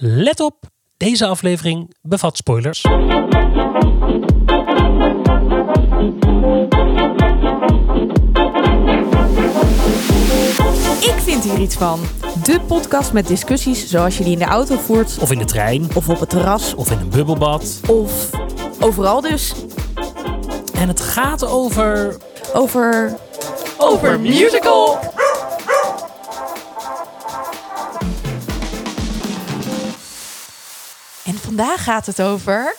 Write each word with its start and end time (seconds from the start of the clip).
Let 0.00 0.40
op, 0.40 0.64
deze 0.96 1.26
aflevering 1.26 1.94
bevat 2.02 2.36
spoilers. 2.36 2.84
Ik 11.00 11.14
vind 11.24 11.44
hier 11.44 11.58
iets 11.58 11.76
van. 11.76 12.00
De 12.42 12.60
podcast 12.66 13.12
met 13.12 13.26
discussies 13.26 13.88
zoals 13.88 14.18
je 14.18 14.24
die 14.24 14.32
in 14.32 14.38
de 14.38 14.44
auto 14.44 14.76
voert, 14.76 15.18
Of 15.20 15.30
in 15.32 15.38
de 15.38 15.44
trein, 15.44 15.86
of 15.94 16.08
op 16.08 16.20
het 16.20 16.30
terras, 16.30 16.74
of 16.74 16.90
in 16.90 16.98
een 16.98 17.08
bubbelbad. 17.08 17.80
of 17.88 18.30
overal 18.80 19.20
dus. 19.20 19.52
En 20.74 20.88
het 20.88 21.00
gaat 21.00 21.46
over... 21.46 22.16
Over. 22.54 23.16
Over 23.78 24.20
musical! 24.20 24.98
Vandaag 31.58 31.84
gaat 31.84 32.06
het 32.06 32.22
over. 32.22 32.76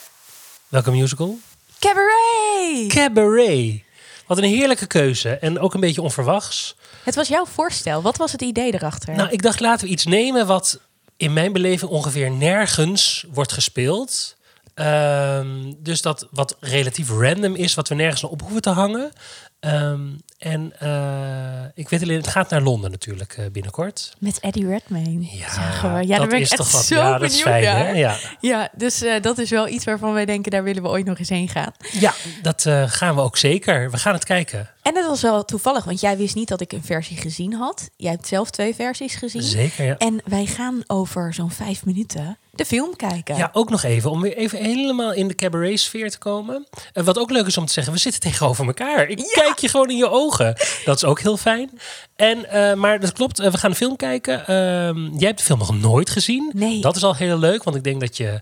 Welke 0.67 0.91
musical? 0.91 1.39
Cabaret! 1.79 2.87
Cabaret. 2.87 3.81
Wat 4.27 4.37
een 4.37 4.43
heerlijke 4.43 4.87
keuze. 4.87 5.29
En 5.29 5.59
ook 5.59 5.73
een 5.73 5.79
beetje 5.79 6.01
onverwachts. 6.01 6.75
Het 7.03 7.15
was 7.15 7.27
jouw 7.27 7.45
voorstel. 7.45 8.01
Wat 8.01 8.17
was 8.17 8.31
het 8.31 8.41
idee 8.41 8.73
erachter? 8.73 9.15
Nou, 9.15 9.29
ik 9.29 9.41
dacht 9.41 9.59
laten 9.59 9.85
we 9.85 9.91
iets 9.91 10.05
nemen 10.05 10.47
wat 10.47 10.79
in 11.17 11.33
mijn 11.33 11.53
beleving 11.53 11.91
ongeveer 11.91 12.31
nergens 12.31 13.25
wordt 13.31 13.51
gespeeld. 13.51 14.35
Ehm, 14.73 15.73
dus 15.77 16.01
dat 16.01 16.27
wat 16.31 16.57
relatief 16.59 17.09
random 17.09 17.55
is, 17.55 17.73
wat 17.73 17.87
we 17.87 17.95
nergens 17.95 18.23
op 18.23 18.41
hoeven 18.41 18.61
te 18.61 18.69
hangen. 18.69 19.11
Ehm, 19.59 20.07
en 20.39 20.73
eh, 20.79 21.69
ik 21.73 21.89
weet 21.89 22.01
alleen, 22.01 22.17
het 22.17 22.27
gaat 22.27 22.49
naar 22.49 22.61
Londen 22.61 22.91
natuurlijk 22.91 23.33
eh, 23.37 23.45
binnenkort. 23.51 24.13
Met 24.19 24.39
Eddie 24.39 24.67
Redmayne. 24.67 25.37
Ja, 25.37 25.53
Zagen 25.53 25.93
we. 25.93 26.01
Ja, 26.01 26.07
dat 26.07 26.17
daar 26.17 26.27
ben 26.27 26.37
ik 26.37 26.43
is 26.43 26.49
echt 26.51 26.61
toch 26.61 26.71
wat. 26.71 26.85
zo 26.85 26.95
ja, 26.95 27.09
dat 27.09 27.19
benieuwd 27.19 27.35
is 27.35 27.41
fijn, 27.41 27.63
naar. 27.63 27.95
Ja, 27.97 28.17
Ja, 28.39 28.69
dus 28.75 29.01
eh, 29.01 29.21
dat 29.21 29.37
is 29.37 29.49
wel 29.49 29.67
iets 29.67 29.85
waarvan 29.85 30.13
wij 30.13 30.25
denken, 30.25 30.51
daar 30.51 30.63
willen 30.63 30.83
we 30.83 30.89
ooit 30.89 31.05
nog 31.05 31.19
eens 31.19 31.29
heen 31.29 31.47
gaan. 31.47 31.71
ja 31.91 32.13
dat 32.41 32.65
gaan 32.85 33.15
we 33.15 33.21
ook 33.21 33.37
zeker. 33.37 33.91
We 33.91 33.97
gaan 33.97 34.13
het 34.13 34.25
kijken. 34.25 34.69
En 34.89 34.95
het 34.95 35.05
was 35.05 35.21
wel 35.21 35.45
toevallig, 35.45 35.83
want 35.83 35.99
jij 35.99 36.17
wist 36.17 36.35
niet 36.35 36.47
dat 36.47 36.61
ik 36.61 36.71
een 36.71 36.83
versie 36.83 37.17
gezien 37.17 37.53
had. 37.53 37.89
Jij 37.95 38.11
hebt 38.11 38.27
zelf 38.27 38.49
twee 38.49 38.75
versies 38.75 39.15
gezien. 39.15 39.41
Zeker, 39.41 39.85
ja. 39.85 39.97
En 39.97 40.21
wij 40.25 40.45
gaan 40.45 40.83
over 40.87 41.33
zo'n 41.33 41.51
vijf 41.51 41.85
minuten 41.85 42.37
de 42.51 42.65
film 42.65 42.95
kijken. 42.95 43.35
Ja, 43.35 43.49
ook 43.53 43.69
nog 43.69 43.83
even, 43.83 44.11
om 44.11 44.21
weer 44.21 44.37
even 44.37 44.59
helemaal 44.63 45.13
in 45.13 45.27
de 45.27 45.35
cabaret-sfeer 45.35 46.11
te 46.11 46.17
komen. 46.17 46.67
En 46.93 47.03
wat 47.03 47.17
ook 47.17 47.29
leuk 47.29 47.45
is 47.45 47.57
om 47.57 47.65
te 47.65 47.73
zeggen, 47.73 47.93
we 47.93 47.99
zitten 47.99 48.21
tegenover 48.21 48.65
elkaar. 48.65 49.07
Ik 49.07 49.29
kijk 49.33 49.57
je 49.57 49.69
gewoon 49.69 49.89
in 49.89 49.97
je 49.97 50.09
ogen. 50.09 50.55
Dat 50.85 50.95
is 50.95 51.03
ook 51.03 51.19
heel 51.19 51.37
fijn. 51.37 51.79
En, 52.15 52.49
eh, 52.49 52.73
maar 52.73 52.99
dat 52.99 53.13
klopt, 53.13 53.39
eh, 53.39 53.51
we 53.51 53.57
gaan 53.57 53.71
de 53.71 53.77
film 53.77 53.95
kijken. 53.95 54.47
Ehm, 54.47 55.03
jij 55.03 55.27
hebt 55.27 55.37
de 55.37 55.45
film 55.45 55.59
nog 55.59 55.79
nooit 55.79 56.09
gezien. 56.09 56.51
Nee. 56.55 56.81
Dat 56.81 56.95
is 56.95 57.03
al 57.03 57.15
heel 57.15 57.37
leuk, 57.37 57.63
want 57.63 57.75
ik 57.75 57.83
denk 57.83 57.99
dat 57.99 58.17
je 58.17 58.41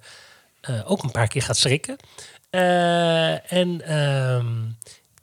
eh, 0.62 0.92
ook 0.92 1.03
een 1.03 1.12
paar 1.12 1.28
keer 1.28 1.42
gaat 1.42 1.58
schrikken. 1.58 1.98
Eh, 2.50 3.52
en 3.53 3.81
ehm, 3.86 4.45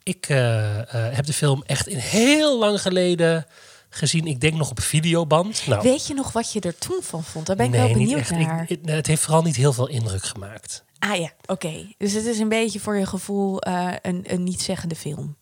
ik 0.05 0.29
eh, 0.29 0.79
eh, 0.79 1.15
heb 1.15 1.25
de 1.25 1.33
film 1.33 1.63
echt 1.65 1.87
in 1.87 1.97
heel 1.97 2.59
lang 2.59 2.81
geleden 2.81 3.45
gezien. 3.89 4.27
Ik 4.27 4.39
denk 4.39 4.53
nog 4.55 4.69
op 4.69 4.79
videoband. 4.81 5.67
Nou, 5.67 5.81
Weet 5.83 6.07
je 6.07 6.13
nog 6.13 6.31
wat 6.31 6.51
je 6.53 6.59
er 6.59 6.77
toen 6.77 6.99
van 7.01 7.23
vond? 7.23 7.45
Daar 7.45 7.55
ben 7.55 7.65
ik 7.65 7.71
nee, 7.71 7.81
wel 7.81 7.93
benieuwd 7.93 8.29
naar. 8.29 8.61
Ik- 8.61 8.69
het- 8.69 8.89
het 8.89 9.07
heeft 9.07 9.21
vooral 9.21 9.41
niet 9.43 9.55
heel 9.55 9.73
veel 9.73 9.87
indruk 9.87 10.23
gemaakt. 10.23 10.83
Ah 10.99 11.15
ja, 11.19 11.31
oké. 11.45 11.93
Dus 11.97 12.13
het 12.13 12.25
is 12.25 12.39
een 12.39 12.49
beetje 12.49 12.79
voor 12.79 12.95
je 12.97 13.05
gevoel 13.05 13.61
eh, 13.61 13.91
een, 14.01 14.23
een 14.27 14.43
niet-zeggende 14.43 14.95
film. 14.95 15.35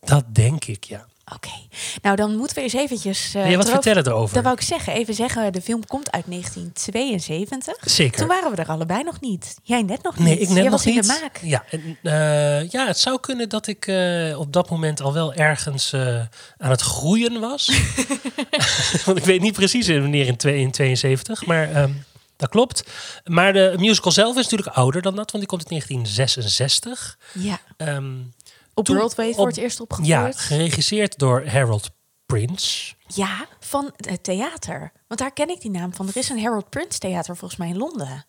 Dat 0.00 0.24
denk 0.34 0.64
ik, 0.64 0.84
ja. 0.84 1.06
Oké. 1.34 1.48
Nou, 2.02 2.16
dan 2.16 2.36
moeten 2.36 2.56
we 2.56 2.62
eens 2.62 2.72
eventjes... 2.72 3.32
je 3.32 3.38
wat 3.38 3.48
erover- 3.48 3.70
vertellen 3.70 4.06
erover? 4.06 4.34
Dat 4.34 4.42
wou 4.44 4.56
ik 4.56 4.62
zeggen. 4.62 4.92
Even 4.92 5.14
zeggen, 5.14 5.52
de 5.52 5.62
film 5.62 5.86
komt 5.86 6.10
uit 6.10 6.24
1972. 6.26 7.76
Zeker. 7.90 8.18
Toen 8.18 8.28
waren 8.28 8.50
we 8.50 8.56
er 8.56 8.68
allebei 8.68 9.02
nog 9.02 9.20
niet. 9.20 9.56
Jij 9.62 9.82
net 9.82 10.02
nog 10.02 10.18
Nee, 10.18 10.28
niet. 10.28 10.40
ik 10.40 10.46
net 10.48 10.54
Jij 10.56 10.62
nog 10.62 10.72
was 10.72 10.84
niet. 10.84 10.94
in 10.94 11.00
de 11.00 11.18
maak. 11.22 11.38
Ja, 11.42 11.64
en, 11.70 11.98
eh, 12.02 12.68
ja, 12.70 12.86
het 12.86 12.98
zou 12.98 13.20
kunnen 13.20 13.48
dat 13.48 13.66
ik 13.66 13.86
eh, 13.86 14.38
op 14.38 14.52
dat 14.52 14.70
moment 14.70 15.00
al 15.00 15.12
wel 15.12 15.34
ergens 15.34 15.94
aan 16.56 16.70
het 16.70 16.80
groeien 16.80 17.40
was. 17.40 17.70
Want 19.04 19.18
ik 19.18 19.24
weet 19.24 19.40
niet 19.40 19.52
precies 19.54 19.88
wanneer 19.88 20.26
in, 20.26 20.36
twee- 20.36 20.60
in 20.60 20.70
72, 20.70 21.46
maar 21.46 21.70
ehm, 21.72 21.92
dat 22.36 22.48
klopt. 22.48 22.82
Maar 23.24 23.52
de 23.52 23.74
musical 23.78 24.12
zelf 24.12 24.36
is 24.36 24.42
natuurlijk 24.42 24.76
ouder 24.76 25.02
dan 25.02 25.16
dat, 25.16 25.30
want 25.30 25.38
die 25.38 25.46
komt 25.46 25.60
uit 25.60 25.68
1966. 25.70 27.18
Ja. 27.32 27.58
Ehm, 27.76 28.12
Op 28.78 28.84
Toen 28.84 28.96
Broadway 28.96 29.34
voor 29.34 29.46
het 29.46 29.56
eerst 29.56 29.80
opgevoerd. 29.80 30.08
ja, 30.08 30.32
geregisseerd 30.32 31.18
door 31.18 31.46
Harold 31.46 31.90
Prince. 32.26 32.94
Ja, 33.06 33.46
van 33.60 33.92
het 33.96 34.22
theater. 34.24 34.92
Want 35.08 35.20
daar 35.20 35.32
ken 35.32 35.48
ik 35.48 35.60
die 35.60 35.70
naam 35.70 35.94
van. 35.94 36.08
Er 36.08 36.16
is 36.16 36.28
een 36.28 36.42
Harold 36.42 36.68
Prince 36.70 36.98
theater 36.98 37.36
volgens 37.36 37.60
mij 37.60 37.68
in 37.68 37.76
Londen. 37.76 38.26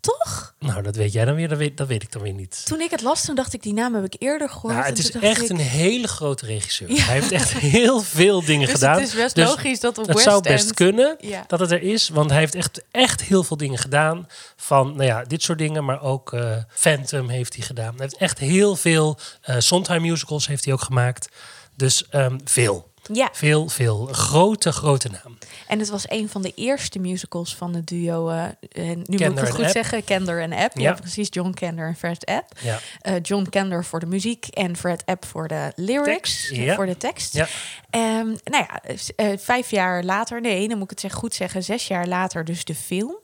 Toch? 0.00 0.54
Nou, 0.58 0.82
dat 0.82 0.96
weet 0.96 1.12
jij 1.12 1.24
dan 1.24 1.34
weer, 1.34 1.48
dat 1.48 1.58
weet, 1.58 1.76
dat 1.76 1.88
weet 1.88 2.02
ik 2.02 2.12
dan 2.12 2.22
weer 2.22 2.32
niet. 2.32 2.66
Toen 2.66 2.80
ik 2.80 2.90
het 2.90 3.02
las, 3.02 3.24
toen 3.24 3.34
dacht 3.34 3.52
ik, 3.52 3.62
die 3.62 3.72
naam 3.72 3.94
heb 3.94 4.04
ik 4.04 4.14
eerder 4.18 4.48
gehoord. 4.48 4.74
Nou, 4.74 4.86
En 4.86 4.90
het 4.90 4.98
is 4.98 5.10
echt 5.10 5.42
ik, 5.42 5.48
een 5.48 5.56
hele 5.58 6.08
grote 6.08 6.46
regisseur. 6.46 6.92
Ja. 6.92 7.02
Hij 7.02 7.14
heeft 7.14 7.32
echt 7.32 7.52
heel 7.52 8.00
veel 8.00 8.44
dingen 8.44 8.66
Dus 8.66 8.74
gedaan. 8.74 8.98
het 8.98 9.08
is 9.08 9.14
best 9.14 9.34
Dus 9.34 9.46
logisch 9.48 9.80
dat 9.80 9.98
op 9.98 10.06
Het 10.06 10.14
West 10.14 10.28
zou 10.28 10.42
best 10.42 10.64
End... 10.64 10.74
kunnen 10.74 11.16
Ja. 11.20 11.44
dat 11.46 11.60
het 11.60 11.70
er 11.70 11.82
is, 11.82 12.08
want 12.08 12.30
hij 12.30 12.38
heeft 12.38 12.54
echt, 12.54 12.82
echt 12.90 13.22
heel 13.22 13.44
veel 13.44 13.56
dingen 13.56 13.78
gedaan. 13.78 14.26
Van, 14.56 14.86
nou 14.86 15.04
ja, 15.04 15.24
dit 15.24 15.42
soort 15.42 15.58
dingen, 15.58 15.84
maar 15.84 16.02
ook 16.02 16.32
eh, 16.32 16.56
Phantom 16.74 17.28
heeft 17.28 17.54
hij 17.54 17.64
gedaan. 17.64 17.92
Hij 17.94 18.02
heeft 18.02 18.16
echt 18.16 18.38
heel 18.38 18.76
veel 18.76 19.18
eh 19.40 19.56
Sondheim 19.58 20.02
musicals 20.02 20.46
heeft 20.46 20.64
hij 20.64 20.74
ook 20.74 20.82
gemaakt. 20.82 21.28
Dus 21.76 22.08
ehm, 22.08 22.38
veel, 22.44 22.87
Ja, 23.12 23.28
veel, 23.32 23.68
veel. 23.68 24.08
Grote, 24.12 24.72
grote 24.72 25.08
naam. 25.08 25.38
en 25.68 25.78
het 25.78 25.88
was 25.88 26.04
een 26.10 26.28
van 26.28 26.42
de 26.42 26.52
eerste 26.54 26.98
musicals 26.98 27.54
van 27.56 27.74
het 27.74 27.86
duo... 27.86 28.28
eh, 28.28 28.44
nu 28.84 28.94
moet 29.06 29.20
ik 29.20 29.38
het 29.38 29.50
goed 29.50 29.64
App. 29.64 29.70
zeggen, 29.70 30.04
Kender 30.04 30.40
en 30.42 30.52
App. 30.52 30.76
Ja, 30.76 30.82
Ja. 30.82 30.92
precies, 30.94 31.26
John 31.30 31.50
Kender 31.50 31.86
en 31.86 31.96
Fred 31.96 32.26
App. 32.26 32.52
Ja. 32.60 32.78
Eh, 33.00 33.14
John 33.22 33.46
Kender 33.50 33.84
voor 33.84 34.00
de 34.00 34.06
muziek 34.06 34.46
en 34.46 34.76
Fred 34.76 35.02
App 35.06 35.24
voor 35.24 35.48
de 35.48 35.72
lyrics, 35.76 36.48
ja. 36.48 36.74
voor 36.74 36.86
de 36.86 36.96
tekst. 36.96 37.34
Ja. 37.34 37.48
Ehm, 37.90 38.26
nou 38.44 38.66
ja, 38.68 38.80
eh, 39.16 39.38
vijf 39.38 39.70
jaar 39.70 40.02
later, 40.04 40.40
nee, 40.40 40.68
dan 40.68 40.76
moet 40.78 40.84
ik 40.84 40.90
het 40.90 41.00
zeg, 41.00 41.12
goed 41.12 41.34
zeggen, 41.34 41.62
zes 41.62 41.86
jaar 41.88 42.06
later 42.06 42.44
dus 42.44 42.64
de 42.64 42.74
film. 42.74 43.16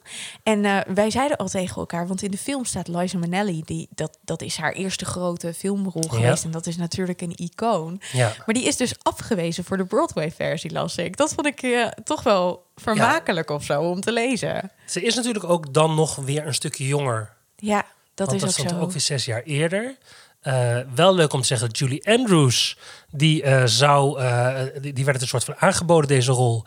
En 0.43 0.85
wij 0.95 1.11
zeiden 1.11 1.37
al 1.37 1.49
tegen 1.49 1.77
elkaar, 1.77 2.07
want 2.07 2.23
in 2.23 2.31
de 2.31 2.39
film 2.39 2.65
staat 2.65 2.89
Liza 2.89 3.19
Minnelli, 3.19 3.63
die, 3.65 3.89
dat, 3.95 4.19
dat 4.25 4.43
is 4.43 4.57
haar 4.57 4.73
eerste 4.73 5.05
grote 5.05 5.55
filmrol 5.55 6.09
geweest 6.09 6.45
en 6.45 6.51
dat 6.51 6.67
is 6.67 6.77
natuurlijk 6.77 7.21
een 7.21 7.33
icoon. 7.37 8.01
Ja. 8.13 8.33
Maar 8.47 8.55
die 8.55 8.65
is 8.65 8.77
dus 8.77 8.95
afgewezen 9.03 9.64
voor 9.65 9.77
de 9.77 9.85
Broadway-versie, 9.85 10.73
las 10.73 10.97
ik. 10.97 11.17
Dat 11.17 11.33
vond 11.35 11.47
ik 11.47 11.63
eh, 11.63 11.87
toch 12.05 12.23
wel 12.23 12.67
vermakelijk 12.77 13.51
of 13.51 13.65
zo 13.65 13.83
om 13.83 14.01
te 14.01 14.13
lezen. 14.13 14.71
Ze 14.87 15.03
is 15.03 15.15
natuurlijk 15.15 15.45
ook 15.45 15.75
dan 15.75 15.95
nog 15.95 16.17
weer 16.17 16.47
een 16.47 16.55
stukje 16.55 16.87
jonger 16.87 17.33
Ja, 17.57 17.85
dat 18.15 18.27
Want 18.29 18.33
is 18.33 18.41
dat 18.41 18.49
ook 18.49 18.55
stond 18.67 18.71
zo. 18.71 18.81
ook 18.81 18.91
weer 18.93 19.01
zes 19.01 19.25
jaar 19.25 19.43
eerder. 19.43 19.97
Eh, 20.41 20.79
wel 20.95 21.15
leuk 21.15 21.33
om 21.33 21.41
te 21.41 21.47
zeggen 21.47 21.69
dat 21.69 21.79
Julie 21.79 22.09
Andrews, 22.09 22.79
die 23.11 23.43
eh, 23.43 23.63
zou, 23.65 24.21
eh, 24.21 24.61
die, 24.81 24.93
die 24.93 25.05
werd 25.05 25.21
het 25.21 25.23
een 25.23 25.41
soort 25.41 25.45
van 25.45 25.57
aangeboden 25.59 26.09
deze 26.09 26.33
rol. 26.33 26.65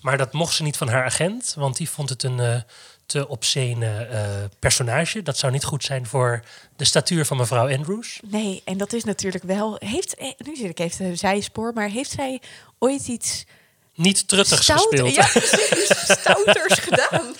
Maar 0.00 0.18
dat 0.18 0.32
mocht 0.32 0.54
ze 0.54 0.62
niet 0.62 0.76
van 0.76 0.88
haar 0.88 1.04
agent, 1.04 1.54
want 1.58 1.76
die 1.76 1.90
vond 1.90 2.08
het 2.08 2.22
een 2.22 2.40
eh, 2.40 2.60
te 3.10 3.28
obscene 3.28 3.86
eh, 4.04 4.20
personage. 4.58 5.22
Dat 5.22 5.38
zou 5.38 5.52
niet 5.52 5.64
goed 5.64 5.84
zijn 5.84 6.06
voor 6.06 6.42
de 6.76 6.84
statuur 6.84 7.24
van 7.26 7.36
mevrouw 7.36 7.68
Andrews. 7.76 8.20
Nee, 8.26 8.62
en 8.64 8.78
dat 8.78 8.92
is 8.92 9.04
natuurlijk 9.04 9.44
wel. 9.44 9.76
Heeft, 9.78 10.14
eh, 10.14 10.28
nu 10.38 10.56
zit 10.56 10.70
ik 10.70 10.78
even 10.78 11.04
een 11.04 11.18
zijspoor, 11.18 11.72
maar 11.74 11.88
heeft 11.88 12.10
zij 12.10 12.40
ooit 12.78 13.06
iets 13.08 13.44
Niet 13.94 14.28
truttigs 14.28 14.62
stout- 14.62 14.80
gespeeld. 14.80 15.14
Ja, 15.14 15.26
precies, 15.40 16.18
stouters 16.18 16.78
gedaan? 16.88 17.34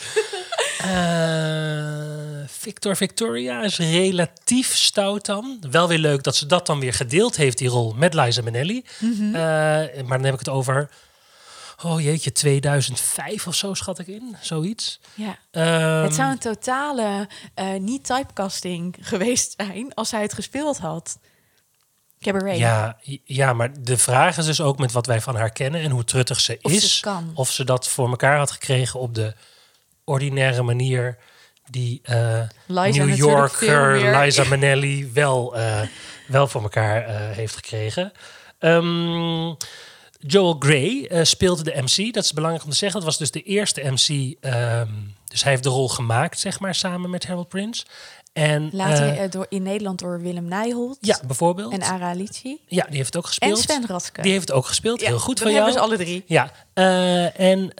Eh, 0.80 2.48
Victor 2.48 2.96
Victoria 2.96 3.62
is 3.62 3.78
relatief 3.78 4.76
stout 4.76 5.26
dan. 5.26 5.58
Wel 5.70 5.88
weer 5.88 5.98
leuk 5.98 6.22
dat 6.22 6.36
ze 6.36 6.46
dat 6.46 6.66
dan 6.66 6.80
weer 6.80 6.94
gedeeld 6.94 7.36
heeft, 7.36 7.58
die 7.58 7.68
rol, 7.68 7.94
met 7.96 8.14
Liza 8.14 8.42
Minnelli. 8.42 8.84
Eh, 9.00 9.32
maar 9.32 10.16
dan 10.18 10.24
heb 10.24 10.32
ik 10.32 10.38
het 10.38 10.48
over, 10.48 10.90
oh 11.82 12.00
jeetje, 12.00 12.32
2005 12.32 13.46
of 13.46 13.54
zo 13.54 13.74
schat 13.74 13.98
ik 13.98 14.06
in, 14.06 14.36
zoiets. 14.40 15.00
Ja. 15.14 15.38
Ehm, 15.50 16.02
het 16.02 16.14
zou 16.14 16.30
een 16.30 16.38
totale 16.38 17.28
eh, 17.54 17.74
niet 17.74 18.04
typecasting 18.04 18.96
geweest 19.00 19.54
zijn 19.56 19.94
als 19.94 20.10
hij 20.10 20.22
het 20.22 20.32
gespeeld 20.32 20.78
had. 20.78 21.18
Cabaret. 22.20 22.58
ja, 22.58 22.96
ja, 23.24 23.52
maar 23.52 23.82
de 23.82 23.98
vraag 23.98 24.38
is 24.38 24.44
dus 24.44 24.60
ook 24.60 24.78
met 24.78 24.92
wat 24.92 25.06
wij 25.06 25.20
van 25.20 25.36
haar 25.36 25.50
kennen 25.50 25.80
en 25.80 25.90
hoe 25.90 26.04
truttig 26.04 26.40
ze 26.40 26.58
Of 26.62 26.72
is. 26.72 27.04
Of 27.34 27.50
ze 27.50 27.64
dat 27.64 27.88
voor 27.88 28.08
elkaar 28.08 28.36
had 28.36 28.50
gekregen 28.50 29.00
op 29.00 29.14
de 29.14 29.34
ordinaire 30.04 30.62
manier 30.62 31.18
die 31.70 32.00
Liza 32.66 33.04
New 33.04 33.16
Yorker. 33.16 34.16
Liza 34.18 34.44
Minnelli 34.50 35.10
wel, 35.12 35.56
eh, 35.56 35.80
wel 36.26 36.48
voor 36.48 36.62
elkaar 36.62 37.08
heeft 37.08 37.54
gekregen. 37.54 38.12
Ehm, 38.58 39.54
Joel 40.20 40.56
Grey 40.58 41.06
eh, 41.06 41.24
speelde 41.24 41.62
de 41.62 41.82
MC. 41.82 42.14
Dat 42.14 42.24
is 42.24 42.32
belangrijk 42.32 42.64
om 42.64 42.70
te 42.70 42.76
zeggen. 42.76 42.98
Dat 43.00 43.08
was 43.08 43.18
dus 43.18 43.30
de 43.30 43.42
eerste 43.42 43.80
MC. 43.80 44.36
ehm, 44.40 44.88
dus 45.24 45.42
hij 45.42 45.52
heeft 45.52 45.62
de 45.62 45.68
rol 45.68 45.88
gemaakt, 45.88 46.38
zeg 46.38 46.60
maar, 46.60 46.74
samen 46.74 47.10
met 47.10 47.26
Harold 47.26 47.48
Prince. 47.48 47.84
En, 48.32 48.70
Later 48.72 49.08
eh, 49.08 49.24
eh, 49.24 49.30
door, 49.30 49.46
in 49.48 49.62
Nederland 49.62 49.98
door 49.98 50.20
Willem 50.20 50.44
Nijholt 50.44 50.98
ja, 51.00 51.18
bijvoorbeeld. 51.26 51.72
en 51.72 51.82
Ara 51.82 52.08
Alici. 52.08 52.58
ja, 52.66 52.84
die 52.84 52.96
heeft 52.96 53.06
het 53.06 53.16
ook 53.16 53.26
gespeeld. 53.26 53.56
En 53.56 53.62
Sven 53.62 53.86
Ratke. 53.86 54.22
Die 54.22 54.32
heeft 54.32 54.48
het 54.48 54.56
ook 54.56 54.66
gespeeld. 54.66 55.00
Heel 55.00 55.18
goed 55.18 55.38
van 55.40 55.52
jou. 55.52 55.64
hebben 55.64 55.80
ze 55.80 55.86
alle 55.86 55.96
drie. 55.96 56.24
Ja, 56.26 56.52
en 57.34 57.72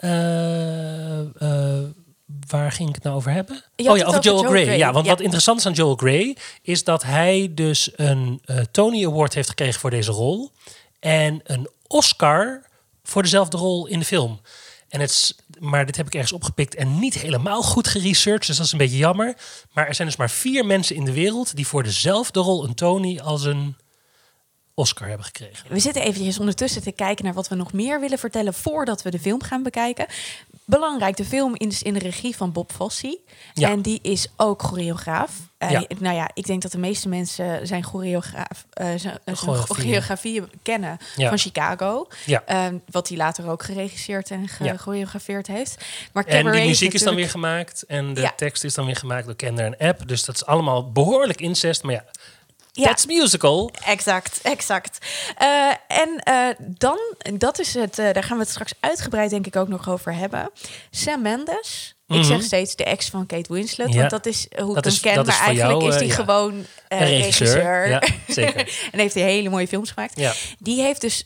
waar 2.47 2.71
ging 2.71 2.89
ik 2.89 2.95
het 2.95 3.03
nou 3.03 3.15
over 3.15 3.31
hebben? 3.31 3.55
Oh 3.75 3.97
ja, 3.97 4.05
over 4.05 4.21
Joel 4.21 4.37
Joel 4.37 4.49
Grey. 4.49 4.63
Grey, 4.63 4.77
Ja, 4.77 4.91
want 4.91 5.05
ja. 5.05 5.11
wat 5.11 5.21
interessant 5.21 5.59
is 5.59 5.65
aan 5.65 5.73
Joel 5.73 5.95
Grey 5.95 6.37
is 6.61 6.83
dat 6.83 7.03
hij 7.03 7.51
dus 7.55 7.91
een 7.95 8.41
Tony 8.71 9.05
Award 9.05 9.33
heeft 9.33 9.49
gekregen 9.49 9.79
voor 9.79 9.89
deze 9.89 10.11
rol 10.11 10.51
en 10.99 11.39
een 11.43 11.69
Oscar 11.91 12.65
voor 13.03 13.21
dezelfde 13.21 13.57
rol 13.57 13.87
in 13.87 13.99
de 13.99 14.05
film. 14.05 14.41
En 14.89 14.99
het, 14.99 15.35
maar 15.59 15.85
dit 15.85 15.97
heb 15.97 16.05
ik 16.05 16.13
ergens 16.13 16.31
opgepikt 16.31 16.75
en 16.75 16.99
niet 16.99 17.13
helemaal 17.13 17.61
goed 17.61 17.87
geresearched, 17.87 18.47
dus 18.47 18.57
dat 18.57 18.65
is 18.65 18.71
een 18.71 18.77
beetje 18.77 18.97
jammer. 18.97 19.35
Maar 19.73 19.87
er 19.87 19.95
zijn 19.95 20.07
dus 20.07 20.17
maar 20.17 20.29
vier 20.29 20.65
mensen 20.65 20.95
in 20.95 21.05
de 21.05 21.13
wereld 21.13 21.55
die 21.55 21.67
voor 21.67 21.83
dezelfde 21.83 22.39
rol 22.39 22.63
een 22.63 22.73
Tony 22.73 23.19
als 23.19 23.43
een 23.43 23.75
Oscar 24.73 25.07
hebben 25.07 25.25
gekregen. 25.25 25.65
We 25.69 25.79
zitten 25.79 26.01
eventjes 26.01 26.39
ondertussen 26.39 26.81
te 26.81 26.91
kijken 26.91 27.25
naar 27.25 27.33
wat 27.33 27.47
we 27.47 27.55
nog 27.55 27.73
meer 27.73 27.99
willen 27.99 28.19
vertellen 28.19 28.53
voordat 28.53 29.01
we 29.01 29.11
de 29.11 29.19
film 29.19 29.43
gaan 29.43 29.63
bekijken. 29.63 30.07
Belangrijk, 30.71 31.17
de 31.17 31.25
film 31.25 31.53
is 31.57 31.81
in 31.83 31.93
de 31.93 31.99
regie 31.99 32.35
van 32.35 32.51
Bob 32.51 32.71
Fosse. 32.71 33.19
Ja. 33.53 33.69
En 33.69 33.81
die 33.81 33.99
is 34.01 34.27
ook 34.37 34.61
choreograaf. 34.63 35.31
Eh, 35.57 35.71
Ja. 35.71 35.83
Nou 35.99 36.15
ja, 36.15 36.29
ik 36.33 36.45
denk 36.45 36.61
dat 36.61 36.71
de 36.71 36.77
meeste 36.77 37.09
mensen 37.09 37.67
zijn 37.67 37.83
choreograaf, 37.83 38.65
eh, 38.69 38.87
zijn, 38.95 39.19
kennen 40.63 40.97
Ja. 41.15 41.29
van 41.29 41.37
Chicago. 41.37 42.07
Ja. 42.25 42.43
Ehm, 42.45 42.77
wat 42.91 43.07
hij 43.07 43.17
later 43.17 43.49
ook 43.49 43.63
geregisseerd 43.63 44.31
en 44.31 44.47
gechoreografeerd 44.47 45.47
heeft. 45.47 45.85
Maar 46.13 46.25
En 46.25 46.51
die 46.51 46.65
muziek 46.67 46.93
is 46.93 47.03
dan 47.03 47.15
weer 47.15 47.29
gemaakt 47.29 47.83
en 47.87 48.13
de 48.13 48.31
tekst 48.35 48.63
is 48.63 48.73
dan 48.73 48.85
weer 48.85 48.95
gemaakt 48.95 49.25
door 49.25 49.35
Kender 49.35 49.65
en 49.65 49.87
App. 49.87 50.07
Dus 50.07 50.25
dat 50.25 50.35
is 50.35 50.45
allemaal 50.45 50.91
behoorlijk 50.91 51.41
incest. 51.41 51.83
Maar 51.83 51.93
ja, 51.93 52.05
Ja. 52.71 52.87
that's 52.87 53.05
musical. 53.05 53.71
Exact, 53.85 54.39
exact. 54.41 54.97
Eh, 55.37 55.47
en 55.87 56.19
eh, 56.23 56.47
dan, 56.59 56.97
dat 57.33 57.59
is 57.59 57.73
het, 57.73 57.99
eh, 57.99 58.13
daar 58.13 58.23
gaan 58.23 58.37
we 58.37 58.43
het 58.43 58.51
straks 58.51 58.73
uitgebreid 58.79 59.29
denk 59.29 59.47
ik 59.47 59.55
ook 59.55 59.67
nog 59.67 59.89
over 59.89 60.13
hebben. 60.15 60.51
Sam 60.91 61.21
Mendes. 61.21 61.95
Ik 62.07 62.15
Mhm. 62.17 62.25
zeg 62.25 62.41
steeds 62.43 62.75
de 62.75 62.83
ex 62.83 63.09
van 63.09 63.25
Kate 63.25 63.53
Winslet, 63.53 63.93
Ja. 63.93 63.97
want 63.99 64.09
dat 64.09 64.25
is 64.25 64.47
hoe 64.63 64.73
Dat 64.75 64.85
ik 64.85 64.91
is- 64.91 65.01
hem 65.03 65.13
ken. 65.13 65.25
maar 65.25 65.39
eigenlijk 65.39 65.79
jou, 65.81 65.87
is 65.93 65.95
hij 65.95 66.07
ja. 66.07 66.13
gewoon 66.15 66.65
regisseur. 66.89 68.03
zeker. 68.27 68.89
en 68.91 68.99
heeft 68.99 69.13
hij 69.13 69.23
hele 69.23 69.49
mooie 69.49 69.67
films 69.67 69.91
gemaakt. 69.91 70.21
Die 70.59 70.81
heeft 70.81 71.01
dus 71.01 71.25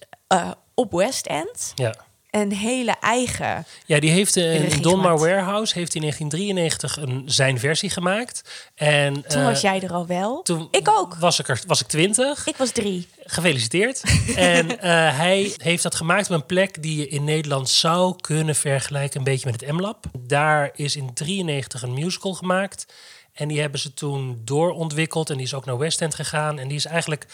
op 0.74 0.92
West 0.92 1.26
End 1.26 1.72
ja. 1.76 1.96
Een 2.42 2.52
hele 2.52 2.96
eigen... 3.00 3.66
ja 3.86 4.00
die 4.00 4.12
heeft 4.12 4.38
eh, 4.38 4.56
in 4.56 4.62
Regie 4.62 4.82
Donmar. 4.82 5.18
Warehouse 5.18 5.74
heeft 5.74 5.96
in 5.96 6.02
1993 6.02 6.98
een, 6.98 7.24
zijn 7.26 7.60
versie 7.60 7.90
gemaakt. 7.90 8.42
En 8.76 9.14
Toen 9.14 9.42
eh, 9.42 9.46
was 9.46 9.62
jij 9.62 9.82
er 9.82 9.94
al 9.94 10.06
wel. 10.06 10.42
toen 10.42 10.68
ik 10.72 10.90
ook. 10.90 11.16
Was 11.16 11.40
ik, 11.40 11.48
er, 11.48 11.62
was 11.68 11.82
ik 11.82 11.88
20. 11.88 12.48
Ik 12.48 12.58
was 12.58 12.72
drie. 12.72 13.08
Gefeliciteerd. 13.24 14.04
en 14.36 14.80
eh, 14.80 14.90
hij 15.18 15.54
heeft 15.58 15.84
dat 15.84 15.96
gemaakt 15.96 16.30
op 16.30 16.36
een 16.36 16.46
plek 16.46 16.82
die 16.82 16.98
je 16.98 17.08
in 17.08 17.24
Nederland 17.24 17.70
zou 17.70 18.16
kunnen 18.22 18.56
vergelijken, 18.56 19.18
een 19.18 19.24
beetje 19.24 19.52
met 19.52 19.62
het 19.62 19.72
M-Lab. 19.72 20.06
Daar 20.20 20.72
is 20.74 20.96
in 20.96 21.14
93 21.14 21.82
een 21.82 21.94
musical 21.94 22.34
gemaakt. 22.34 22.86
En 23.34 23.48
die 23.48 23.60
hebben 23.62 23.80
ze 23.80 23.94
toen 23.94 24.42
doorontwikkeld. 24.44 25.30
En 25.30 25.36
die 25.36 25.46
is 25.46 25.54
ook 25.54 25.66
naar 25.66 25.78
West 25.78 26.02
End 26.02 26.16
gegaan. 26.16 26.60
En 26.60 26.68
die 26.68 26.78
is 26.78 26.86
eigenlijk 26.86 27.26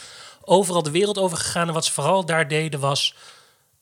overal 0.41 0.83
de 0.83 0.91
wereld 0.91 1.17
over 1.17 1.37
gegaan. 1.37 1.67
En 1.67 1.73
wat 1.73 1.85
ze 1.85 1.91
vooral 1.91 2.25
daar 2.25 2.47
deden 2.47 2.79
was 2.79 3.15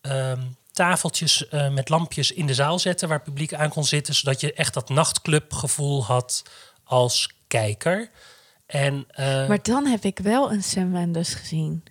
ehm, 0.02 0.40
tafeltjes 0.80 1.48
eh, 1.48 1.70
met 1.70 1.90
lampjes 1.90 2.32
in 2.32 2.46
de 2.46 2.54
zaal 2.54 2.80
zetten 2.80 3.08
waar 3.08 3.18
het 3.18 3.26
publiek 3.28 3.54
aan 3.54 3.70
kon 3.70 3.84
zitten. 3.86 4.16
Zodat 4.16 4.42
je 4.42 4.54
echt 4.54 4.74
dat 4.74 4.90
nachtclubgevoel 4.90 6.06
had 6.06 6.44
als 6.84 7.30
kijker. 7.48 8.10
En, 8.66 9.06
eh, 9.10 9.48
Maar 9.48 9.64
dan 9.64 9.86
heb 9.86 10.04
ik 10.04 10.20
wel 10.20 10.52
een 10.52 10.64
Sam 10.64 10.90
Mendes 10.90 11.34
gezien. 11.34 11.84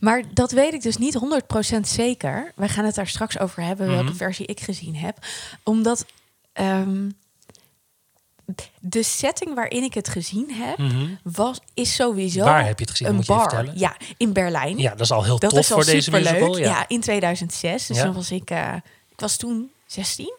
Maar 0.00 0.22
dat 0.34 0.52
weet 0.52 0.72
ik 0.74 0.82
dus 0.82 0.96
niet 0.96 1.14
100% 1.14 1.88
zeker. 1.88 2.52
Wij 2.56 2.68
gaan 2.68 2.84
het 2.84 2.94
daar 2.94 3.06
straks 3.06 3.38
over 3.38 3.62
hebben, 3.62 3.86
welke 3.88 4.04
Mhm. 4.04 4.14
versie 4.16 4.46
ik 4.46 4.60
gezien 4.60 4.96
heb. 4.96 5.18
Omdat 5.62 6.04
ehm, 6.52 7.10
de 8.80 9.02
setting 9.02 9.54
waarin 9.54 9.82
ik 9.82 9.94
het 9.94 10.08
gezien 10.08 10.50
heb, 10.52 10.78
mhm. 10.78 11.06
was, 11.22 11.60
is 11.74 11.94
sowieso 11.94 12.44
Waar 12.44 12.66
heb 12.66 12.78
je 12.78 12.84
het 12.84 12.90
gezien? 12.90 13.08
een 13.08 13.14
Moet 13.14 13.26
je 13.26 13.32
bar. 13.32 13.50
vertellen. 13.50 13.78
Ja, 13.78 13.96
in 14.16 14.32
Berlijn. 14.32 14.78
Ja, 14.78 14.90
dat 14.90 15.00
is 15.00 15.12
al 15.12 15.24
heel 15.24 15.38
dat 15.38 15.50
tof 15.50 15.66
voor 15.66 15.84
deze 15.84 16.10
musical. 16.10 16.58
Ja. 16.58 16.66
Ja. 16.68 16.84
in 16.88 17.00
2006. 17.00 17.86
Dus 17.86 17.96
Ja. 17.96 18.02
dan 18.02 18.12
was 18.14 18.30
ik, 18.30 18.50
eh, 18.50 18.74
ik 19.08 19.20
was 19.20 19.36
toen 19.36 19.70
16. 19.86 20.34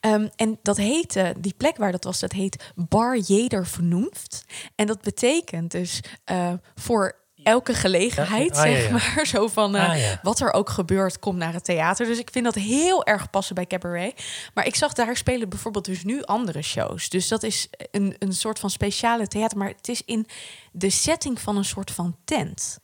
Ehm, 0.00 0.28
en 0.36 0.58
dat 0.62 0.76
heette, 0.76 1.34
die 1.38 1.54
plek 1.56 1.76
waar 1.76 1.92
dat 1.92 2.04
was, 2.04 2.20
dat 2.20 2.32
heet 2.32 2.72
Bar 2.74 3.18
Jeder 3.18 3.66
Vernunft. 3.66 4.44
En 4.74 4.86
dat 4.86 5.00
betekent 5.00 5.70
dus 5.70 6.00
eh, 6.24 6.52
voor 6.74 7.16
elke 7.44 7.74
gelegenheid, 7.74 8.54
ja. 8.56 8.62
Ah, 8.62 8.70
ja, 8.70 8.76
zeg 8.80 8.90
maar. 8.90 9.26
Zo 9.34 9.48
van 9.48 9.76
eh, 9.76 9.88
Ah, 9.90 9.98
ja. 9.98 10.20
wat 10.22 10.40
er 10.40 10.52
ook 10.52 10.70
gebeurt, 10.70 11.18
kom 11.18 11.36
naar 11.36 11.52
het 11.52 11.64
theater. 11.64 12.06
Dus 12.06 12.18
ik 12.18 12.28
vind 12.32 12.44
dat 12.44 12.54
heel 12.54 13.04
erg 13.04 13.30
passen 13.30 13.54
bij 13.54 13.66
Cabaret. 13.66 14.24
Maar 14.54 14.66
ik 14.66 14.74
zag 14.74 14.92
daar 14.92 15.16
spelen 15.16 15.48
bijvoorbeeld 15.48 15.84
dus 15.84 16.04
nu 16.04 16.22
andere 16.22 16.62
shows. 16.62 17.08
Dus 17.08 17.28
dat 17.28 17.42
is 17.42 17.68
een, 17.90 18.16
een 18.18 18.32
soort 18.32 18.58
van 18.58 18.70
speciale 18.70 19.26
theater. 19.28 19.58
Maar 19.58 19.68
het 19.68 19.88
is 19.88 20.02
in 20.04 20.26
de 20.76 20.90
setting 20.90 21.40
van 21.40 21.56
een 21.56 21.64
soort 21.64 21.90
van 21.90 22.16
tent. 22.24 22.78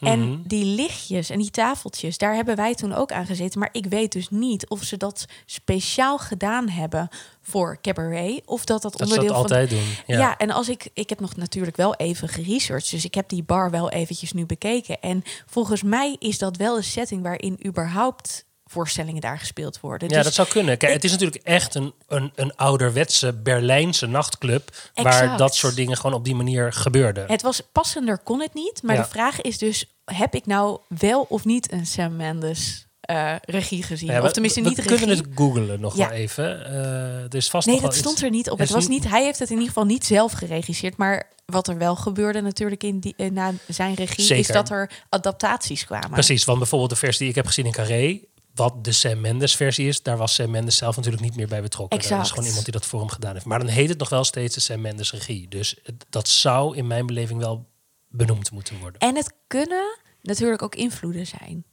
En 0.00 0.20
Mhm. 0.30 0.38
die 0.44 0.64
lichtjes 0.64 1.30
en 1.30 1.38
die 1.38 1.50
tafeltjes, 1.50 2.18
daar 2.18 2.34
hebben 2.34 2.56
wij 2.56 2.74
toen 2.74 2.92
ook 2.92 3.12
aan 3.12 3.26
gezeten. 3.26 3.58
Maar 3.60 3.68
ik 3.72 3.86
weet 3.86 4.12
dus 4.12 4.28
niet 4.30 4.68
of 4.68 4.82
ze 4.82 4.96
dat 4.96 5.24
speciaal 5.46 6.18
gedaan 6.18 6.68
hebben 6.68 7.08
voor 7.42 7.78
Cabaret. 7.80 8.42
Of 8.46 8.64
dat 8.64 8.82
dat, 8.82 8.92
Dat 8.92 9.00
ze 9.08 9.14
onderdeel 9.14 9.26
dat 9.42 9.48
van 9.50 9.58
altijd 9.58 9.70
doen. 9.70 9.94
ja. 10.06 10.18
Ja. 10.18 10.36
en 10.36 10.50
als 10.50 10.68
ik, 10.68 10.88
ik 10.94 11.08
heb 11.08 11.20
nog 11.20 11.36
natuurlijk 11.36 11.76
wel 11.76 11.94
even 11.94 12.28
geresearched, 12.28 12.90
dus 12.90 13.04
ik 13.04 13.14
heb 13.14 13.28
die 13.28 13.42
bar 13.42 13.70
wel 13.70 13.90
eventjes 13.90 14.32
nu 14.32 14.46
bekeken. 14.46 15.00
En 15.00 15.22
volgens 15.46 15.82
mij 15.82 16.16
is 16.18 16.38
dat 16.38 16.56
wel 16.56 16.76
een 16.76 16.84
setting 16.84 17.22
waarin 17.22 17.60
überhaupt 17.66 18.44
voorstellingen 18.70 19.20
daar 19.20 19.38
gespeeld 19.38 19.80
worden. 19.80 20.08
Ja, 20.08 20.14
Dus 20.14 20.24
dat 20.24 20.34
zou 20.34 20.48
kunnen. 20.48 20.78
Kijk, 20.78 20.90
ik- 20.90 20.96
het 20.96 21.04
is 21.04 21.10
natuurlijk 21.10 21.44
echt 21.44 21.74
een, 21.74 21.92
een, 22.08 22.32
een 22.34 22.56
ouderwetse 22.56 23.32
Berlijnse 23.32 24.06
nachtclub... 24.06 24.70
waar 24.94 25.36
dat 25.36 25.54
soort 25.54 25.76
dingen 25.76 25.96
gewoon 25.96 26.16
op 26.16 26.24
die 26.24 26.34
manier 26.34 26.72
gebeurden. 26.72 27.24
het 27.26 27.42
was 27.42 27.60
passender 27.72 28.18
kon 28.18 28.40
het 28.40 28.54
niet, 28.54 28.82
maar 28.82 28.96
Ja. 28.96 29.02
de 29.02 29.08
vraag 29.08 29.40
is 29.40 29.58
dus, 29.58 29.84
heb 30.04 30.34
ik 30.34 30.46
nou 30.46 30.78
wel 30.88 31.26
of 31.28 31.44
niet 31.44 31.72
een 31.72 31.86
Sam 31.86 32.16
Mendes 32.16 32.86
eh, 33.00 33.34
regie 33.40 33.82
gezien? 33.82 34.10
Ja, 34.10 34.22
of 34.22 34.32
tenminste 34.32 34.62
we, 34.62 34.68
niet 34.68 34.76
we 34.76 34.82
regie. 34.82 34.98
kunnen 34.98 35.16
het 35.24 35.26
googlen 35.34 35.80
nog 35.80 35.96
Ja. 35.96 36.08
wel 36.08 36.16
even. 36.18 36.64
Eh, 36.66 36.74
er 37.22 37.34
is 37.34 37.50
vast 37.50 37.66
Nee, 37.66 37.80
dat 37.80 37.94
stond 37.94 38.14
iets- 38.14 38.22
er 38.22 38.30
niet 38.30 38.50
op. 38.50 38.58
Het 38.58 38.70
was 38.70 38.88
niet, 38.88 39.08
hij 39.08 39.24
heeft 39.24 39.38
het 39.38 39.48
in 39.48 39.54
ieder 39.54 39.68
geval 39.68 39.84
niet 39.84 40.04
zelf 40.06 40.32
geregisseerd, 40.32 40.96
maar 40.96 41.28
wat 41.46 41.68
er 41.68 41.78
wel 41.78 41.96
gebeurde 41.96 42.40
natuurlijk 42.40 42.82
in 42.82 42.98
die, 43.00 43.14
eh, 43.16 43.30
na 43.30 43.52
zijn 43.68 43.94
regie, 43.94 44.36
is 44.36 44.46
dat 44.46 44.70
er 44.70 44.90
adaptaties 45.08 45.84
kwamen. 45.84 46.10
Precies, 46.10 46.44
want 46.44 46.58
bijvoorbeeld 46.58 46.90
de 46.90 46.96
versie 46.96 47.18
die 47.20 47.28
ik 47.28 47.34
heb 47.34 47.46
gezien 47.46 47.64
in 47.66 47.72
Carré... 47.72 48.20
wat 48.54 48.84
de 48.84 48.92
Sam 48.92 49.20
Mendes 49.20 49.56
versie 49.56 49.88
is... 49.88 50.02
daar 50.02 50.16
was 50.16 50.34
Sam 50.34 50.50
Mendes 50.50 50.76
zelf 50.76 50.96
natuurlijk 50.96 51.22
niet 51.22 51.36
meer 51.36 51.48
bij 51.48 51.62
betrokken. 51.62 51.96
Dat 51.98 52.06
is 52.06 52.12
Exact. 52.12 52.28
gewoon 52.30 52.44
iemand 52.46 52.64
die 52.64 52.72
dat 52.74 52.86
voor 52.86 53.00
hem 53.00 53.08
gedaan 53.08 53.32
heeft. 53.32 53.44
Maar 53.44 53.58
dan 53.58 53.68
heet 53.68 53.88
het 53.88 53.98
nog 53.98 54.08
wel 54.08 54.24
steeds 54.24 54.54
de 54.54 54.60
Sam 54.60 54.80
Mendes 54.80 55.12
regie. 55.12 55.48
Dus 55.48 55.76
het- 55.82 56.06
dat 56.10 56.28
zou 56.28 56.76
in 56.76 56.86
mijn 56.86 57.06
beleving 57.06 57.38
wel 57.40 57.68
benoemd 58.08 58.50
moeten 58.50 58.78
worden. 58.78 59.00
En 59.00 59.16
het 59.16 59.32
kunnen 59.46 59.98
natuurlijk 60.22 60.62
ook 60.62 60.74
invloeden 60.74 61.26
zijn. 61.26 61.64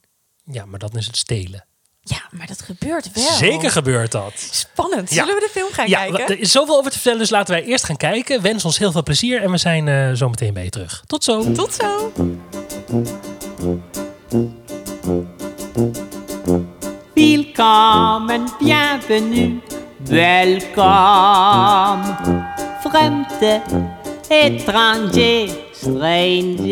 Ja, 0.44 0.64
maar 0.64 0.78
dan 0.78 0.90
is 0.92 1.06
het 1.06 1.16
stelen. 1.16 1.66
Ja, 2.00 2.22
maar 2.30 2.46
dat 2.46 2.62
gebeurt 2.62 3.12
wel. 3.12 3.32
Zeker 3.32 3.70
gebeurt 3.70 4.12
dat. 4.12 4.32
Spannend. 4.50 5.10
Ja. 5.10 5.14
Zullen 5.24 5.34
we 5.34 5.40
de 5.40 5.50
film 5.60 5.72
gaan 5.72 5.88
Ja, 5.88 5.98
kijken? 6.06 6.26
er 6.34 6.38
is 6.40 6.52
zoveel 6.52 6.76
over 6.76 6.86
te 6.90 6.96
vertellen, 6.96 7.18
dus 7.18 7.30
laten 7.30 7.54
wij 7.54 7.64
eerst 7.64 7.84
gaan 7.84 7.96
kijken. 7.96 8.42
Wens 8.42 8.64
ons 8.64 8.78
heel 8.78 8.92
veel 8.92 9.02
plezier 9.02 9.42
en 9.42 9.50
we 9.50 9.56
zijn 9.58 9.88
eh, 9.88 10.12
zo 10.12 10.28
meteen 10.28 10.54
bij 10.54 10.64
je 10.64 10.70
terug. 10.70 11.02
Tot 11.06 11.24
zo. 11.24 11.52
Tot 11.52 11.74
zo. 11.74 12.12
Willkommen, 17.14 18.48
bienvenue, 18.58 19.60
welcome. 20.04 20.76
Fremde, 22.80 23.62
étranger, 24.28 25.48
stranger. 25.72 26.66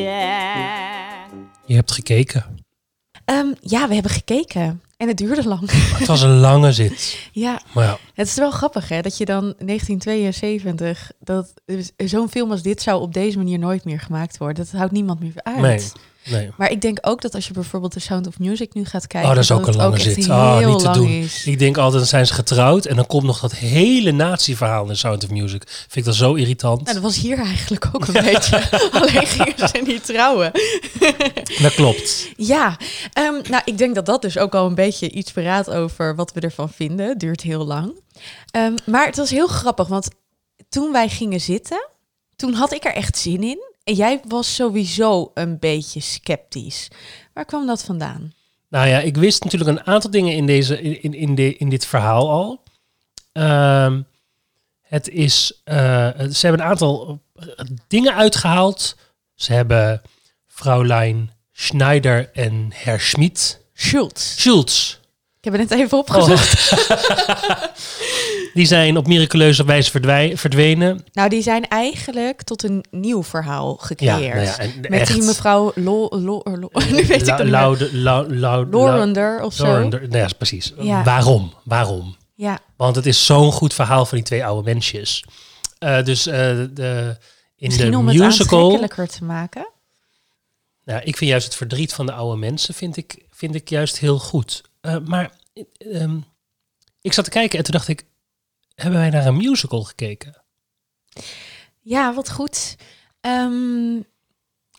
Je 1.65 1.75
hebt 1.75 1.93
gekeken. 1.93 2.45
Ehm, 3.25 3.47
ja, 3.61 3.89
we 3.89 3.95
hebben 3.95 4.13
gekeken. 4.13 4.81
En 4.97 5.09
het 5.09 5.17
duurde 5.17 5.49
lang. 5.49 5.71
Het 5.99 6.07
was 6.07 6.23
een 6.23 6.39
lange 6.39 6.73
zit. 6.73 7.29
ja, 7.33 7.61
Maar 7.75 7.85
ja, 7.85 7.99
het 8.15 8.27
is 8.27 8.35
wel 8.35 8.51
grappig 8.51 8.89
hè, 8.89 9.01
dat 9.01 9.17
je 9.19 9.25
dan 9.25 9.55
1972... 9.59 11.11
dat 11.19 11.53
zo'n 11.97 12.29
film 12.29 12.51
als 12.51 12.63
dit 12.63 12.83
zou 12.83 13.01
op 13.01 13.13
deze 13.15 13.37
manier 13.37 13.59
nooit 13.59 13.85
meer 13.85 14.01
gemaakt 14.01 14.39
worden. 14.39 14.65
Dat 14.65 14.75
houdt 14.75 14.93
niemand 14.93 15.21
meer 15.21 15.33
uit. 15.35 15.61
nee. 15.61 15.81
Nee. 16.27 16.51
Maar 16.57 16.71
ik 16.71 16.81
denk 16.81 16.99
ook 17.01 17.23
dat 17.23 17.35
als 17.35 17.47
je 17.47 17.53
bijvoorbeeld 17.53 17.93
The 17.93 18.01
Sound 18.01 18.27
of 18.27 18.39
Music 18.39 18.75
nu 18.75 18.85
gaat 18.85 19.07
kijken... 19.07 19.31
Oh, 19.31 19.35
dat 19.35 19.45
is 19.45 19.51
ook 19.51 19.67
een 19.67 19.77
lange 19.77 19.99
zit. 20.01 20.29
Oh, 20.29 20.67
niet 20.67 20.79
te 20.79 20.91
doen. 20.91 21.09
is. 21.09 21.45
Ik 21.45 21.59
denk 21.59 21.77
altijd, 21.77 21.99
dan 21.99 22.07
zijn 22.07 22.27
ze 22.27 22.35
getrouwd 22.35 22.85
en 22.85 22.97
dan 22.97 23.07
komt 23.07 23.23
nog 23.23 23.41
dat 23.41 23.55
hele 23.55 24.13
nazi-verhaal 24.13 24.83
in 24.83 24.89
The 24.89 24.95
Sound 24.95 25.25
of 25.25 25.31
Music. 25.31 25.63
Vind 25.67 25.97
ik 25.97 26.05
dat 26.05 26.15
zo 26.15 26.35
irritant. 26.35 26.83
Nou, 26.83 26.95
dat 26.95 27.03
was 27.03 27.17
hier 27.17 27.39
eigenlijk 27.39 27.89
ook 27.93 28.07
een 28.07 28.25
beetje. 28.33 28.71
Alleen 28.91 29.27
gingen 29.27 29.69
ze 29.69 29.83
niet 29.87 30.05
trouwen. 30.07 30.51
Dat 31.63 31.75
klopt. 31.75 32.29
Ja, 32.37 32.77
ehm, 33.13 33.41
nou, 33.51 33.63
ik 33.65 33.79
denk 33.79 33.95
dat 33.95 34.07
dat 34.07 34.23
dus 34.23 34.39
ook 34.39 34.55
al 34.55 34.67
een 34.67 34.75
beetje 34.75 35.11
iets 35.11 35.33
verraadt 35.33 35.71
over 35.71 36.15
wat 36.15 36.33
we 36.33 36.41
ervan 36.41 36.71
vinden. 36.71 37.09
Het 37.09 37.21
duurt 37.21 37.41
heel 37.41 37.65
lang. 37.65 38.01
Ehm, 38.51 38.75
maar 38.85 39.07
het 39.07 39.17
was 39.17 39.31
heel 39.31 39.47
grappig, 39.47 39.89
want 39.89 40.09
toen 40.69 40.93
wij 40.93 41.09
gingen 41.09 41.41
zitten, 41.41 41.89
toen 42.37 42.53
had 42.53 42.73
ik 42.73 42.85
er 42.85 42.95
echt 42.95 43.19
zin 43.19 43.43
in. 43.43 43.75
En 43.87 43.95
jij 43.95 44.21
was 44.29 44.55
sowieso 44.55 45.31
een 45.35 45.59
beetje 45.59 46.01
sceptisch. 46.01 46.89
Waar 47.35 47.45
kwam 47.45 47.67
dat 47.67 47.85
vandaan? 47.85 48.35
Nou 48.69 48.89
ja, 48.89 48.99
ik 48.99 49.17
wist 49.17 49.45
natuurlijk 49.45 49.79
een 49.79 49.87
aantal 49.87 50.11
dingen 50.11 50.33
in, 50.35 50.47
deze, 50.47 50.83
in, 50.83 51.03
in, 51.03 51.15
in, 51.15 51.35
de, 51.35 51.57
in 51.57 51.69
dit 51.69 51.87
verhaal 51.87 52.31
al. 52.31 52.63
Ehm, 53.33 54.01
Het 54.83 55.09
is, 55.09 55.61
eh, 55.65 55.77
ze 56.33 56.47
hebben 56.47 56.61
een 56.61 56.71
aantal 56.71 57.21
eh, 57.35 57.47
dingen 57.89 58.15
uitgehaald. 58.15 58.97
Ze 59.35 59.53
hebben 59.53 60.03
Fraulein 60.47 61.31
Schneider 61.53 62.31
en 62.33 62.71
Herr 62.75 63.01
Schmid. 63.01 63.61
Schultz. 63.75 64.41
Schultz. 64.41 64.99
Ik 65.39 65.53
heb 65.53 65.61
het 65.61 65.71
net 65.71 65.79
even 65.79 65.99
opgezocht. 65.99 66.73
Die 68.57 68.67
zijn 68.67 68.97
op 68.97 69.07
miraculeuze 69.07 69.65
wijze 69.65 69.91
verdwenen. 70.37 71.05
Nou, 71.13 71.29
die 71.29 71.43
zijn 71.43 71.69
eigenlijk 71.69 72.43
tot 72.43 72.63
een 72.63 72.85
nieuw 72.91 73.23
verhaal 73.23 73.77
Ja, 73.81 73.87
gecreëerd. 73.87 74.35
nou 74.35 74.47
ja, 74.47 74.59
en 74.59 74.81
Met 74.81 74.91
echt. 75.01 75.13
die 75.13 75.23
mevrouw 75.23 75.73
Lo, 75.75 76.09
Lo, 76.11 76.41
Lo- 76.45 76.71
nu 76.91 77.07
weet 77.07 77.29
ik 77.29 77.37
het. 77.37 77.49
Laude- 77.49 78.67
Lorender 78.71 79.41
of 79.43 79.55
zo. 79.55 79.67
Lorender. 79.67 80.01
Nou 80.09 80.17
ja, 80.19 80.29
precies. 80.37 80.73
Ja. 80.79 81.05
Waarom? 81.05 81.53
Waarom? 81.65 82.17
Ja, 82.35 82.59
Want 82.77 82.97
het 82.97 83.07
is 83.07 83.27
zo'n 83.27 83.53
goed 83.53 83.75
verhaal 83.75 84.07
van 84.07 84.17
die 84.19 84.27
twee 84.27 84.45
oude 84.45 84.71
mensjes. 84.73 85.25
Eh, 85.79 86.05
dus 86.05 86.27
eh, 86.27 86.35
de, 86.71 87.17
in 87.57 87.67
misschien 87.67 87.91
de 87.91 87.97
om 87.97 88.09
het 88.09 88.17
musical... 88.19 88.63
aantrekkelijker 88.63 89.09
te 89.19 89.25
maken. 89.25 89.69
Nou, 90.85 91.01
ik 91.05 91.17
vind 91.17 91.31
juist 91.31 91.47
het 91.47 91.55
verdriet 91.57 91.93
van 91.93 92.07
de 92.07 92.13
oude 92.13 92.37
mensen 92.39 92.75
vind 92.75 92.97
ik, 92.97 93.25
vind 93.31 93.55
ik 93.55 93.69
juist 93.69 93.99
heel 93.99 94.19
goed. 94.19 94.63
Eh, 94.81 94.97
maar 95.05 95.31
eh, 95.55 96.03
ehm, 96.03 96.17
ik 97.01 97.13
zat 97.13 97.25
te 97.25 97.31
kijken 97.31 97.59
en 97.59 97.65
toen 97.65 97.73
dacht 97.75 97.89
ik, 97.89 98.05
hebben 98.77 99.01
wij 99.01 99.11
naar 99.11 99.27
een 99.27 99.37
musical 99.37 99.83
gekeken? 99.85 100.43
Ja, 101.81 102.15
wat 102.15 102.31
goed. 102.31 102.77
Ehm, 103.21 103.97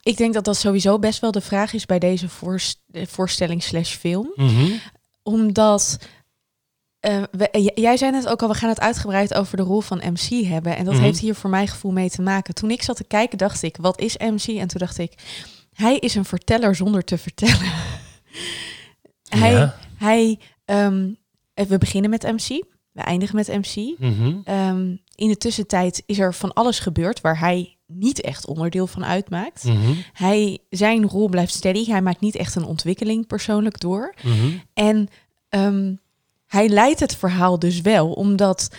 ik 0.03 0.17
denk 0.17 0.33
dat 0.33 0.43
dat 0.45 0.57
sowieso 0.57 0.99
best 0.99 1.19
wel 1.19 1.31
de 1.31 1.41
vraag 1.41 1.73
is 1.73 1.85
bij 1.85 1.99
deze 1.99 2.29
voorst- 2.29 2.79
eh, 2.91 3.05
voorstelling 3.05 3.63
slash 3.63 3.95
film. 3.95 4.31
Mhm. 4.35 4.71
Omdat, 5.23 5.97
eh, 6.99 7.23
we- 7.31 7.49
j- 7.51 7.79
jij 7.81 7.97
zei 7.97 8.11
net 8.11 8.27
ook 8.27 8.41
al, 8.41 8.47
we 8.47 8.53
gaan 8.53 8.69
het 8.69 8.79
uitgebreid 8.79 9.33
over 9.33 9.57
de 9.57 9.63
rol 9.63 9.81
van 9.81 10.01
MC 10.13 10.45
hebben. 10.45 10.77
En 10.77 10.85
dat 10.85 10.93
Mhm. 10.93 11.03
heeft 11.03 11.19
hier 11.19 11.35
voor 11.35 11.49
mijn 11.49 11.67
gevoel 11.67 11.91
mee 11.91 12.09
te 12.09 12.21
maken. 12.21 12.53
Toen 12.53 12.71
ik 12.71 12.81
zat 12.81 12.95
te 12.95 13.03
kijken, 13.03 13.37
dacht 13.37 13.63
ik, 13.63 13.77
wat 13.77 13.99
is 14.01 14.17
MC? 14.17 14.47
En 14.47 14.67
toen 14.67 14.79
dacht 14.79 14.97
ik, 14.97 15.13
hij 15.73 15.97
is 15.97 16.15
een 16.15 16.25
verteller 16.25 16.75
zonder 16.75 17.03
te 17.03 17.17
vertellen. 17.17 17.71
hij, 19.41 19.51
Ja. 19.51 19.77
hij 19.97 20.39
ehm, 20.65 21.09
eh, 21.53 21.65
we 21.65 21.77
beginnen 21.77 22.09
met 22.09 22.23
MC, 22.23 22.63
we 22.97 23.03
eindigen 23.03 23.35
met 23.35 23.47
MC. 23.47 23.99
Mhm. 23.99 24.35
Ehm, 24.43 24.95
in 25.15 25.27
de 25.27 25.37
tussentijd 25.37 26.03
is 26.05 26.19
er 26.19 26.33
van 26.33 26.53
alles 26.53 26.79
gebeurd 26.79 27.21
waar 27.21 27.39
hij 27.39 27.77
niet 27.85 28.21
echt 28.21 28.47
onderdeel 28.47 28.87
van 28.87 29.05
uitmaakt. 29.05 29.63
Mhm. 29.63 29.93
Hij, 30.13 30.59
zijn 30.69 31.07
rol 31.07 31.29
blijft 31.29 31.53
steady. 31.53 31.85
Hij 31.85 32.01
maakt 32.01 32.19
niet 32.19 32.35
echt 32.35 32.55
een 32.55 32.65
ontwikkeling 32.65 33.27
persoonlijk 33.27 33.79
door. 33.79 34.13
Mhm. 34.23 34.47
En 34.73 35.07
ehm, 35.49 35.93
hij 36.47 36.69
leidt 36.69 36.99
het 36.99 37.15
verhaal 37.15 37.59
dus 37.59 37.81
wel, 37.81 38.11
omdat 38.11 38.69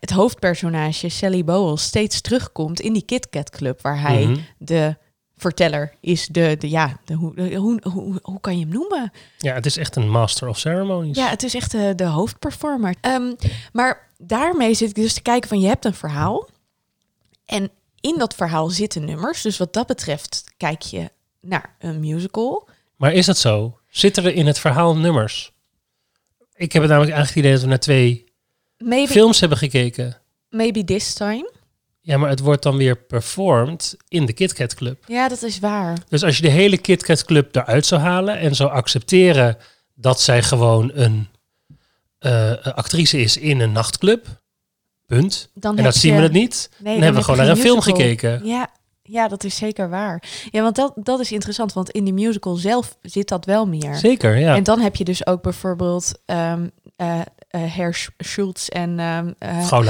het 0.00 0.10
hoofdpersonage 0.10 1.08
Sally 1.08 1.44
Bowles 1.44 1.82
steeds 1.82 2.20
terugkomt 2.20 2.80
in 2.80 2.92
die 2.92 3.04
Kit 3.04 3.30
Kat 3.30 3.50
Club, 3.50 3.82
waar 3.82 4.00
hij 4.00 4.36
de 4.58 4.96
verteller 5.42 5.94
is. 6.00 6.26
De, 6.26 6.56
de, 6.58 6.70
ja, 6.70 6.98
de, 7.04 7.14
hoe, 7.14 7.54
hoe, 7.56 7.80
hoe, 7.90 8.18
hoe 8.22 8.40
kan 8.40 8.58
je 8.58 8.64
hem 8.64 8.72
noemen? 8.74 9.12
Ja, 9.38 9.54
het 9.54 9.66
is 9.66 9.76
echt 9.76 9.96
een 9.96 10.10
master 10.10 10.48
of 10.48 10.58
ceremonies. 10.58 11.16
Ja, 11.16 11.28
het 11.28 11.42
is 11.42 11.54
echt 11.54 11.70
de, 11.70 11.92
de 11.96 12.04
hoofdperformer. 12.04 12.94
Ehm, 13.00 13.32
maar 13.72 14.08
daarmee 14.18 14.74
zit 14.74 14.88
ik 14.88 14.94
dus 14.94 15.14
te 15.14 15.22
kijken 15.22 15.48
van 15.48 15.60
je 15.60 15.66
hebt 15.66 15.84
een 15.84 15.94
verhaal. 15.94 16.48
En 17.46 17.70
in 18.00 18.18
dat 18.18 18.34
verhaal 18.34 18.68
zitten 18.70 19.04
nummers. 19.04 19.42
Dus 19.42 19.56
wat 19.58 19.72
dat 19.72 19.86
betreft 19.86 20.44
kijk 20.56 20.82
je 20.82 21.10
naar 21.40 21.74
een 21.78 22.00
musical. 22.00 22.68
Maar 22.96 23.12
is 23.12 23.26
dat 23.26 23.38
zo? 23.38 23.78
Zitten 23.88 24.24
er 24.24 24.34
in 24.34 24.46
het 24.46 24.58
verhaal 24.58 24.96
nummers? 24.96 25.52
Ik 26.54 26.72
heb 26.72 26.82
het 26.82 26.90
namelijk 26.90 27.14
eigenlijk 27.14 27.28
het 27.28 27.36
idee 27.36 27.52
dat 27.52 27.60
we 27.60 27.68
naar 27.68 27.78
twee 27.78 28.24
Maybe, 28.78 29.12
films 29.12 29.40
hebben 29.40 29.58
gekeken. 29.58 30.16
maybe 30.50 30.84
this 30.84 31.14
time. 31.14 31.50
Ja, 32.04 32.16
maar 32.16 32.28
het 32.28 32.40
wordt 32.40 32.62
dan 32.62 32.76
weer 32.76 32.96
performed 32.96 33.96
in 34.08 34.26
de 34.26 34.32
Kit 34.32 34.52
Kat 34.52 34.74
Club. 34.74 35.04
Ja, 35.06 35.28
dat 35.28 35.42
is 35.42 35.58
waar. 35.58 35.98
Dus 36.08 36.24
als 36.24 36.36
je 36.36 36.42
de 36.42 36.48
hele 36.48 36.78
Kit 36.78 37.02
Kat 37.02 37.24
Club 37.24 37.56
eruit 37.56 37.86
zou 37.86 38.00
halen 38.00 38.38
en 38.38 38.54
zou 38.54 38.70
accepteren 38.70 39.56
dat 39.94 40.20
zij 40.20 40.42
gewoon 40.42 40.90
een 40.94 41.28
eh, 42.18 42.52
actrice 42.62 43.20
is 43.20 43.36
in 43.36 43.60
een 43.60 43.72
nachtclub, 43.72 44.26
punt. 45.06 45.50
Dan 45.54 45.78
en 45.78 45.84
dat 45.84 45.94
zien 45.94 46.16
we 46.16 46.22
het 46.22 46.32
niet. 46.32 46.70
Nee, 46.78 46.92
dan, 46.92 47.02
hebben 47.02 47.20
we 47.20 47.26
gewoon 47.26 47.46
naar 47.46 47.56
een 47.56 47.62
film 47.62 47.80
gekeken. 47.80 48.46
Ja, 48.46 48.70
ja, 49.02 49.28
dat 49.28 49.44
is 49.44 49.56
zeker 49.56 49.88
waar. 49.88 50.22
Ja, 50.50 50.62
want 50.62 50.76
dat, 50.76 50.92
dat 50.94 51.20
is 51.20 51.32
interessant, 51.32 51.72
want 51.72 51.90
in 51.90 52.04
die 52.04 52.14
musical 52.14 52.54
zelf 52.54 52.96
zit 53.02 53.28
dat 53.28 53.44
wel 53.44 53.66
meer. 53.66 53.94
Zeker, 53.94 54.36
ja. 54.36 54.56
En 54.56 54.62
dan 54.62 54.80
heb 54.80 54.96
je 54.96 55.04
dus 55.04 55.26
ook 55.26 55.42
bijvoorbeeld 55.42 56.12
ehm 56.24 56.66
eh 56.96 57.20
eh, 57.52 57.60
Herr 57.76 57.94
Sch- 57.94 58.08
Schultz 58.18 58.68
en 58.68 59.00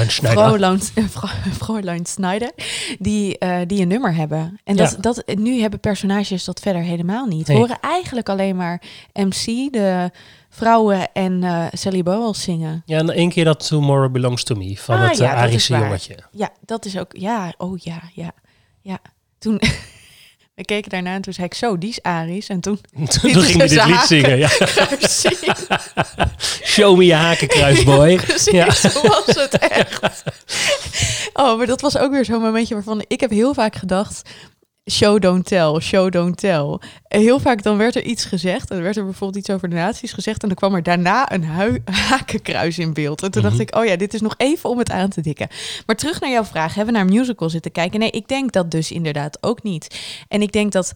Schneider. 0.08 0.80
Fräulein, 1.62 2.06
Schneider, 2.06 2.50
die, 2.98 3.38
eh, 3.38 3.58
die 3.66 3.80
een 3.82 3.88
nummer 3.88 4.14
hebben. 4.14 4.60
En 4.64 4.76
dat, 4.76 4.90
Ja. 4.90 4.96
dat, 5.00 5.22
nu 5.34 5.60
hebben 5.60 5.80
personages 5.80 6.44
dat 6.44 6.60
verder 6.60 6.82
helemaal 6.82 7.26
niet. 7.26 7.46
Nee. 7.46 7.56
Horen 7.56 7.78
eigenlijk 7.80 8.28
alleen 8.28 8.56
maar 8.56 8.82
MC, 9.12 9.44
de 9.72 10.10
vrouwen 10.48 11.12
en 11.12 11.42
eh, 11.44 11.66
Sally 11.72 12.02
Bowles 12.02 12.42
zingen. 12.42 12.82
Ja, 12.86 12.98
en 12.98 13.10
één 13.10 13.30
keer 13.30 13.44
dat 13.44 13.66
Tomorrow 13.66 14.12
Belongs 14.12 14.44
to 14.44 14.54
Me 14.54 14.76
van 14.78 14.96
Ah, 14.96 15.08
het 15.08 15.16
ja, 15.18 15.34
Arische 15.34 15.76
jongetje. 15.78 16.16
Ja, 16.30 16.50
dat 16.60 16.84
is 16.84 16.98
ook, 16.98 17.16
ja, 17.16 17.54
oh 17.58 17.78
ja, 17.78 18.02
ja, 18.14 18.32
ja. 18.80 18.98
Toen, 19.38 19.60
we 20.54 20.64
keken 20.64 20.90
daarna 20.90 21.14
en 21.14 21.22
toen 21.22 21.32
zei 21.32 21.46
ik 21.46 21.54
zo, 21.54 21.78
die 21.78 21.88
is 21.90 22.02
Aries. 22.02 22.48
En 22.48 22.60
toen 22.60 22.80
Toen 22.94 23.08
ging 23.20 23.34
we 23.34 23.56
dit 23.56 23.58
tussen 23.58 23.86
lied 23.90 24.00
zingen. 24.00 24.38
Ja. 24.38 24.48
Show 26.72 26.96
me 26.96 27.04
je 27.04 27.14
hakenkruisboy. 27.14 28.16
precies 28.26 28.52
Ja. 28.52 28.70
zo 28.70 29.00
was 29.02 29.24
het 29.26 29.58
echt. 29.58 30.22
Oh, 31.32 31.56
maar 31.56 31.66
dat 31.66 31.80
was 31.80 31.98
ook 31.98 32.10
weer 32.10 32.24
zo'n 32.24 32.40
momentje 32.40 32.74
waarvan 32.74 33.04
ik 33.06 33.20
heb 33.20 33.30
heel 33.30 33.54
vaak 33.54 33.76
gedacht... 33.76 34.22
Show 34.90 35.20
don't 35.20 35.46
tell, 35.46 35.80
show 35.80 36.10
don't 36.10 36.36
tell. 36.36 36.78
En 37.08 37.20
heel 37.20 37.40
vaak 37.40 37.62
dan 37.62 37.76
werd 37.76 37.94
er 37.96 38.02
iets 38.02 38.24
gezegd. 38.24 38.70
En 38.70 38.82
werd 38.82 38.96
er 38.96 39.04
bijvoorbeeld 39.04 39.44
iets 39.44 39.54
over 39.54 39.68
de 39.68 39.74
nazi's 39.74 40.12
gezegd. 40.12 40.42
En 40.42 40.48
dan 40.48 40.56
kwam 40.56 40.74
er 40.74 40.82
daarna 40.82 41.32
een 41.32 41.42
hakenkruis 41.84 42.78
in 42.78 42.92
beeld. 42.92 43.22
En 43.22 43.30
toen 43.30 43.42
dacht 43.42 43.54
Mhm. 43.54 43.62
ik, 43.62 43.76
oh 43.76 43.84
ja, 43.84 43.96
dit 43.96 44.14
is 44.14 44.20
nog 44.20 44.34
even 44.36 44.70
om 44.70 44.78
het 44.78 44.90
aan 44.90 45.08
te 45.08 45.20
dikken. 45.20 45.48
Maar 45.86 45.96
terug 45.96 46.20
naar 46.20 46.30
jouw 46.30 46.44
vraag. 46.44 46.74
Hebben 46.74 46.94
we 46.94 47.00
naar 47.00 47.08
een 47.10 47.18
musical 47.18 47.50
zitten 47.50 47.72
kijken? 47.72 48.00
Nee, 48.00 48.10
ik 48.10 48.28
denk 48.28 48.52
dat 48.52 48.70
dus 48.70 48.90
inderdaad 48.90 49.38
ook 49.40 49.62
niet. 49.62 50.00
En 50.28 50.42
ik 50.42 50.52
denk 50.52 50.72
dat, 50.72 50.94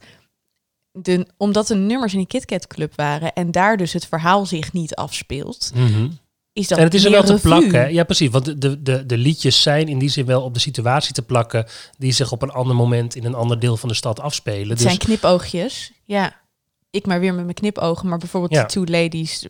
de, 0.93 1.27
omdat 1.37 1.67
de 1.67 1.75
nummers 1.75 2.13
in 2.15 2.21
de 2.21 2.27
Kit 2.27 2.45
Kat 2.45 2.67
Club 2.67 2.93
waren... 2.97 3.33
en 3.33 3.51
daar 3.51 3.77
dus 3.77 3.93
het 3.93 4.07
verhaal 4.07 4.47
zich 4.47 4.73
niet 4.73 4.95
afspeelt... 4.95 5.71
Mhm. 5.75 6.09
Is 6.57 6.69
dat 6.69 6.79
En 6.79 6.85
het 6.85 6.95
is 6.95 7.05
er 7.05 7.11
wel 7.11 7.23
te 7.23 7.39
plakken. 7.43 7.93
Ja, 7.93 8.05
precies. 8.05 8.31
Want 8.31 8.45
de, 8.61 8.83
de, 8.83 9.07
de, 9.07 9.17
liedjes 9.17 9.63
zijn 9.63 9.89
in 9.89 9.99
die 9.99 10.09
zin 10.09 10.27
wel 10.27 10.43
op 10.43 10.55
de 10.55 10.61
situatie 10.61 11.15
te 11.15 11.23
plakken... 11.23 11.67
die 11.99 12.13
zich 12.13 12.33
op 12.33 12.43
een 12.43 12.51
ander 12.51 12.77
moment 12.77 13.15
in 13.15 13.25
een 13.25 13.35
ander 13.35 13.61
deel 13.61 13.77
van 13.77 13.89
de 13.89 13.95
stad 13.95 14.21
afspelen. 14.21 14.69
Het 14.69 14.79
Dus 14.79 14.87
zijn 14.87 14.99
knipoogjes. 14.99 15.93
Ja, 16.05 16.41
ik 16.91 17.07
maar 17.07 17.21
weer 17.21 17.35
met 17.35 17.43
mijn 17.45 17.55
knipogen. 17.55 18.09
Maar 18.09 18.19
bijvoorbeeld 18.19 18.53
Ja. 18.53 18.61
de 18.63 18.69
Two 18.69 18.85
Ladies... 18.85 19.47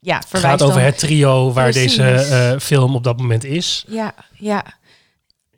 Ja, 0.00 0.16
het 0.16 0.26
verwijst 0.28 0.46
gaat 0.46 0.62
over 0.62 0.80
dan... 0.80 0.90
het 0.90 0.98
trio 0.98 1.52
waar 1.52 1.70
Precies. 1.70 1.96
deze 1.96 2.12
eh, 2.12 2.58
film 2.58 2.94
op 2.94 3.04
dat 3.04 3.18
moment 3.18 3.44
is. 3.44 3.84
Ja, 3.88 4.14
ja. 4.32 4.78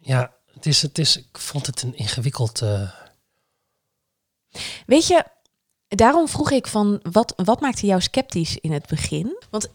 Ja, 0.00 0.32
het 0.54 0.66
is, 0.66 0.82
het 0.82 0.98
is, 0.98 1.16
ik 1.16 1.38
vond 1.38 1.66
het 1.66 1.82
een 1.82 1.96
ingewikkeld... 1.96 2.60
eh, 2.60 2.90
Weet 4.86 5.06
je, 5.06 5.24
daarom 5.88 6.28
vroeg 6.28 6.50
ik 6.50 6.66
van... 6.66 7.00
Wat, 7.12 7.32
wat 7.44 7.60
maakte 7.60 7.86
jou 7.86 8.00
sceptisch 8.00 8.58
in 8.60 8.72
het 8.72 8.86
begin? 8.86 9.42
Want 9.50 9.70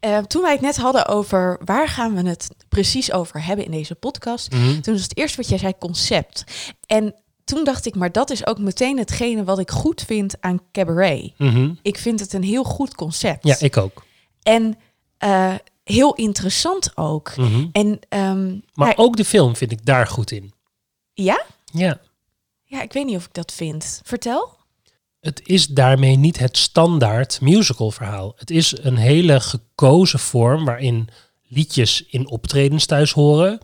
eh, 0.00 0.18
toen 0.18 0.42
wij 0.42 0.52
het 0.52 0.60
net 0.60 0.76
hadden 0.76 1.06
over... 1.06 1.60
waar 1.64 1.88
gaan 1.88 2.14
we 2.14 2.28
het 2.28 2.48
precies 2.68 3.12
over 3.12 3.44
hebben 3.44 3.64
in 3.64 3.70
deze 3.70 3.94
podcast... 3.94 4.52
mhm. 4.52 4.80
Toen 4.80 4.94
was 4.94 5.02
het 5.02 5.16
eerste 5.16 5.36
wat 5.36 5.48
jij 5.48 5.58
zei 5.58 5.72
concept. 5.78 6.44
En 6.86 7.14
toen 7.44 7.64
dacht 7.64 7.86
ik, 7.86 7.94
maar 7.94 8.12
dat 8.12 8.30
is 8.30 8.46
ook 8.46 8.58
meteen 8.58 8.98
hetgene 8.98 9.44
wat 9.44 9.58
ik 9.58 9.70
goed 9.70 10.02
vind 10.02 10.34
aan 10.40 10.60
cabaret. 10.72 11.32
Mhm. 11.38 11.74
Ik 11.82 11.98
vind 11.98 12.20
het 12.20 12.32
een 12.32 12.42
heel 12.42 12.64
goed 12.64 12.94
concept. 12.94 13.44
Ja, 13.46 13.56
ik 13.58 13.76
ook. 13.76 14.04
En 14.42 14.78
eh, 15.18 15.54
heel 15.84 16.14
interessant 16.14 16.96
ook. 16.96 17.36
Mhm. 17.36 17.66
En 17.72 17.98
ehm, 18.08 18.58
Maar 18.74 18.96
ook 18.96 19.16
de 19.16 19.24
film 19.24 19.56
vind 19.56 19.72
ik 19.72 19.86
daar 19.86 20.06
goed 20.06 20.30
in. 20.30 20.52
ja? 21.12 21.44
Ja, 21.72 22.00
Ja, 22.64 22.82
ik 22.82 22.92
weet 22.92 23.06
niet 23.06 23.16
of 23.16 23.24
ik 23.24 23.34
dat 23.34 23.52
vind. 23.52 24.00
Vertel. 24.04 24.56
Het 25.20 25.40
is 25.44 25.66
daarmee 25.66 26.16
niet 26.16 26.38
het 26.38 26.56
standaard 26.56 27.40
musical 27.40 27.90
verhaal. 27.90 28.32
Het 28.36 28.50
is 28.50 28.74
een 28.78 28.96
hele 28.96 29.40
gekozen 29.40 30.18
vorm 30.18 30.64
waarin 30.64 31.08
liedjes 31.48 32.04
in 32.06 32.28
optredens 32.28 32.86
thuis 32.86 33.12
horen. 33.12 33.58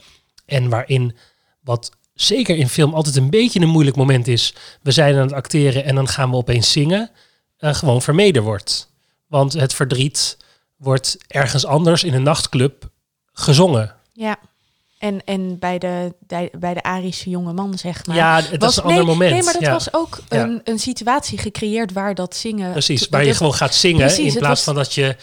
En 0.47 0.69
waarin, 0.69 1.17
wat 1.61 1.91
zeker 2.15 2.57
in 2.57 2.69
film 2.69 2.95
altijd 2.95 3.17
een 3.17 3.31
beetje 3.31 3.61
een 3.61 3.69
moeilijk 3.69 3.97
moment 3.97 4.27
is... 4.27 4.55
we 4.83 4.91
zijn 4.91 5.15
aan 5.15 5.21
het 5.21 5.33
acteren 5.33 5.85
en 5.85 5.95
dan 5.95 6.09
gaan 6.09 6.31
we 6.31 6.37
opeens 6.37 6.73
zingen... 6.73 7.11
eh, 7.57 7.75
gewoon 7.75 8.03
vermeden 8.03 8.43
wordt. 8.43 8.93
Want 9.27 9.53
het 9.53 9.75
verdriet 9.75 10.37
wordt 10.77 11.17
ergens 11.27 11.67
anders 11.67 12.05
in 12.05 12.15
een 12.15 12.23
nachtclub 12.23 12.91
gezongen. 13.33 13.95
Ja. 14.13 14.39
En, 15.05 15.25
en 15.25 15.59
bij, 15.59 15.79
de, 15.79 16.15
bij, 16.59 16.75
de 16.75 16.83
Arische 16.83 17.31
jonge 17.31 17.53
man, 17.53 17.79
zeg 17.79 18.07
maar. 18.07 18.17
ja, 18.17 18.41
het 18.43 18.63
was 18.63 18.77
een 18.77 18.83
ander 18.83 18.99
nee, 18.99 19.07
moment. 19.07 19.33
Nee, 19.33 19.43
maar 19.43 19.53
dat 19.53 19.63
ja. 19.63 19.71
was 19.73 19.93
ook 19.95 20.19
Ja. 20.29 20.43
een, 20.43 20.61
een 20.65 20.79
situatie 20.79 21.39
gecreëerd 21.39 21.93
waar 21.93 22.15
dat 22.15 22.37
zingen... 22.37 22.73
Precies, 22.73 23.09
waar 23.09 23.25
je 23.25 23.35
gewoon 23.35 23.55
gaat 23.55 23.75
zingen 23.75 24.07
Precies, 24.07 24.33
in 24.33 24.39
plaats 24.39 24.49
was- 24.49 24.63
van 24.65 24.75
dat 24.75 24.95
je 24.95 25.17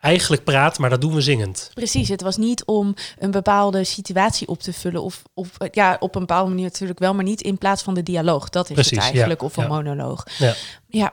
eigenlijk 0.00 0.44
praat, 0.44 0.78
maar 0.78 0.90
dat 0.90 1.00
doen 1.00 1.14
we 1.14 1.20
zingend. 1.20 1.70
Precies, 1.74 2.08
het 2.08 2.20
was 2.20 2.36
niet 2.36 2.64
om 2.64 2.94
een 3.18 3.30
bepaalde 3.30 3.84
situatie 3.84 4.48
op 4.48 4.60
te 4.60 4.72
vullen. 4.72 5.02
Of, 5.02 5.22
of 5.34 5.50
ja, 5.70 5.96
op 6.00 6.14
een 6.14 6.20
bepaalde 6.20 6.48
manier 6.48 6.64
natuurlijk 6.64 6.98
wel, 6.98 7.14
maar 7.14 7.24
niet 7.24 7.40
in 7.40 7.58
plaats 7.58 7.82
van 7.82 7.94
de 7.94 8.02
dialoog. 8.02 8.48
Dat 8.48 8.68
is 8.68 8.74
Precies, 8.74 8.90
het 8.90 9.00
ja, 9.04 9.10
eigenlijk, 9.10 9.42
of 9.42 9.56
een 9.56 9.68
monoloog. 9.68 10.26
Ja. 10.38 10.54
Ja. 10.88 11.12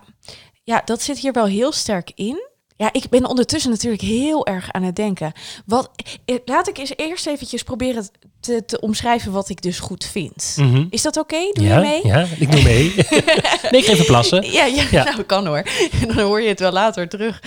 ja, 0.63 0.81
dat 0.85 1.01
zit 1.01 1.19
hier 1.19 1.33
wel 1.33 1.45
heel 1.45 1.71
sterk 1.71 2.11
in. 2.15 2.51
Ja, 2.75 2.89
ik 2.93 3.09
ben 3.09 3.25
ondertussen 3.25 3.71
natuurlijk 3.71 4.01
heel 4.01 4.45
erg 4.45 4.71
aan 4.71 4.83
het 4.83 4.95
denken. 4.95 5.31
Wat, 5.65 5.89
eh, 6.25 6.35
laat 6.45 6.67
ik 6.67 6.77
eens 6.77 6.91
eerst 6.95 7.27
eventjes 7.27 7.63
proberen 7.63 8.07
te, 8.39 8.65
te 8.65 8.79
omschrijven 8.79 9.31
wat 9.31 9.49
ik 9.49 9.61
dus 9.61 9.79
goed 9.79 10.05
vind. 10.05 10.53
Mhm. 10.57 10.85
Is 10.89 11.01
dat 11.01 11.17
oké? 11.17 11.49
Doe 11.53 11.65
ja, 11.65 11.75
je 11.75 11.81
mee? 11.87 12.07
Ja, 12.07 12.27
ik 12.39 12.51
doe 12.51 12.61
mee. 12.63 12.93
nee, 13.71 13.81
ik 13.81 13.85
ga 13.85 13.91
even 13.91 14.05
plassen. 14.05 14.51
Ja, 14.51 14.65
ja, 14.65 14.83
Ja. 14.91 15.03
nou 15.03 15.23
kan 15.23 15.47
hoor. 15.47 15.63
Dan 16.07 16.19
hoor 16.19 16.41
je 16.41 16.47
het 16.47 16.59
wel 16.59 16.71
later 16.71 17.09
terug. 17.09 17.41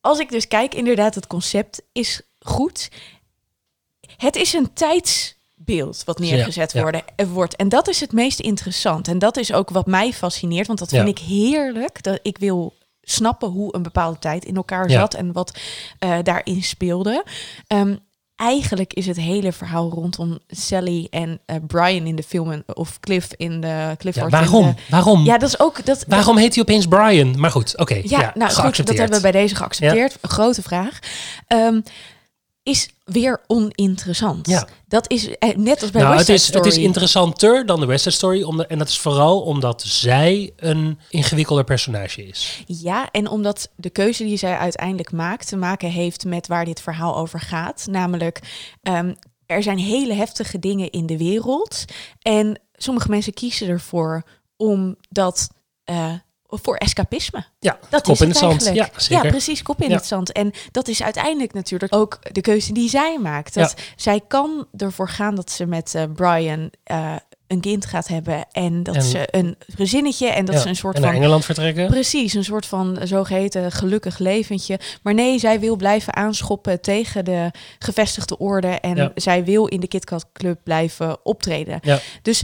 Als 0.00 0.18
ik 0.18 0.30
dus 0.30 0.48
kijk, 0.48 0.74
inderdaad, 0.74 1.14
het 1.14 1.26
concept 1.26 1.82
is 1.92 2.20
goed. 2.40 2.88
Het 4.16 4.36
is 4.36 4.52
een 4.52 4.72
tijdsbeeld 4.72 6.02
wat 6.04 6.18
neergezet 6.18 6.72
Ja, 6.72 6.78
ja. 6.78 6.82
worden, 6.82 7.02
eh, 7.16 7.26
wordt. 7.26 7.56
En 7.56 7.68
dat 7.68 7.88
is 7.88 8.00
het 8.00 8.12
meest 8.12 8.40
interessant. 8.40 9.08
En 9.08 9.18
dat 9.18 9.36
is 9.36 9.52
ook 9.52 9.70
wat 9.70 9.86
mij 9.86 10.12
fascineert, 10.12 10.66
want 10.66 10.78
dat 10.78 10.88
vind 10.88 11.02
Ja. 11.02 11.10
ik 11.10 11.18
heerlijk. 11.18 12.02
Dat 12.02 12.18
ik 12.22 12.38
wil 12.38 12.74
snappen 13.02 13.48
hoe 13.48 13.74
een 13.74 13.82
bepaalde 13.82 14.18
tijd 14.18 14.44
in 14.44 14.56
elkaar 14.56 14.88
Ja. 14.90 14.98
zat 15.00 15.14
en 15.14 15.32
wat 15.32 15.58
eh, 15.98 16.18
daarin 16.22 16.62
speelde. 16.62 17.24
Ehm, 17.66 17.96
eigenlijk 18.36 18.92
is 18.92 19.06
het 19.06 19.16
hele 19.16 19.52
verhaal 19.52 19.90
rondom 19.90 20.38
Sally 20.48 21.06
en 21.10 21.40
eh, 21.46 21.56
Brian 21.66 22.06
in 22.06 22.16
de 22.16 22.22
film 22.22 22.62
of 22.66 23.00
Cliff 23.00 23.28
in 23.36 23.60
de 23.60 23.94
Cliff 23.98 24.16
Ja, 24.16 24.28
waarom? 24.28 24.66
de- 24.66 24.82
Waarom? 24.90 25.24
ja, 25.24 25.38
dat 25.38 25.48
is 25.48 25.60
ook 25.60 25.84
dat. 25.84 26.04
Waarom 26.08 26.36
heet 26.36 26.54
hij 26.54 26.62
opeens 26.62 26.86
Brian? 26.86 27.40
Maar 27.40 27.50
goed, 27.50 27.78
oké. 27.78 27.94
Ja, 27.94 28.20
ja, 28.20 28.32
nou 28.34 28.50
goed, 28.52 28.86
dat 28.86 28.96
hebben 28.96 29.16
we 29.16 29.22
bij 29.22 29.30
deze 29.32 29.54
geaccepteerd. 29.54 30.18
Grote 30.22 30.62
vraag. 30.62 30.98
Ehm, 31.46 31.80
is 32.62 32.88
weer 33.04 33.40
oninteressant. 33.46 34.48
Ja. 34.48 34.68
Dat 34.86 35.10
is 35.10 35.38
eh, 35.38 35.56
net 35.56 35.82
als 35.82 35.90
bij 35.90 36.02
nou, 36.02 36.14
West 36.14 36.26
het 36.26 36.36
is, 36.36 36.52
het 36.52 36.66
is 36.66 36.76
interessanter 36.76 37.66
dan 37.66 37.80
de 37.80 37.86
West 37.86 38.02
Side 38.02 38.14
Story. 38.14 38.42
Omdat, 38.42 38.66
en 38.66 38.78
dat 38.78 38.88
is 38.88 38.98
vooral 38.98 39.40
omdat 39.40 39.82
zij 39.82 40.52
een 40.56 40.98
ingewikkelder 41.08 41.64
personage 41.64 42.26
is. 42.26 42.62
Ja, 42.66 43.10
en 43.10 43.28
omdat 43.28 43.70
de 43.76 43.90
keuze 43.90 44.24
die 44.24 44.36
zij 44.36 44.56
uiteindelijk 44.56 45.12
maakt 45.12 45.48
te 45.48 45.56
maken 45.56 45.90
heeft 45.90 46.24
met 46.24 46.46
waar 46.46 46.64
dit 46.64 46.80
verhaal 46.80 47.16
over 47.16 47.40
gaat. 47.40 47.86
Namelijk, 47.90 48.40
ehm, 48.82 49.14
er 49.46 49.62
zijn 49.62 49.78
hele 49.78 50.14
heftige 50.14 50.58
dingen 50.58 50.90
in 50.90 51.06
de 51.06 51.18
wereld. 51.18 51.84
En 52.20 52.60
sommige 52.72 53.08
mensen 53.08 53.34
kiezen 53.34 53.68
ervoor 53.68 54.22
om 54.56 54.96
dat 55.08 55.48
eh, 55.84 56.12
voor 56.62 56.76
escapisme. 56.76 57.44
Ja, 57.60 57.78
Dat 57.88 58.02
kop 58.02 58.14
is 58.14 58.20
in 58.20 58.28
het 58.28 58.36
zand. 58.36 58.70
Ja, 58.74 58.88
zeker. 58.96 59.24
Ja, 59.24 59.30
precies, 59.30 59.62
kop 59.62 59.82
in 59.82 59.88
Ja. 59.88 59.96
het 59.96 60.06
zand. 60.06 60.32
En 60.32 60.52
dat 60.70 60.88
is 60.88 61.02
uiteindelijk 61.02 61.52
natuurlijk 61.52 61.94
ook 61.94 62.18
de 62.32 62.40
keuze 62.40 62.72
die 62.72 62.88
zij 62.88 63.18
maakt. 63.22 63.54
Dat 63.54 63.74
zij 63.96 64.20
kan 64.28 64.66
ervoor 64.76 65.08
gaan 65.08 65.34
dat 65.34 65.50
ze 65.50 65.66
met 65.66 65.94
eh, 65.94 66.02
Brian 66.14 66.70
eh, 66.84 67.14
een 67.46 67.60
kind 67.60 67.86
gaat 67.86 68.08
hebben 68.08 68.46
en 68.52 68.82
dat 68.82 68.94
En- 68.96 69.02
ze 69.02 69.28
een 69.30 69.56
gezinnetje 69.76 70.28
en 70.28 70.44
dat 70.44 70.54
Ja, 70.54 70.60
ze 70.60 70.68
een 70.68 70.76
soort 70.76 70.94
en 70.94 71.00
naar 71.00 71.10
van 71.12 71.20
Engeland 71.20 71.44
vertrekken. 71.44 71.86
Precies, 71.86 72.34
een 72.34 72.44
soort 72.44 72.66
van 72.66 72.98
zogeheten 73.02 73.72
gelukkig 73.72 74.18
leventje. 74.18 74.80
Maar 75.02 75.14
nee, 75.14 75.38
zij 75.38 75.60
wil 75.60 75.76
blijven 75.76 76.14
aanschoppen 76.16 76.80
tegen 76.80 77.24
de 77.24 77.50
gevestigde 77.78 78.38
orde. 78.38 78.68
En 78.68 78.96
Ja. 78.96 79.12
zij 79.14 79.44
wil 79.44 79.66
in 79.66 79.80
de 79.80 79.86
KitKat 79.88 80.26
Club 80.32 80.60
blijven 80.64 81.24
optreden. 81.26 81.78
Ja. 81.82 81.98
Dus 82.22 82.42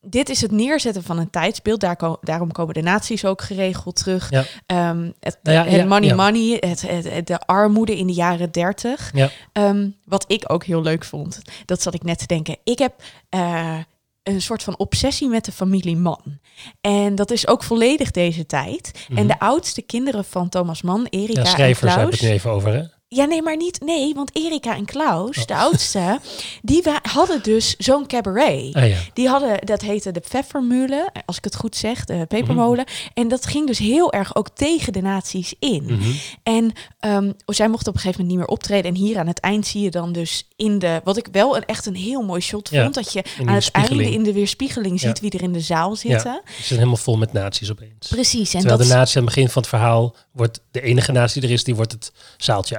dit 0.00 0.28
is 0.28 0.40
het 0.40 0.50
neerzetten 0.50 1.02
van 1.02 1.18
een 1.18 1.30
tijdsbeeld. 1.30 1.80
Daar 1.80 1.96
ko- 1.96 2.18
daarom 2.20 2.52
komen 2.52 2.74
de 2.74 2.82
naties 2.82 3.24
ook 3.24 3.42
geregeld 3.42 3.96
terug. 3.96 4.30
Ja. 4.30 4.44
Ehm, 4.66 5.10
het, 5.20 5.38
Nou 5.42 5.56
ja, 5.56 5.64
het 5.64 5.80
ja, 5.80 5.84
money 5.86 6.14
money, 6.14 6.56
het, 6.60 6.80
het- 6.88 7.10
het- 7.12 7.26
de 7.26 7.38
armoede 7.40 7.96
in 7.98 8.06
de 8.06 8.12
jaren 8.12 8.52
dertig. 8.52 9.10
Ja. 9.14 9.30
Ehm, 9.52 9.88
wat 10.04 10.24
ik 10.26 10.44
ook 10.46 10.64
heel 10.64 10.82
leuk 10.82 11.04
vond, 11.04 11.40
dat 11.64 11.82
zat 11.82 11.94
ik 11.94 12.02
net 12.02 12.18
te 12.18 12.26
denken. 12.26 12.56
Ik 12.64 12.78
heb 12.78 12.94
eh, 13.28 13.78
een 14.22 14.42
soort 14.42 14.62
van 14.62 14.78
obsessie 14.78 15.28
met 15.28 15.44
de 15.44 15.52
familie 15.52 15.96
Mann. 15.96 16.40
En 16.80 17.14
dat 17.14 17.30
is 17.30 17.46
ook 17.48 17.62
volledig 17.62 18.10
deze 18.10 18.46
tijd. 18.46 19.06
En 19.14 19.26
de 19.26 19.38
oudste 19.38 19.82
kinderen 19.82 20.24
van 20.24 20.48
Thomas 20.48 20.82
Mann, 20.82 21.06
Erika 21.10 21.32
Mhm. 21.32 21.40
En 21.40 21.46
schrijvers 21.46 21.94
hebben 21.94 22.08
Klaus... 22.08 22.20
het 22.20 22.28
nu 22.30 22.34
even 22.36 22.50
over, 22.50 22.72
hè? 22.72 22.82
Ja, 23.12 23.24
nee, 23.24 23.42
maar 23.42 23.56
niet. 23.56 23.80
Nee, 23.84 24.14
want 24.14 24.30
Erika 24.36 24.76
en 24.76 24.84
Klaus, 24.84 25.38
Oh. 25.38 25.44
de 25.46 25.54
oudste, 25.56 26.18
die 26.62 26.82
hadden 27.02 27.42
dus 27.42 27.76
zo'n 27.78 28.06
cabaret. 28.06 28.74
Ah 28.74 28.88
ja. 28.88 28.96
Die 29.14 29.28
hadden, 29.28 29.66
dat 29.66 29.80
heette 29.80 30.10
de 30.12 30.20
Pfeffermühle, 30.20 31.10
als 31.26 31.36
ik 31.36 31.44
het 31.44 31.56
goed 31.56 31.76
zeg, 31.76 32.04
de 32.04 32.24
pepermolen. 32.28 32.84
Mhm. 32.84 33.08
En 33.14 33.28
dat 33.28 33.46
ging 33.46 33.66
dus 33.66 33.78
heel 33.78 34.12
erg 34.12 34.34
ook 34.34 34.48
tegen 34.48 34.92
de 34.92 35.00
nazi's 35.00 35.54
in. 35.58 35.84
Mhm. 35.84 36.10
En 36.42 36.72
ehm, 37.00 37.32
zij 37.46 37.68
mochten 37.68 37.88
op 37.88 37.94
een 37.94 38.00
gegeven 38.00 38.20
moment 38.20 38.28
niet 38.28 38.36
meer 38.38 38.46
optreden. 38.46 38.90
En 38.90 38.96
hier 38.96 39.18
aan 39.18 39.26
het 39.26 39.40
eind 39.40 39.66
zie 39.66 39.82
je 39.82 39.90
dan 39.90 40.12
dus 40.12 40.48
in 40.56 40.78
de, 40.78 41.00
wat 41.04 41.16
ik 41.16 41.28
wel 41.32 41.56
een, 41.56 41.64
echt 41.64 41.86
een 41.86 41.96
heel 41.96 42.22
mooi 42.22 42.40
shot 42.40 42.68
Ja, 42.70 42.82
vond, 42.82 42.94
dat 42.94 43.12
je 43.12 43.22
aan 43.46 43.54
het 43.54 43.70
einde 43.70 44.10
in 44.12 44.22
de 44.22 44.32
weerspiegeling 44.32 45.00
ziet 45.00 45.16
Ja. 45.16 45.20
wie 45.22 45.30
er 45.30 45.42
in 45.42 45.52
de 45.52 45.60
zaal 45.60 45.96
zitten. 45.96 46.40
Ze 46.46 46.62
zijn 46.62 46.78
helemaal 46.78 46.96
vol 47.00 47.16
met 47.16 47.32
nazi's 47.32 47.70
opeens. 47.70 48.08
Precies, 48.08 48.54
en 48.54 48.60
Terwijl 48.60 48.78
dat 48.78 48.88
de 48.88 48.94
nazi 48.94 49.18
aan 49.18 49.24
het 49.24 49.34
begin 49.34 49.48
van 49.50 49.62
het 49.62 49.70
verhaal 49.70 50.14
wordt 50.32 50.60
de 50.70 50.80
enige 50.80 51.12
nazi 51.12 51.40
die 51.40 51.48
er 51.48 51.54
is, 51.54 51.64
die 51.64 51.74
wordt 51.74 51.92
het 51.92 52.12
zaaltje 52.36 52.76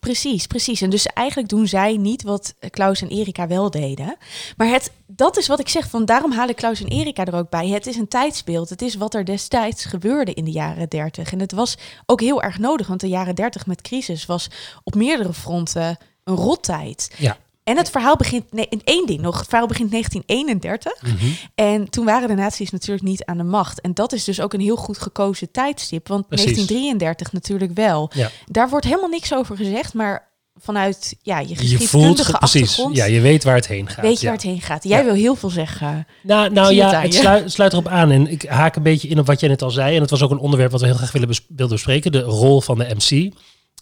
Precies, 0.00 0.46
precies. 0.46 0.80
En 0.80 0.90
dus 0.90 1.06
eigenlijk 1.06 1.48
doen 1.48 1.66
zij 1.66 1.96
niet 1.96 2.22
wat 2.22 2.54
Klaus 2.70 3.02
en 3.02 3.08
Erika 3.08 3.46
wel 3.46 3.70
deden. 3.70 4.16
Maar 4.56 4.68
het, 4.68 4.92
dat 5.06 5.36
is 5.36 5.46
wat 5.46 5.60
ik 5.60 5.68
zeg, 5.68 5.88
van 5.88 6.04
daarom 6.04 6.32
halen 6.32 6.54
Klaus 6.54 6.80
en 6.80 6.88
Erika 6.88 7.24
er 7.24 7.34
ook 7.34 7.50
bij. 7.50 7.68
Het 7.68 7.86
is 7.86 7.96
een 7.96 8.08
tijdsbeeld. 8.08 8.68
Het 8.68 8.82
is 8.82 8.94
wat 8.94 9.14
er 9.14 9.24
destijds 9.24 9.84
gebeurde 9.84 10.34
in 10.34 10.44
de 10.44 10.50
jaren 10.50 10.88
dertig. 10.88 11.32
En 11.32 11.40
het 11.40 11.52
was 11.52 11.76
ook 12.06 12.20
heel 12.20 12.42
erg 12.42 12.58
nodig, 12.58 12.86
want 12.86 13.00
de 13.00 13.08
jaren 13.08 13.34
dertig 13.34 13.66
met 13.66 13.80
crisis 13.80 14.26
was 14.26 14.50
op 14.84 14.94
meerdere 14.94 15.32
fronten 15.32 15.98
een 16.24 16.36
rottijd. 16.36 17.10
Ja. 17.16 17.36
En 17.68 17.76
het 17.76 17.90
verhaal 17.90 18.16
begint, 18.16 18.52
nee, 18.52 18.66
in 18.68 18.80
één 18.84 19.06
ding 19.06 19.20
nog, 19.20 19.38
het 19.38 19.48
verhaal 19.48 19.66
begint 19.66 19.90
1931. 19.90 21.02
Mhm. 21.02 21.32
En 21.54 21.90
toen 21.90 22.04
waren 22.04 22.28
de 22.28 22.34
nazi's 22.34 22.70
natuurlijk 22.70 23.06
niet 23.06 23.24
aan 23.24 23.36
de 23.36 23.42
macht. 23.44 23.80
En 23.80 23.94
dat 23.94 24.12
is 24.12 24.24
dus 24.24 24.40
ook 24.40 24.52
een 24.52 24.60
heel 24.60 24.76
goed 24.76 24.98
gekozen 24.98 25.50
tijdstip. 25.50 26.08
Want 26.08 26.28
Precies. 26.28 26.44
1933 26.46 27.32
natuurlijk 27.32 27.72
wel. 27.74 28.10
Ja. 28.14 28.30
Daar 28.46 28.68
wordt 28.68 28.84
helemaal 28.84 29.08
niks 29.08 29.34
over 29.34 29.56
gezegd, 29.56 29.94
maar 29.94 30.26
vanuit 30.60 31.16
ja, 31.22 31.38
je 31.38 31.48
Je 31.48 31.54
geschiedkundige 31.56 32.24
voelt, 32.24 32.38
precies, 32.38 32.82
ja, 32.92 33.04
je 33.04 33.20
weet 33.20 33.44
waar 33.44 33.54
het 33.54 33.66
heen 33.66 33.88
gaat. 33.88 34.04
weet 34.04 34.14
je 34.20 34.20
ja. 34.20 34.24
waar 34.32 34.32
het 34.42 34.42
heen 34.50 34.60
gaat. 34.60 34.84
Jij 34.84 34.98
Ja. 34.98 35.04
wil 35.04 35.14
heel 35.14 35.34
veel 35.34 35.50
zeggen. 35.50 36.06
Nou, 36.22 36.50
nou 36.52 36.66
het 36.66 36.76
ja, 36.76 36.94
aan 36.94 37.02
het 37.02 37.12
je. 37.14 37.18
sluit, 37.20 37.52
sluit 37.52 37.72
erop 37.72 37.88
aan. 37.88 38.10
En 38.10 38.30
ik 38.30 38.42
haak 38.42 38.76
een 38.76 38.82
beetje 38.82 39.08
in 39.08 39.18
op 39.18 39.26
wat 39.26 39.40
jij 39.40 39.48
net 39.48 39.62
al 39.62 39.70
zei. 39.70 39.94
En 39.94 40.00
het 40.00 40.10
was 40.10 40.22
ook 40.22 40.30
een 40.30 40.38
onderwerp 40.38 40.70
wat 40.70 40.80
we 40.80 40.86
heel 40.86 40.96
graag 40.96 41.12
willen 41.12 41.28
bes- 41.28 41.46
wilden 41.48 41.68
bespreken. 41.76 42.12
De 42.12 42.20
rol 42.20 42.60
van 42.60 42.78
de 42.78 42.94
MC. 42.96 43.32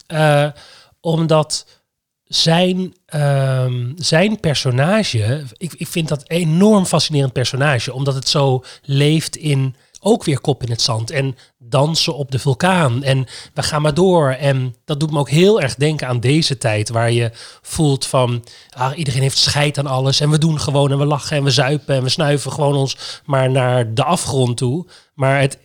Eh, 0.07 0.47
omdat 1.01 1.67
zijn, 2.29 2.95
ehm, 3.07 3.93
zijn 3.97 4.41
personage... 4.41 5.45
Ik, 5.57 5.75
ik 5.77 5.87
vind 5.87 6.09
dat 6.09 6.29
enorm 6.29 6.87
fascinerend 6.87 7.33
personage. 7.33 7.93
Omdat 7.93 8.15
het 8.15 8.29
zo 8.29 8.65
leeft 8.83 9.37
in 9.37 9.77
ook 10.01 10.25
weer 10.25 10.41
kop 10.41 10.63
in 10.63 10.71
het 10.71 10.83
zand. 10.83 11.11
En 11.11 11.37
dansen 11.59 12.15
op 12.15 12.31
de 12.31 12.39
vulkaan. 12.39 13.03
En 13.03 13.27
we 13.55 13.63
gaan 13.63 13.83
maar 13.83 13.95
door. 13.95 14.31
En 14.31 14.77
dat 14.85 15.01
doet 15.01 15.11
me 15.11 15.19
ook 15.19 15.31
heel 15.31 15.61
erg 15.61 15.75
denken 15.75 16.09
aan 16.09 16.21
deze 16.21 16.59
tijd. 16.59 16.89
Waar 16.89 17.13
je 17.13 17.31
voelt 17.63 18.07
van... 18.07 18.45
Ah, 18.71 18.99
iedereen 18.99 19.23
heeft 19.23 19.39
scheid 19.39 19.79
aan 19.79 19.87
alles. 19.87 20.21
En 20.21 20.31
we 20.31 20.39
doen 20.39 20.61
gewoon 20.61 20.91
en 20.91 20.99
we 20.99 21.07
lachen 21.07 21.37
en 21.37 21.45
we 21.45 21.51
zuipen. 21.51 21.95
En 21.95 22.03
we 22.03 22.09
snuiven 22.09 22.53
gewoon 22.53 22.75
ons 22.75 23.21
maar 23.25 23.51
naar 23.51 23.95
de 23.95 24.05
afgrond 24.05 24.57
toe. 24.57 24.87
Maar 25.15 25.41
het, 25.41 25.59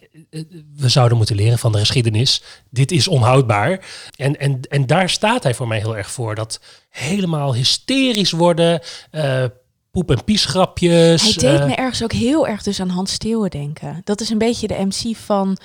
we 0.76 0.90
zouden 0.90 1.18
moeten 1.18 1.36
leren 1.36 1.60
van 1.60 1.72
de 1.72 1.78
geschiedenis. 1.80 2.44
Dit 2.70 2.92
is 2.92 3.08
onhoudbaar. 3.08 3.86
En, 4.16 4.40
en, 4.40 4.60
en 4.70 4.86
daar 4.86 5.10
staat 5.10 5.44
hij 5.44 5.54
voor 5.54 5.68
mij 5.68 5.78
heel 5.80 5.98
erg 5.98 6.12
voor. 6.12 6.36
Dat 6.36 6.60
helemaal 6.90 7.56
hysterisch 7.56 8.32
worden. 8.32 8.82
eh, 9.12 9.44
poep- 9.92 10.12
en 10.12 10.24
piesgrapjes. 10.24 11.22
Hij 11.24 11.52
deed 11.52 11.60
eh, 11.60 11.66
me 11.66 11.76
ergens 11.76 12.04
ook 12.04 12.12
heel 12.14 12.48
erg 12.48 12.64
dus 12.64 12.80
aan 12.80 12.90
Hans 12.90 13.12
Steeuwen 13.12 13.50
denken. 13.50 14.02
Dat 14.04 14.22
is 14.22 14.30
een 14.30 14.38
beetje 14.38 14.68
de 14.68 14.86
MC 14.86 15.16
van 15.18 15.58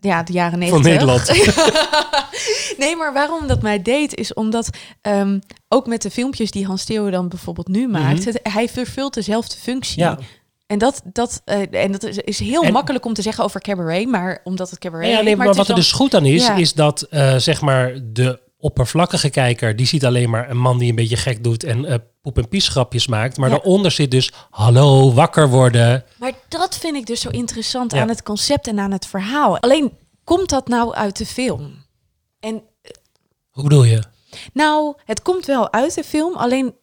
ja, 0.00 0.22
de 0.22 0.32
jaren 0.32 0.58
negentig. 0.58 0.82
Van 0.82 0.92
Nederland. 0.92 1.28
nee, 2.78 2.96
maar 2.96 3.12
waarom 3.12 3.46
dat 3.46 3.62
mij 3.62 3.82
deed, 3.82 4.14
is 4.14 4.34
omdat 4.34 4.68
ehm, 5.00 5.38
ook 5.68 5.86
met 5.86 6.02
de 6.02 6.10
filmpjes 6.10 6.50
die 6.50 6.66
Hans 6.66 6.80
Steeuwen 6.82 7.12
dan 7.12 7.28
bijvoorbeeld 7.28 7.68
nu 7.68 7.88
maakt, 7.88 8.24
het- 8.24 8.40
hij 8.42 8.68
vervult 8.68 9.14
dezelfde 9.14 9.56
functie. 9.56 10.04
Mhm. 10.04 10.10
Ja. 10.20 10.26
En 10.70 10.78
dat, 10.78 11.02
dat, 11.04 11.42
eh, 11.44 11.84
en 11.84 11.92
dat 11.92 12.02
is, 12.02 12.16
is 12.16 12.38
heel 12.38 12.62
En- 12.62 12.72
makkelijk 12.72 13.04
om 13.04 13.14
te 13.14 13.22
zeggen 13.22 13.44
over 13.44 13.60
cabaret, 13.60 14.08
maar 14.08 14.40
omdat 14.44 14.70
het 14.70 14.78
cabaret 14.78 15.10
Ja, 15.10 15.20
nee, 15.20 15.36
maar, 15.36 15.54
wat 15.54 15.68
er 15.68 15.74
dus 15.74 15.92
goed 15.92 16.14
aan 16.14 16.24
is, 16.24 16.46
Ja. 16.46 16.56
is 16.56 16.72
dat 16.72 17.02
eh, 17.02 17.36
zeg 17.36 17.60
maar 17.60 17.92
de 18.02 18.40
oppervlakkige 18.58 19.30
kijker, 19.30 19.76
die 19.76 19.86
ziet 19.86 20.04
alleen 20.04 20.30
maar 20.30 20.50
een 20.50 20.56
man 20.58 20.78
die 20.78 20.88
een 20.90 20.94
beetje 20.94 21.16
gek 21.16 21.44
doet 21.44 21.64
en 21.64 21.84
eh, 21.84 21.94
poep- 22.22 22.38
en 22.38 22.48
piesgrapjes 22.48 23.06
maakt. 23.06 23.36
Maar 23.36 23.48
Ja. 23.50 23.54
daaronder 23.54 23.90
zit 23.90 24.10
dus, 24.10 24.32
hallo, 24.50 25.12
wakker 25.12 25.48
worden. 25.48 26.04
Maar 26.18 26.32
dat 26.48 26.76
vind 26.78 26.96
ik 26.96 27.06
dus 27.06 27.20
zo 27.20 27.28
interessant 27.28 27.92
Ja. 27.92 28.00
aan 28.00 28.08
het 28.08 28.22
concept 28.22 28.66
en 28.66 28.78
aan 28.78 28.92
het 28.92 29.06
verhaal. 29.06 29.58
Alleen, 29.58 29.92
komt 30.24 30.48
dat 30.48 30.68
nou 30.68 30.94
uit 30.94 31.16
de 31.18 31.26
film? 31.26 31.84
En 32.40 32.62
Hoe 33.50 33.62
bedoel 33.62 33.84
je? 33.84 34.02
nou, 34.52 34.94
het 35.04 35.22
komt 35.22 35.46
wel 35.46 35.72
uit 35.72 35.94
de 35.94 36.04
film, 36.04 36.34
alleen... 36.36 36.74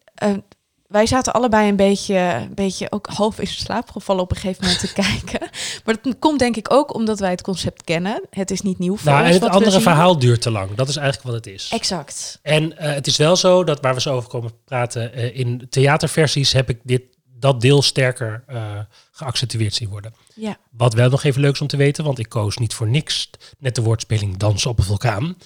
wij 0.88 1.06
zaten 1.06 1.34
allebei 1.34 1.70
een 1.70 1.76
beetje, 1.76 2.16
een 2.16 2.54
beetje 2.54 2.92
ook 2.92 3.08
half 3.08 3.40
in 3.40 3.48
slaap 3.48 3.92
gevallen 3.92 4.24
op 4.24 4.32
een 4.32 4.38
gegeven 4.38 4.64
moment 4.64 4.80
te 4.80 4.94
kijken. 5.04 5.50
Maar 5.86 5.96
dat 6.02 6.16
komt 6.20 6.40
denk 6.40 6.56
ik 6.56 6.74
ook 6.74 6.94
omdat 6.94 7.20
wij 7.20 7.30
het 7.30 7.42
concept 7.42 7.84
kennen. 7.84 8.22
Het 8.30 8.52
is 8.52 8.62
niet 8.62 8.80
nieuw 8.80 8.98
voor 8.98 9.12
Nou, 9.12 9.26
ons 9.26 9.36
en 9.36 9.42
het 9.42 9.52
andere 9.52 9.82
verhaal 9.82 10.20
duurt 10.20 10.42
te 10.42 10.52
lang. 10.52 10.76
Dat 10.76 10.90
is 10.90 10.96
eigenlijk 10.96 11.28
wat 11.28 11.36
het 11.36 11.54
is. 11.54 11.70
Exact. 11.74 12.40
En 12.42 12.78
eh, 12.78 12.94
het 12.94 13.08
is 13.08 13.18
wel 13.18 13.36
zo 13.36 13.64
dat 13.64 13.82
waar 13.82 13.94
we 13.94 14.02
zo 14.02 14.16
over 14.16 14.30
komen 14.30 14.52
praten, 14.66 15.14
eh, 15.14 15.38
in 15.38 15.68
theaterversies 15.70 16.52
heb 16.52 16.70
ik 16.70 16.80
dit, 16.84 17.02
dat 17.40 17.62
deel 17.62 17.82
sterker 17.82 18.44
eh, 18.48 18.80
geaccentueerd 19.12 19.74
zien 19.74 19.90
worden. 19.90 20.14
Ja. 20.36 20.58
Wat 20.72 20.94
wel 20.94 21.10
nog 21.10 21.24
even 21.24 21.42
leuk 21.42 21.54
is 21.54 21.62
om 21.62 21.68
te 21.68 21.78
weten, 21.78 22.04
want 22.04 22.20
ik 22.20 22.30
koos 22.30 22.58
niet 22.58 22.74
voor 22.74 22.88
niks 22.88 23.30
net 23.58 23.76
de 23.76 23.82
woordspeling 23.82 24.38
dansen 24.38 24.70
op 24.70 24.78
een 24.78 24.84
vulkaan. 24.84 25.38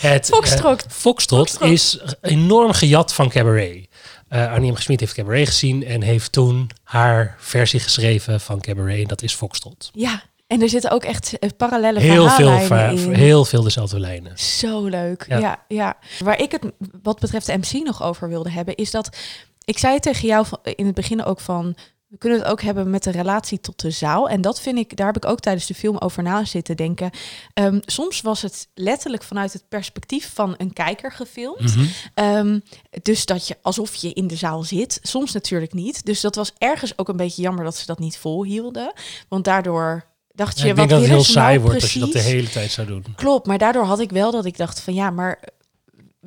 Het, 0.00 0.26
Foxtrot. 0.26 0.84
Foxtrot 0.88 1.48
Foxtrot. 1.48 1.70
is 1.70 1.98
enorm 2.20 2.72
gejat 2.72 3.14
van 3.14 3.28
Cabaret. 3.28 3.88
Eh 4.32 4.52
Arnie 4.52 4.72
M. 4.72 4.74
Gesmied 4.74 5.00
heeft 5.00 5.14
Cabaret 5.14 5.46
gezien 5.48 5.84
en 5.84 6.02
heeft 6.02 6.32
toen 6.32 6.70
haar 6.82 7.36
versie 7.38 7.80
geschreven 7.80 8.40
van 8.40 8.60
Cabaret. 8.60 9.00
En 9.00 9.06
dat 9.06 9.22
is 9.22 9.34
Foxtrot. 9.34 9.90
Ja, 9.92 10.22
en 10.46 10.62
er 10.62 10.68
zitten 10.68 10.90
ook 10.90 11.04
echt 11.04 11.38
eh, 11.38 11.50
parallele 11.56 12.00
Heel 12.00 12.28
veel, 12.28 12.52
in. 12.90 13.14
heel 13.14 13.44
veel 13.44 13.62
dezelfde 13.62 14.00
lijnen. 14.00 14.38
Zo 14.38 14.84
leuk. 14.84 15.24
Ja. 15.28 15.38
Ja. 15.38 15.64
Ja, 15.68 15.96
Waar 16.18 16.40
ik 16.40 16.52
het 16.52 16.64
wat 17.02 17.20
betreft 17.20 17.46
de 17.46 17.56
MC 17.56 17.84
nog 17.84 18.02
over 18.02 18.28
wilde 18.28 18.50
hebben, 18.50 18.74
is 18.74 18.90
dat 18.90 19.16
ik 19.64 19.78
zei 19.78 19.98
tegen 19.98 20.28
jou 20.28 20.46
in 20.62 20.86
het 20.86 20.94
begin 20.94 21.24
ook 21.24 21.40
van. 21.40 21.76
We 22.12 22.18
kunnen 22.18 22.38
het 22.38 22.48
ook 22.48 22.62
hebben 22.62 22.90
met 22.90 23.02
de 23.02 23.10
relatie 23.10 23.60
tot 23.60 23.80
de 23.80 23.90
zaal. 23.90 24.28
En 24.28 24.40
dat 24.40 24.60
vind 24.60 24.78
ik, 24.78 24.96
daar 24.96 25.06
heb 25.06 25.16
ik 25.16 25.24
ook 25.24 25.40
tijdens 25.40 25.66
de 25.66 25.74
film 25.74 25.98
over 25.98 26.22
na 26.22 26.44
zitten 26.44 26.76
denken. 26.76 27.10
Ehm, 27.54 27.80
soms 27.84 28.20
was 28.20 28.42
het 28.42 28.68
letterlijk 28.74 29.22
vanuit 29.22 29.52
het 29.52 29.68
perspectief 29.68 30.30
van 30.34 30.54
een 30.58 30.72
kijker 30.72 31.12
gefilmd. 31.12 31.76
Mhm. 31.76 31.86
Ehm, 32.14 32.58
dus 33.02 33.26
dat 33.26 33.48
je 33.48 33.56
alsof 33.62 33.94
je 33.94 34.12
in 34.12 34.26
de 34.26 34.36
zaal 34.36 34.62
zit. 34.62 34.98
Soms 35.02 35.32
natuurlijk 35.32 35.72
niet. 35.72 36.04
Dus 36.06 36.20
dat 36.20 36.34
was 36.34 36.52
ergens 36.58 36.98
ook 36.98 37.08
een 37.08 37.16
beetje 37.16 37.42
jammer 37.42 37.64
dat 37.64 37.76
ze 37.76 37.86
dat 37.86 37.98
niet 37.98 38.18
volhielden. 38.18 38.92
Want 39.28 39.44
daardoor 39.44 40.04
dacht 40.34 40.58
je, 40.58 40.64
Ja, 40.64 40.70
ik 40.70 40.76
wat 40.76 40.88
denk 40.88 41.00
dat 41.00 41.00
het 41.00 41.08
heel 41.08 41.24
ze 41.24 41.32
nou 41.32 41.46
saai 41.46 41.60
wordt 41.60 41.82
als 41.82 41.92
je 41.92 42.00
dat 42.00 42.12
de 42.12 42.18
hele 42.18 42.48
tijd 42.48 42.70
zou 42.70 42.86
doen. 42.86 43.04
Klopt, 43.16 43.46
maar 43.46 43.58
daardoor 43.58 43.84
had 43.84 44.00
ik 44.00 44.10
wel 44.10 44.30
dat 44.30 44.44
ik 44.44 44.56
dacht 44.56 44.80
van 44.80 44.94
ja, 44.94 45.10
maar 45.10 45.42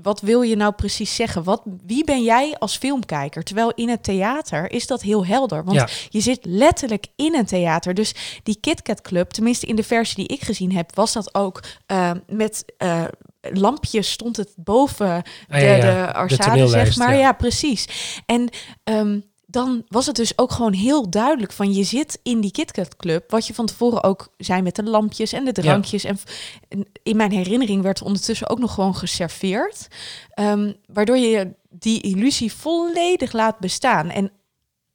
wat 0.01 0.21
wil 0.21 0.41
je 0.41 0.55
nou 0.55 0.73
precies 0.73 1.15
zeggen? 1.15 1.43
Wat, 1.43 1.61
wie 1.85 2.03
ben 2.03 2.23
jij 2.23 2.55
als 2.59 2.77
filmkijker? 2.77 3.43
Terwijl 3.43 3.71
in 3.75 3.89
het 3.89 4.03
theater 4.03 4.71
is 4.71 4.87
dat 4.87 5.01
heel 5.01 5.25
helder. 5.25 5.63
Want 5.63 5.77
Ja. 5.77 5.87
je 6.09 6.19
zit 6.19 6.39
letterlijk 6.41 7.05
in 7.15 7.35
een 7.35 7.45
theater. 7.45 7.93
Dus 7.93 8.15
die 8.43 8.57
KitKat 8.59 9.01
Club, 9.01 9.29
tenminste 9.29 9.65
in 9.65 9.75
de 9.75 9.83
versie 9.83 10.15
die 10.27 10.37
ik 10.37 10.43
gezien 10.43 10.75
heb, 10.75 10.95
was 10.95 11.13
dat 11.13 11.35
ook 11.35 11.63
eh, 11.85 12.11
met 12.27 12.65
eh, 12.77 13.03
lampjes 13.41 14.11
stond 14.11 14.37
het 14.37 14.53
boven 14.55 15.07
Ah, 15.15 15.21
de, 15.47 15.59
ja, 15.59 15.75
ja, 15.75 15.75
de 15.75 15.81
de 16.07 16.13
arcade, 16.13 16.67
zeg 16.67 16.95
maar. 16.97 17.13
ja. 17.13 17.19
Ja, 17.19 17.31
precies. 17.31 17.87
En 18.25 18.49
ehm, 18.83 19.19
dan 19.55 19.85
was 19.87 20.05
het 20.05 20.15
dus 20.15 20.37
ook 20.37 20.51
gewoon 20.51 20.73
heel 20.73 21.09
duidelijk 21.09 21.51
van 21.51 21.73
je 21.73 21.83
zit 21.83 22.19
in 22.23 22.41
die 22.41 22.51
KitKat 22.51 22.95
Club, 22.95 23.31
wat 23.31 23.47
je 23.47 23.53
van 23.53 23.65
tevoren 23.65 24.03
ook 24.03 24.33
zei 24.37 24.61
met 24.61 24.75
de 24.75 24.83
lampjes 24.83 25.33
en 25.33 25.45
de 25.45 25.51
drankjes. 25.51 26.03
En, 26.03 26.19
en 26.67 26.85
in 27.03 27.15
mijn 27.17 27.31
herinnering 27.31 27.81
werd 27.81 28.01
ondertussen 28.01 28.49
ook 28.49 28.59
nog 28.59 28.73
gewoon 28.73 28.95
geserveerd, 28.95 29.87
Ehm, 30.29 30.73
waardoor 30.85 31.17
je 31.17 31.55
die 31.69 32.01
illusie 32.01 32.53
volledig 32.53 33.31
laat 33.31 33.59
bestaan. 33.59 34.09
En 34.09 34.31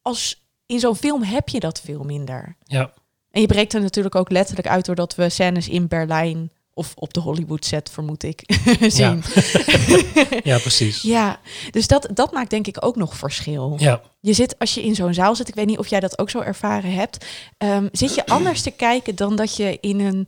als 0.03 0.45
in 0.67 0.81
zo'n 0.81 0.97
film 0.97 1.23
heb 1.23 1.49
je 1.49 1.61
dat 1.61 1.81
veel 1.81 2.03
minder. 2.03 2.57
Ja. 2.65 2.93
En 3.31 3.41
je 3.41 3.47
breekt 3.47 3.75
er 3.75 3.81
natuurlijk 3.81 4.15
ook 4.15 4.31
letterlijk 4.31 4.69
uit 4.69 4.85
doordat 4.85 5.15
we 5.15 5.29
scènes 5.29 5.69
in 5.69 5.89
Berlijn 5.89 6.53
of 6.81 6.93
op 6.95 7.15
de 7.15 7.21
Hollywood 7.21 7.65
set, 7.65 7.91
vermoed 7.91 8.23
ik, 8.23 8.43
zien. 8.99 9.23
ja, 10.51 10.59
precies. 10.59 11.03
Ja, 11.03 11.41
dus 11.71 11.87
dat, 11.87 12.09
dat 12.15 12.33
maakt 12.33 12.51
denk 12.51 12.67
ik 12.67 12.85
ook 12.85 12.97
nog 12.97 13.17
verschil. 13.17 13.75
Ja. 13.79 14.01
Je 14.21 14.33
zit, 14.33 14.59
als 14.59 14.75
je 14.75 14.83
in 14.83 14.95
zo'n 14.95 15.15
zaal 15.15 15.37
zit, 15.37 15.49
ik 15.49 15.55
weet 15.55 15.67
niet 15.67 15.79
of 15.79 15.87
jij 15.87 16.01
dat 16.01 16.19
ook 16.19 16.31
zo 16.31 16.41
ervaren 16.41 16.93
hebt, 16.93 17.27
ehm, 17.59 17.89
zit 17.93 18.15
je 18.15 18.27
anders 18.27 18.63
te 18.63 18.71
kijken 18.71 19.15
dan 19.15 19.37
dat 19.37 19.57
je 19.57 19.79
in 19.81 20.01
een 20.01 20.27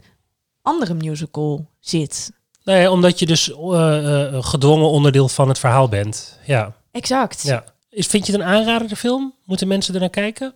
andere 0.63 0.95
musical 0.95 1.67
zit. 1.81 2.31
Nee, 2.65 2.91
omdat 2.91 3.19
je 3.19 3.27
dus 3.27 3.53
eh, 3.53 4.27
eh, 4.27 4.45
gedwongen 4.45 4.89
onderdeel 4.89 5.29
van 5.29 5.49
het 5.49 5.59
verhaal 5.59 5.89
bent. 5.89 6.39
Ja. 6.47 6.77
Exact. 6.91 7.43
ja. 7.43 7.65
Is, 7.91 8.07
vind 8.07 8.27
je 8.27 8.33
het 8.33 8.41
een 8.41 8.47
aanrader, 8.47 8.89
de 8.89 8.97
film? 8.97 9.35
Moeten 9.45 9.69
mensen 9.69 9.95
er 9.95 10.01
naar 10.01 10.11
kijken? 10.11 10.55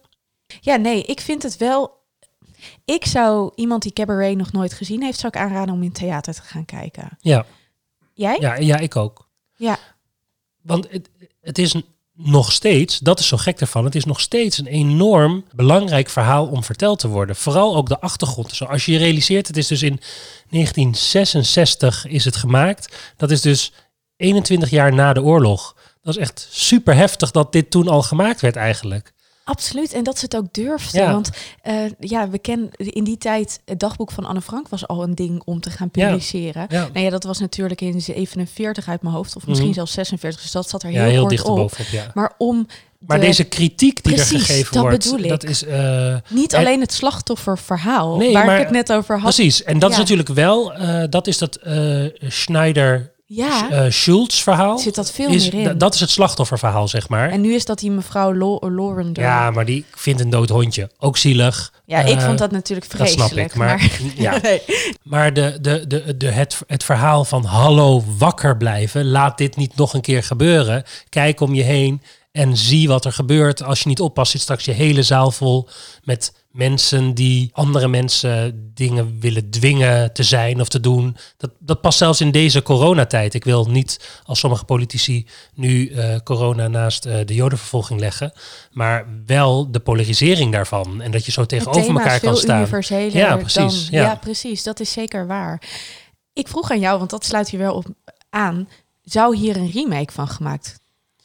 Ja, 0.60 0.76
nee, 0.76 1.02
ik 1.02 1.20
vind 1.20 1.42
het 1.42 1.56
wel. 1.56 1.95
Ik 2.84 3.06
zou 3.06 3.52
iemand 3.54 3.82
die 3.82 3.92
Cabaret 3.92 4.36
nog 4.36 4.52
nooit 4.52 4.72
gezien 4.72 5.02
heeft, 5.02 5.18
zou 5.18 5.32
ik 5.36 5.40
aanraden 5.42 5.74
om 5.74 5.82
in 5.82 5.92
theater 5.92 6.34
te 6.34 6.42
gaan 6.42 6.64
kijken. 6.64 7.08
Ja. 7.20 7.46
Jij? 8.14 8.36
Ja, 8.40 8.56
ja 8.56 8.78
ik 8.78 8.96
ook. 8.96 9.28
Ja. 9.56 9.78
Want 10.62 10.86
het, 10.90 11.10
het 11.40 11.58
is 11.58 11.74
nog 12.16 12.52
steeds, 12.52 12.98
dat 12.98 13.18
is 13.18 13.26
zo 13.26 13.36
gek 13.36 13.60
ervan, 13.60 13.84
het 13.84 13.94
is 13.94 14.04
nog 14.04 14.20
steeds 14.20 14.58
een 14.58 14.66
enorm 14.66 15.44
belangrijk 15.54 16.08
verhaal 16.08 16.46
om 16.46 16.64
verteld 16.64 16.98
te 16.98 17.08
worden. 17.08 17.36
Vooral 17.36 17.76
ook 17.76 17.88
de 17.88 18.00
achtergrond. 18.00 18.52
Zo, 18.52 18.64
als 18.64 18.84
je 18.84 18.92
je 18.92 18.98
realiseert, 18.98 19.46
het 19.46 19.56
is 19.56 19.66
dus 19.66 19.82
in 19.82 20.00
1966 20.50 22.06
is 22.06 22.24
het 22.24 22.36
gemaakt. 22.36 22.96
Dat 23.16 23.30
is 23.30 23.40
dus 23.40 23.72
21 24.16 24.70
jaar 24.70 24.94
na 24.94 25.12
de 25.12 25.22
oorlog. 25.22 25.76
Dat 26.02 26.16
is 26.16 26.20
echt 26.20 26.48
super 26.50 26.94
heftig 26.94 27.30
dat 27.30 27.52
dit 27.52 27.70
toen 27.70 27.88
al 27.88 28.02
gemaakt 28.02 28.40
werd 28.40 28.56
eigenlijk. 28.56 29.12
Absoluut. 29.48 29.92
En 29.92 30.04
dat 30.04 30.18
ze 30.18 30.24
het 30.24 30.36
ook 30.36 30.52
durfden. 30.52 31.02
Ja. 31.02 31.12
Want 31.12 31.30
eh, 31.62 31.74
ja, 32.00 32.28
we 32.28 32.38
kennen 32.38 32.70
in 32.76 33.04
die 33.04 33.18
tijd 33.18 33.60
het 33.64 33.80
dagboek 33.80 34.10
van 34.10 34.24
Anne 34.24 34.40
Frank 34.40 34.68
was 34.68 34.86
al 34.86 35.02
een 35.02 35.14
ding 35.14 35.42
om 35.44 35.60
te 35.60 35.70
gaan 35.70 35.90
publiceren. 35.90 36.66
Ja, 36.68 36.88
Nou 36.92 37.04
ja, 37.04 37.10
dat 37.10 37.24
was 37.24 37.38
natuurlijk 37.38 37.80
in 37.80 38.00
47 38.00 38.88
uit 38.88 39.02
mijn 39.02 39.14
hoofd, 39.14 39.36
of 39.36 39.46
misschien 39.46 39.66
Mhm. 39.68 39.76
zelfs 39.76 39.92
46. 39.92 40.42
Dus 40.42 40.50
dat 40.50 40.68
zat 40.68 40.82
er 40.82 40.88
heel, 40.90 41.02
heel 41.02 41.18
kort 41.18 41.30
dicht 41.30 41.44
op. 41.44 41.56
erbovenop, 41.56 41.86
ja. 41.92 42.10
Maar 42.14 42.32
om 42.38 42.66
Maar 42.98 43.20
de- 43.20 43.26
deze 43.26 43.44
kritiek 43.44 44.02
die 44.04 44.12
er 44.14 44.18
Precies, 44.26 44.46
gegeven 44.46 44.72
dat 44.72 44.82
wordt, 44.82 45.04
bedoel 45.04 45.18
ik. 45.24 45.28
dat 45.28 45.44
is... 45.44 45.64
eh, 45.64 46.16
niet 46.28 46.52
en- 46.52 46.58
alleen 46.58 46.80
het 46.80 46.92
slachtofferverhaal, 46.92 48.16
Nee, 48.16 48.32
waar 48.32 48.46
maar- 48.46 48.56
ik 48.58 48.62
het 48.62 48.70
net 48.72 48.92
over 48.92 49.14
had. 49.14 49.34
Precies, 49.34 49.62
en 49.62 49.78
dat 49.78 49.90
is 49.90 49.96
natuurlijk 49.96 50.28
wel, 50.28 50.74
eh, 50.74 51.04
dat 51.10 51.26
is 51.26 51.38
dat 51.38 51.58
Schneider 52.28 53.14
Ja, 53.28 53.70
eh 53.70 53.90
Schultz 53.90 54.42
verhaal. 54.42 54.78
zit 54.78 54.94
dat 54.94 55.12
veel 55.12 55.28
is, 55.30 55.50
meer 55.50 55.70
in. 55.70 55.78
Dat 55.78 55.94
is 55.94 56.00
het 56.00 56.10
slachtofferverhaal, 56.10 56.88
zeg 56.88 57.08
maar. 57.08 57.30
en 57.30 57.40
nu 57.40 57.54
is 57.54 57.64
dat 57.64 57.78
die 57.78 57.90
mevrouw 57.90 58.34
Lo 58.34 58.58
Lauren. 58.60 59.10
ja, 59.12 59.50
maar 59.50 59.64
die 59.64 59.84
vindt 59.94 60.20
een 60.20 60.30
dood 60.30 60.48
hondje. 60.48 60.90
Ook 60.98 61.16
zielig. 61.16 61.72
Ja, 61.84 62.00
ik 62.00 62.16
Eh, 62.18 62.24
vond 62.26 62.38
dat 62.38 62.50
natuurlijk 62.50 62.90
Dat 62.90 62.96
vreselijk. 63.00 63.30
snap 63.32 63.44
ik. 63.44 63.54
Maar, 63.54 63.90
ja. 64.16 64.38
Nee. 64.42 64.62
maar 65.02 65.32
de, 65.32 65.58
de, 65.60 65.86
de, 65.86 66.16
de, 66.16 66.30
het, 66.30 66.58
het 66.66 66.84
verhaal 66.84 67.24
van 67.24 67.44
hallo, 67.44 68.04
wakker 68.18 68.56
blijven. 68.56 69.06
Laat 69.06 69.38
dit 69.38 69.56
niet 69.56 69.76
nog 69.76 69.94
een 69.94 70.00
keer 70.00 70.22
gebeuren. 70.22 70.82
Kijk 71.08 71.40
om 71.40 71.54
je 71.54 71.62
heen 71.62 72.02
en 72.32 72.56
zie 72.56 72.88
wat 72.88 73.04
er 73.04 73.12
gebeurt. 73.12 73.62
Als 73.62 73.80
je 73.82 73.88
niet 73.88 74.00
oppast, 74.00 74.30
zit 74.30 74.40
straks 74.40 74.64
je 74.64 74.72
hele 74.72 75.02
zaal 75.02 75.30
vol 75.30 75.68
met 76.04 76.32
mensen 76.56 77.14
die 77.14 77.50
andere 77.52 77.88
mensen 77.88 78.70
dingen 78.74 79.20
willen 79.20 79.50
dwingen 79.50 80.12
te 80.12 80.22
zijn 80.22 80.60
of 80.60 80.68
te 80.68 80.80
doen. 80.80 81.16
Dat, 81.36 81.50
dat 81.58 81.80
past 81.80 81.98
zelfs 81.98 82.20
in 82.20 82.30
deze 82.30 82.62
coronatijd. 82.62 83.34
Ik 83.34 83.44
wil 83.44 83.64
niet, 83.64 84.20
als 84.24 84.38
sommige 84.38 84.64
politici 84.64 85.26
nu 85.54 85.88
eh, 85.88 86.16
corona 86.24 86.68
naast 86.68 87.06
eh, 87.06 87.18
de 87.24 87.34
jodenvervolging 87.34 88.00
leggen, 88.00 88.32
maar 88.72 89.06
wel 89.26 89.70
de 89.70 89.80
polarisering 89.80 90.52
daarvan. 90.52 91.00
En 91.00 91.10
dat 91.10 91.26
je 91.26 91.32
zo 91.32 91.44
tegenover 91.44 91.88
elkaar 91.88 92.20
kan 92.20 92.36
staan. 92.36 92.68
Ja, 93.10 93.36
precies, 93.36 93.90
Dan, 93.90 94.00
ja. 94.00 94.02
ja. 94.02 94.14
precies. 94.14 94.62
Dat 94.62 94.80
is 94.80 94.92
zeker 94.92 95.26
waar. 95.26 95.62
Ik 96.32 96.48
vroeg 96.48 96.70
aan 96.70 96.80
jou, 96.80 96.98
want 96.98 97.10
dat 97.10 97.24
sluit 97.24 97.50
hier 97.50 97.60
wel 97.60 97.74
op 97.74 97.86
aan. 98.30 98.68
Zou 99.02 99.36
hier 99.36 99.56
een 99.56 99.70
remake 99.70 100.12
van 100.12 100.28
gemaakt 100.28 100.78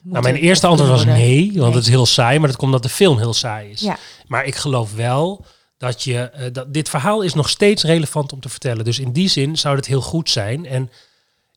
Nou, 0.03 0.23
mijn 0.23 0.35
eerste 0.35 0.67
antwoord 0.67 0.91
was 0.91 1.05
nee, 1.05 1.45
want 1.45 1.55
Nee. 1.55 1.73
het 1.75 1.83
is 1.83 1.89
heel 1.89 2.05
saai, 2.05 2.39
maar 2.39 2.47
dat 2.47 2.57
komt 2.57 2.73
omdat 2.73 2.89
de 2.89 2.95
film 2.95 3.17
heel 3.17 3.33
saai 3.33 3.69
is. 3.69 3.81
Ja. 3.81 3.97
Maar 4.27 4.45
ik 4.45 4.55
geloof 4.55 4.93
wel 4.95 5.45
dat 5.77 6.03
je 6.03 6.19
eh, 6.19 6.45
dat 6.51 6.73
dit 6.73 6.89
verhaal 6.89 7.21
is 7.21 7.33
nog 7.33 7.49
steeds 7.49 7.83
relevant 7.83 8.33
om 8.33 8.39
te 8.39 8.49
vertellen. 8.49 8.85
Dus 8.85 8.99
in 8.99 9.11
die 9.11 9.27
zin 9.27 9.57
zou 9.57 9.75
het 9.75 9.85
heel 9.85 10.01
goed 10.01 10.29
zijn. 10.29 10.65
En 10.65 10.89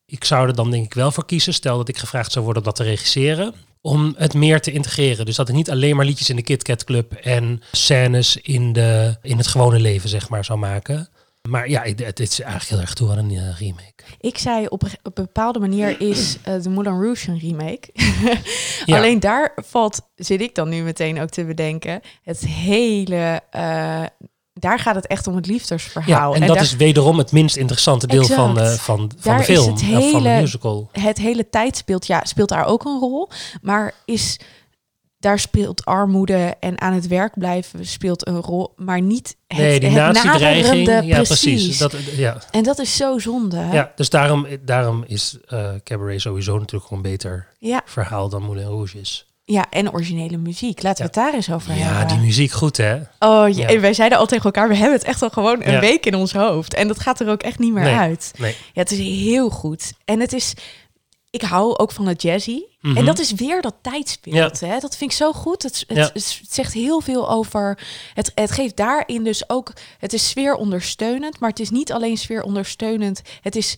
ik 0.06 0.24
zou 0.24 0.48
er 0.48 0.54
dan 0.54 0.70
denk 0.70 0.84
ik 0.84 0.94
wel 0.94 1.10
voor 1.10 1.26
kiezen, 1.26 1.54
stel 1.54 1.76
dat 1.76 1.88
ik 1.88 1.98
gevraagd 1.98 2.32
zou 2.32 2.44
worden 2.44 2.62
om 2.62 2.68
dat 2.68 2.78
te 2.78 2.82
regisseren, 2.90 3.54
om 3.80 4.14
het 4.16 4.34
meer 4.34 4.60
te 4.60 4.72
integreren. 4.72 5.26
Dus 5.26 5.36
dat 5.36 5.48
ik 5.48 5.54
niet 5.54 5.70
alleen 5.70 5.96
maar 5.96 6.04
liedjes 6.04 6.30
in 6.30 6.36
de 6.36 6.42
Kit 6.42 6.62
Kat 6.62 6.84
Club 6.84 7.12
en 7.12 7.62
scènes 7.72 8.36
in, 8.36 8.72
de, 8.72 9.16
in 9.22 9.36
het 9.36 9.46
gewone 9.46 9.80
leven 9.80 10.08
zeg 10.08 10.28
maar 10.28 10.44
zou 10.44 10.58
maken. 10.58 11.08
Maar 11.48 11.68
ja, 11.68 11.82
het, 11.82 12.20
is 12.20 12.40
eigenlijk 12.40 12.70
heel 12.70 12.80
erg 12.80 12.94
toe 12.94 13.10
aan 13.10 13.18
een 13.18 13.30
eh, 13.30 13.58
remake. 13.58 14.04
Ik 14.20 14.38
zei 14.38 14.66
op, 14.66 14.82
een- 14.82 14.98
op 15.02 15.18
een 15.18 15.24
bepaalde 15.24 15.58
manier 15.58 16.00
is 16.00 16.36
eh, 16.42 16.62
de 16.62 16.68
Moulin 16.70 17.00
Rouge 17.00 17.30
een 17.30 17.38
remake. 17.38 17.88
Ja. 18.86 18.96
Alleen 18.96 19.20
daar 19.20 19.52
valt, 19.66 20.00
zit 20.14 20.40
ik 20.40 20.54
dan 20.54 20.68
nu 20.68 20.82
meteen 20.82 21.20
ook 21.20 21.28
te 21.28 21.44
bedenken, 21.44 22.00
het 22.22 22.40
hele... 22.46 23.40
eh, 23.50 24.02
daar 24.52 24.78
gaat 24.78 24.94
het 24.94 25.06
echt 25.06 25.26
om 25.26 25.36
het 25.36 25.46
Ja, 25.46 25.52
liefdesverhaal. 25.52 26.34
en, 26.34 26.40
dat 26.40 26.54
daar- 26.54 26.64
is 26.64 26.76
wederom 26.76 27.18
het 27.18 27.32
minst 27.32 27.56
interessante 27.56 28.06
deel 28.06 28.24
van, 28.24 28.56
van, 28.56 28.78
van 28.78 29.10
Daar 29.22 29.36
de 29.46 29.52
is 29.52 29.58
film, 29.58 29.72
het 29.74 29.82
of 29.82 29.88
van 30.10 30.22
de 30.22 30.28
hele- 30.28 30.40
musical. 30.40 30.88
het 30.92 31.18
hele 31.18 31.48
tijd 31.50 31.76
speelt, 31.76 32.06
ja, 32.06 32.24
speelt 32.24 32.48
daar 32.48 32.64
ook 32.66 32.84
een 32.84 32.98
rol. 32.98 33.28
Maar 33.62 33.94
is, 34.04 34.40
daar 35.24 35.38
speelt 35.38 35.84
armoede 35.84 36.54
en 36.60 36.80
aan 36.80 36.92
het 36.92 37.06
werk 37.06 37.38
blijven 37.38 37.86
speelt 37.86 38.26
een 38.26 38.40
rol. 38.40 38.72
Maar 38.76 39.00
niet 39.00 39.36
het, 39.46 39.58
Nee, 39.58 39.80
die 39.80 39.90
Ja, 39.90 41.22
precies. 41.22 41.78
Dat, 41.78 41.94
ja. 42.16 42.38
En 42.50 42.62
dat 42.62 42.78
is 42.78 42.96
zo 42.96 43.18
zonde. 43.18 43.68
ja, 43.72 43.92
dus 43.96 44.10
daarom, 44.10 44.46
daarom 44.64 45.04
is 45.06 45.36
eh 45.48 45.68
Cabaret 45.84 46.20
sowieso 46.20 46.58
natuurlijk 46.58 46.84
gewoon 46.88 47.04
een 47.04 47.10
beter 47.10 47.46
Ja, 47.58 47.82
verhaal 47.84 48.28
dan 48.28 48.42
Moulin 48.42 48.66
Rouge 48.66 49.00
is. 49.00 49.26
Ja, 49.44 49.66
en 49.70 49.92
originele 49.92 50.36
muziek. 50.36 50.82
Laten 50.82 50.98
we 50.98 51.04
het 51.04 51.14
daar 51.14 51.34
eens 51.34 51.52
over 51.52 51.74
Ja, 51.74 51.80
hebben. 51.84 52.16
die 52.16 52.26
muziek 52.26 52.50
goed, 52.50 52.76
hè? 52.76 52.94
Oh, 52.94 53.00
ja. 53.18 53.46
Ja. 53.48 53.66
en 53.66 53.80
wij 53.80 53.94
zeiden 53.94 54.18
al 54.18 54.26
tegen 54.26 54.44
elkaar, 54.44 54.68
we 54.68 54.74
hebben 54.76 54.98
het 54.98 55.04
echt 55.06 55.22
al 55.22 55.30
gewoon 55.30 55.62
een 55.64 55.72
Ja. 55.72 55.80
week 55.80 56.06
in 56.06 56.14
ons 56.14 56.32
hoofd. 56.32 56.74
En 56.74 56.88
dat 56.88 57.00
gaat 57.00 57.20
er 57.20 57.28
ook 57.28 57.42
echt 57.42 57.58
niet 57.58 57.72
meer 57.72 57.82
Nee. 57.84 57.94
uit. 57.94 58.32
Nee. 58.38 58.52
Ja, 58.72 58.80
het 58.80 58.90
is 58.90 58.98
heel 58.98 59.50
goed. 59.50 59.92
En 60.04 60.20
het 60.20 60.32
is, 60.32 60.54
ik 61.30 61.42
hou 61.42 61.76
ook 61.76 61.92
van 61.92 62.06
het 62.06 62.22
jazzy. 62.22 62.60
Mhm. 62.84 62.96
En 62.96 63.04
dat 63.04 63.18
is 63.18 63.32
weer 63.32 63.62
dat 63.62 63.74
tijdsbeeld. 63.80 64.60
Hè? 64.60 64.78
Dat 64.78 64.96
vind 64.96 65.10
ik 65.10 65.16
zo 65.16 65.32
goed. 65.32 65.62
Het, 65.62 65.84
het, 65.86 65.96
Ja. 65.96 66.10
het 66.12 66.40
zegt 66.50 66.72
heel 66.72 67.00
veel 67.00 67.30
over. 67.30 67.78
Het, 68.14 68.32
het 68.34 68.50
geeft 68.50 68.76
daarin 68.76 69.24
dus 69.24 69.48
ook. 69.48 69.72
Het 69.98 70.12
is 70.12 70.28
sfeerondersteunend, 70.28 71.40
maar 71.40 71.48
het 71.50 71.60
is 71.60 71.70
niet 71.70 71.92
alleen 71.92 72.16
sfeerondersteunend. 72.16 73.22
Het 73.40 73.56
is 73.56 73.76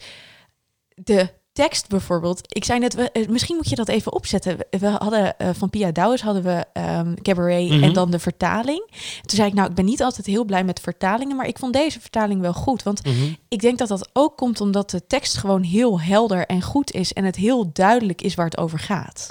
de 0.95 1.29
tekst 1.57 1.89
bijvoorbeeld. 1.89 2.41
Ik 2.57 2.65
zei 2.65 2.79
net, 2.79 2.95
we, 2.95 3.11
eh, 3.11 3.29
misschien 3.29 3.57
moet 3.57 3.69
je 3.69 3.77
dat 3.77 3.89
even 3.89 4.13
opzetten. 4.13 4.57
We, 4.71 4.87
hadden 4.87 5.39
eh, 5.39 5.49
van 5.59 5.71
Pia 5.71 5.91
Douwes 5.91 6.23
hadden 6.23 6.43
we 6.43 6.65
ehm, 6.73 7.15
cabaret 7.23 7.71
Mhm. 7.71 7.83
en 7.83 7.93
dan 7.93 8.11
de 8.11 8.19
vertaling. 8.19 8.91
Toen 9.21 9.37
zei 9.37 9.49
ik, 9.49 9.55
nou, 9.55 9.69
ik 9.69 9.75
ben 9.75 9.85
niet 9.85 10.03
altijd 10.03 10.27
heel 10.27 10.45
blij 10.45 10.65
met 10.65 10.81
vertalingen, 10.81 11.37
maar 11.37 11.47
ik 11.47 11.59
vond 11.59 11.73
deze 11.73 12.01
vertaling 12.01 12.41
wel 12.41 12.53
goed. 12.53 12.83
Want 12.83 13.05
Mhm. 13.05 13.15
ik 13.49 13.61
denk 13.61 13.79
dat 13.79 13.89
dat 13.89 14.09
ook 14.13 14.37
komt 14.37 14.61
omdat 14.61 14.91
de 14.91 15.07
tekst 15.07 15.37
gewoon 15.37 15.63
heel 15.63 16.01
helder 16.01 16.47
en 16.47 16.63
goed 16.63 16.91
is 16.93 17.13
en 17.13 17.25
het 17.25 17.37
heel 17.37 17.71
duidelijk 17.73 18.23
is 18.23 18.35
waar 18.35 18.47
het 18.47 18.59
over 18.59 18.79
gaat. 18.79 19.27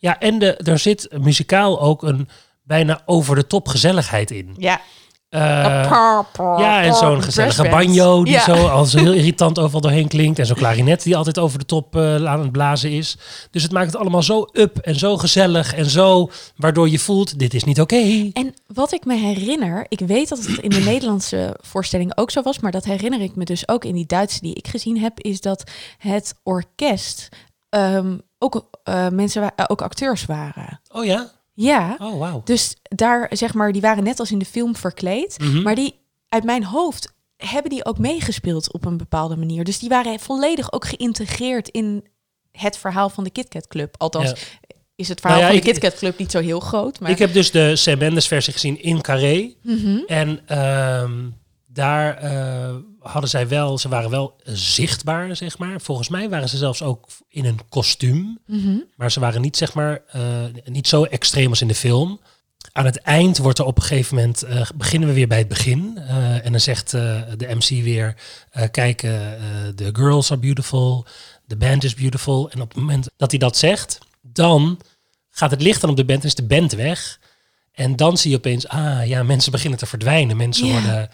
Ja, 0.00 0.18
en 0.18 0.38
de, 0.38 0.56
er 0.56 0.78
zit 0.78 1.08
muzikaal 1.20 1.80
ook 1.80 2.02
een 2.02 2.28
bijna 2.62 3.02
over 3.06 3.34
de 3.36 3.46
top 3.46 3.68
gezelligheid 3.68 4.30
in. 4.30 4.54
Ja. 4.58 4.80
Eh, 5.28 5.40
ja, 6.36 6.82
en 6.82 6.94
zo'n 6.94 7.22
gezellige 7.22 7.68
banjo 7.68 8.24
die 8.24 8.32
Ja. 8.32 8.40
zo 8.44 8.66
als 8.66 8.92
heel 8.92 9.12
irritant 9.12 9.58
overal 9.58 9.80
doorheen 9.80 10.08
klinkt. 10.08 10.38
En 10.38 10.46
zo'n 10.46 10.56
klarinet 10.56 11.02
die 11.02 11.16
altijd 11.16 11.38
over 11.38 11.58
de 11.58 11.64
top 11.64 11.96
eh, 11.96 12.24
aan 12.24 12.40
het 12.40 12.52
blazen 12.52 12.90
is. 12.90 13.16
Dus 13.50 13.62
het 13.62 13.72
maakt 13.72 13.86
het 13.86 13.96
allemaal 13.96 14.22
zo 14.22 14.46
up 14.52 14.78
en 14.78 14.94
zo 14.94 15.16
gezellig 15.16 15.74
en 15.74 15.86
zo... 15.90 16.30
waardoor 16.56 16.88
je 16.88 16.98
voelt, 16.98 17.38
dit 17.38 17.54
is 17.54 17.64
niet 17.64 17.80
oké. 17.80 18.30
En 18.32 18.54
wat 18.66 18.92
ik 18.92 19.04
me 19.04 19.16
herinner, 19.16 19.86
ik 19.88 20.00
weet 20.00 20.28
dat 20.28 20.38
het 20.38 20.58
in 20.58 20.70
de 20.70 20.80
Nederlandse 20.80 21.56
voorstelling 21.60 22.12
ook 22.14 22.30
zo 22.30 22.42
was, 22.42 22.58
maar 22.58 22.72
dat 22.72 22.84
herinner 22.84 23.20
ik 23.20 23.36
me 23.36 23.44
dus 23.44 23.68
ook 23.68 23.84
in 23.84 23.94
die 23.94 24.06
Duitse 24.06 24.40
die 24.40 24.54
ik 24.54 24.68
gezien 24.68 24.98
heb, 24.98 25.20
is 25.20 25.40
dat 25.40 25.70
het 25.98 26.34
orkest 26.42 27.28
ehm, 27.70 28.18
ook 28.38 28.68
eh, 28.82 29.08
mensen, 29.08 29.42
wa- 29.42 29.52
eh, 29.56 29.64
ook 29.68 29.82
acteurs 29.82 30.24
waren. 30.26 30.80
Oh 30.92 31.04
ja? 31.04 31.30
Ja. 31.54 31.96
Oh, 32.00 32.18
wauw. 32.18 32.40
Dus 32.44 32.76
daar, 32.82 33.26
zeg 33.30 33.54
maar, 33.54 33.72
die 33.72 33.80
waren 33.80 34.04
net 34.04 34.20
als 34.20 34.30
in 34.30 34.38
de 34.38 34.44
film 34.44 34.76
verkleed. 34.76 35.38
Mhm. 35.38 35.62
Maar 35.62 35.74
die, 35.74 35.94
uit 36.28 36.44
mijn 36.44 36.64
hoofd, 36.64 37.12
hebben 37.36 37.70
die 37.70 37.84
ook 37.84 37.98
meegespeeld 37.98 38.72
op 38.72 38.84
een 38.84 38.96
bepaalde 38.96 39.36
manier. 39.36 39.64
Dus 39.64 39.78
die 39.78 39.88
waren 39.88 40.20
volledig 40.20 40.72
ook 40.72 40.86
geïntegreerd 40.86 41.68
in 41.68 42.04
het 42.52 42.76
verhaal 42.76 43.08
van 43.08 43.24
de 43.24 43.30
KitKat 43.30 43.66
Club. 43.66 43.94
Althans, 43.98 44.28
Ja. 44.30 44.36
is 44.96 45.08
het 45.08 45.20
verhaal 45.20 45.40
Nou 45.40 45.52
ja, 45.52 45.58
van 45.60 45.66
de 45.66 45.72
KitKat 45.72 45.98
Club 45.98 46.18
niet 46.18 46.30
zo 46.30 46.40
heel 46.40 46.60
groot. 46.60 47.00
Maar... 47.00 47.10
Ik 47.10 47.18
heb 47.18 47.32
dus 47.32 47.50
de 47.50 47.76
Sam 47.76 47.98
Mendes 47.98 48.26
versie 48.28 48.52
gezien 48.52 48.82
in 48.82 49.00
Carré. 49.00 49.54
Mhm. 49.62 49.98
En 50.06 50.40
ehm, 50.46 51.28
daar 51.66 52.16
eh, 52.16 52.74
hadden 53.00 53.30
zij 53.30 53.48
wel, 53.48 53.78
ze 53.78 53.88
waren 53.88 54.10
wel 54.10 54.36
zichtbaar, 54.44 55.36
zeg 55.36 55.58
maar. 55.58 55.80
Volgens 55.80 56.08
mij 56.08 56.28
waren 56.28 56.48
ze 56.48 56.56
zelfs 56.56 56.82
ook 56.82 57.06
in 57.28 57.44
een 57.44 57.60
kostuum. 57.68 58.38
Mhm. 58.46 58.76
Maar 58.96 59.10
ze 59.10 59.20
waren 59.20 59.40
niet, 59.40 59.56
zeg 59.56 59.74
maar, 59.74 60.02
eh, 60.06 60.22
niet 60.64 60.88
zo 60.88 61.04
extreem 61.04 61.48
als 61.48 61.60
in 61.60 61.68
de 61.68 61.74
film. 61.74 62.20
Aan 62.72 62.84
het 62.84 63.00
eind 63.00 63.38
wordt 63.38 63.58
er 63.58 63.64
op 63.64 63.76
een 63.76 63.82
gegeven 63.82 64.16
moment, 64.16 64.42
eh, 64.42 64.66
beginnen 64.74 65.08
we 65.08 65.14
weer 65.14 65.28
bij 65.28 65.38
het 65.38 65.48
begin. 65.48 65.98
Eh, 65.98 66.44
en 66.44 66.50
dan 66.50 66.60
zegt 66.60 66.90
de 66.90 67.46
MC 67.48 67.68
weer, 67.68 68.16
kijk, 68.70 69.00
de 69.74 69.90
girls 69.92 70.30
are 70.30 70.40
beautiful, 70.40 71.06
the 71.46 71.56
band 71.56 71.84
is 71.84 71.94
beautiful. 71.94 72.50
En 72.50 72.60
op 72.60 72.68
het 72.68 72.78
moment 72.78 73.08
dat 73.16 73.30
hij 73.30 73.38
dat 73.38 73.56
zegt, 73.56 73.98
dan 74.22 74.80
gaat 75.30 75.50
het 75.50 75.62
licht 75.62 75.80
dan 75.80 75.90
op 75.90 75.96
de 75.96 76.04
band 76.04 76.20
en 76.20 76.26
is 76.26 76.34
de 76.34 76.46
band 76.46 76.72
weg. 76.72 77.18
En 77.72 77.96
dan 77.96 78.18
zie 78.18 78.30
je 78.30 78.36
opeens, 78.36 78.68
ah 78.68 79.06
ja, 79.06 79.22
mensen 79.22 79.52
beginnen 79.52 79.78
te 79.78 79.86
verdwijnen. 79.86 80.36
Mensen 80.36 80.70
worden 80.70 81.10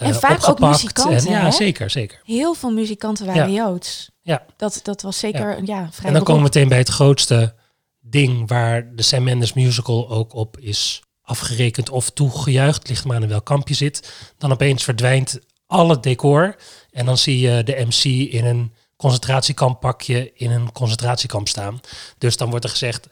En 0.00 0.14
vaak 0.14 0.48
ook 0.48 0.60
muzikanten, 0.60 1.26
en, 1.26 1.32
ja, 1.32 1.44
hè? 1.44 1.50
zeker, 1.50 1.90
zeker. 1.90 2.20
Heel 2.24 2.54
veel 2.54 2.70
muzikanten 2.70 3.26
waren 3.26 3.52
Joods. 3.52 4.10
Ja. 4.22 4.44
Dat, 4.56 4.80
dat 4.82 5.02
was 5.02 5.18
zeker 5.18 5.64
ja. 5.64 5.88
vrij 5.92 6.08
En 6.08 6.12
dan 6.12 6.22
komen 6.22 6.42
we 6.42 6.48
meteen 6.48 6.68
bij 6.68 6.78
het 6.78 6.88
grootste 6.88 7.54
ding 8.00 8.48
waar 8.48 8.94
de 8.94 9.02
Sam 9.02 9.22
Mendes 9.22 9.52
musical 9.52 10.10
ook 10.10 10.34
op 10.34 10.58
is 10.58 11.02
afgerekend 11.22 11.90
of 11.90 12.10
toegejuicht. 12.10 12.88
Ligt 12.88 13.04
maar 13.04 13.16
aan 13.16 13.22
in 13.22 13.28
welk 13.28 13.44
kamp 13.44 13.68
je 13.68 13.74
zit. 13.74 14.12
Dan 14.38 14.52
opeens 14.52 14.84
verdwijnt 14.84 15.38
al 15.66 15.88
het 15.88 16.02
decor. 16.02 16.56
En 16.90 17.06
dan 17.06 17.18
zie 17.18 17.40
je 17.40 17.62
de 17.62 17.84
MC 17.86 18.04
in 18.32 18.44
een 18.44 18.72
concentratiekamppakje 18.96 20.32
in 20.34 20.50
een 20.50 20.72
concentratiekamp 20.72 21.48
staan. 21.48 21.80
Dus 22.18 22.36
dan 22.36 22.50
wordt 22.50 22.64
er 22.64 22.70
gezegd, 22.70 23.08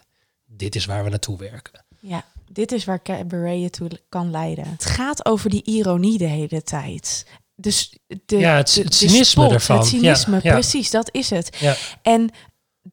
dit 0.46 0.74
is 0.74 0.84
waar 0.84 1.04
we 1.04 1.10
naartoe 1.10 1.38
werken. 1.38 1.84
Ja, 2.08 2.24
dit 2.52 2.72
is 2.72 2.84
waar 2.84 3.02
cabaret 3.02 3.60
je 3.62 3.70
toe 3.70 3.90
kan 4.08 4.30
leiden. 4.30 4.68
Het 4.70 4.84
gaat 4.84 5.24
over 5.26 5.50
die 5.50 5.62
ironie 5.64 6.18
de 6.18 6.24
hele 6.24 6.62
tijd. 6.62 7.26
Dus 7.56 7.98
de, 8.26 8.38
Ja, 8.38 8.56
het- 8.56 8.72
de- 8.74 8.80
het 8.80 8.88
de 8.90 8.94
cynisme 8.96 9.24
spot, 9.24 9.52
ervan. 9.52 9.76
Het 9.78 9.86
cynisme, 9.86 10.34
Ja, 10.34 10.40
ja. 10.42 10.52
precies, 10.52 10.90
dat 10.90 11.08
is 11.14 11.30
het. 11.30 11.56
Ja. 11.60 11.76
En 12.02 12.30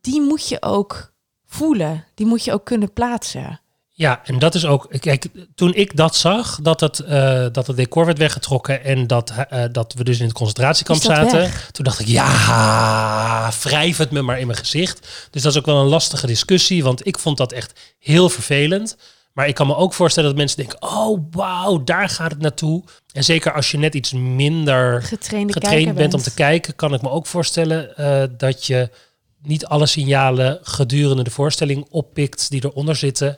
die 0.01 0.21
moet 0.21 0.47
je 0.49 0.62
ook 0.62 1.13
voelen. 1.45 2.06
Die 2.13 2.25
moet 2.25 2.43
je 2.43 2.54
ook 2.54 2.65
kunnen 2.65 2.93
plaatsen. 2.93 3.60
Ja, 3.97 4.21
en 4.23 4.39
dat 4.39 4.55
is 4.55 4.65
ook. 4.65 4.88
Kijk, 4.99 5.25
toen 5.55 5.73
ik 5.73 5.95
dat 5.95 6.15
zag, 6.15 6.60
dat 6.62 6.79
het, 6.79 6.99
eh, 6.99 7.45
dat 7.51 7.67
het 7.67 7.75
decor 7.75 8.05
werd 8.05 8.17
weggetrokken 8.17 8.84
en 8.84 9.08
dat, 9.08 9.34
eh, 9.49 9.63
dat 9.71 9.93
we 9.93 10.03
dus 10.03 10.19
in 10.19 10.25
het 10.25 10.34
concentratiekamp 10.34 11.01
zaten, 11.01 11.39
weg? 11.39 11.69
toen 11.71 11.86
dacht 11.86 11.99
ik, 11.99 12.08
ja, 12.08 13.51
wrijf 13.63 13.97
het 13.97 14.12
me 14.12 14.21
maar 14.21 14.39
in 14.39 14.47
mijn 14.47 14.60
gezicht. 14.60 15.27
Dus 15.31 15.41
dat 15.41 15.51
is 15.51 15.58
ook 15.58 15.65
wel 15.65 15.81
een 15.81 15.88
lastige 15.88 16.27
discussie, 16.27 16.84
want 16.84 17.08
ik 17.08 17.19
vond 17.19 17.38
dat 17.38 17.51
echt 17.51 17.95
heel 17.99 18.29
vervelend. 18.29 18.97
Maar 19.34 19.47
ik 19.47 19.55
kan 19.55 19.67
me 19.67 19.75
ook 19.75 19.93
voorstellen 19.93 20.29
dat 20.29 20.38
mensen 20.38 20.58
denken, 20.58 20.81
oh 20.81 21.25
wauw, 21.31 21.84
daar 21.84 22.10
gaat 22.10 22.31
het 22.31 22.41
naartoe. 22.41 22.84
En 23.12 23.23
zeker 23.23 23.53
als 23.53 23.71
je 23.71 23.77
net 23.77 23.93
iets 23.95 24.13
minder 24.13 25.03
Getrainde 25.03 25.53
getraind 25.53 25.95
bent 25.95 26.13
om 26.13 26.21
te 26.21 26.34
kijken, 26.34 26.75
kan 26.75 26.93
ik 26.93 27.01
me 27.01 27.10
ook 27.10 27.25
voorstellen 27.25 27.97
eh, 27.97 28.23
dat 28.38 28.65
je 28.65 28.89
niet 29.41 29.65
alle 29.65 29.86
signalen 29.86 30.60
gedurende 30.62 31.23
de 31.23 31.31
voorstelling 31.31 31.88
oppikt 31.89 32.49
die 32.49 32.65
eronder 32.65 32.95
zitten. 32.95 33.38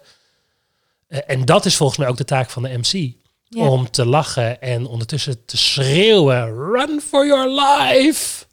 Eh, 1.08 1.20
en 1.28 1.46
dat 1.46 1.66
is 1.66 1.76
volgens 1.76 2.00
mij 2.00 2.08
ook 2.08 2.18
de 2.18 2.26
taak 2.26 2.50
van 2.50 2.64
de 2.64 2.78
MC. 2.78 3.14
Ja. 3.44 3.70
Om 3.70 3.92
te 3.92 4.06
lachen 4.06 4.62
en 4.62 4.86
ondertussen 4.86 5.46
te 5.46 5.58
schreeuwen: 5.58 6.56
Run 6.56 7.02
for 7.02 7.28
your 7.28 7.50
life! 7.50 8.46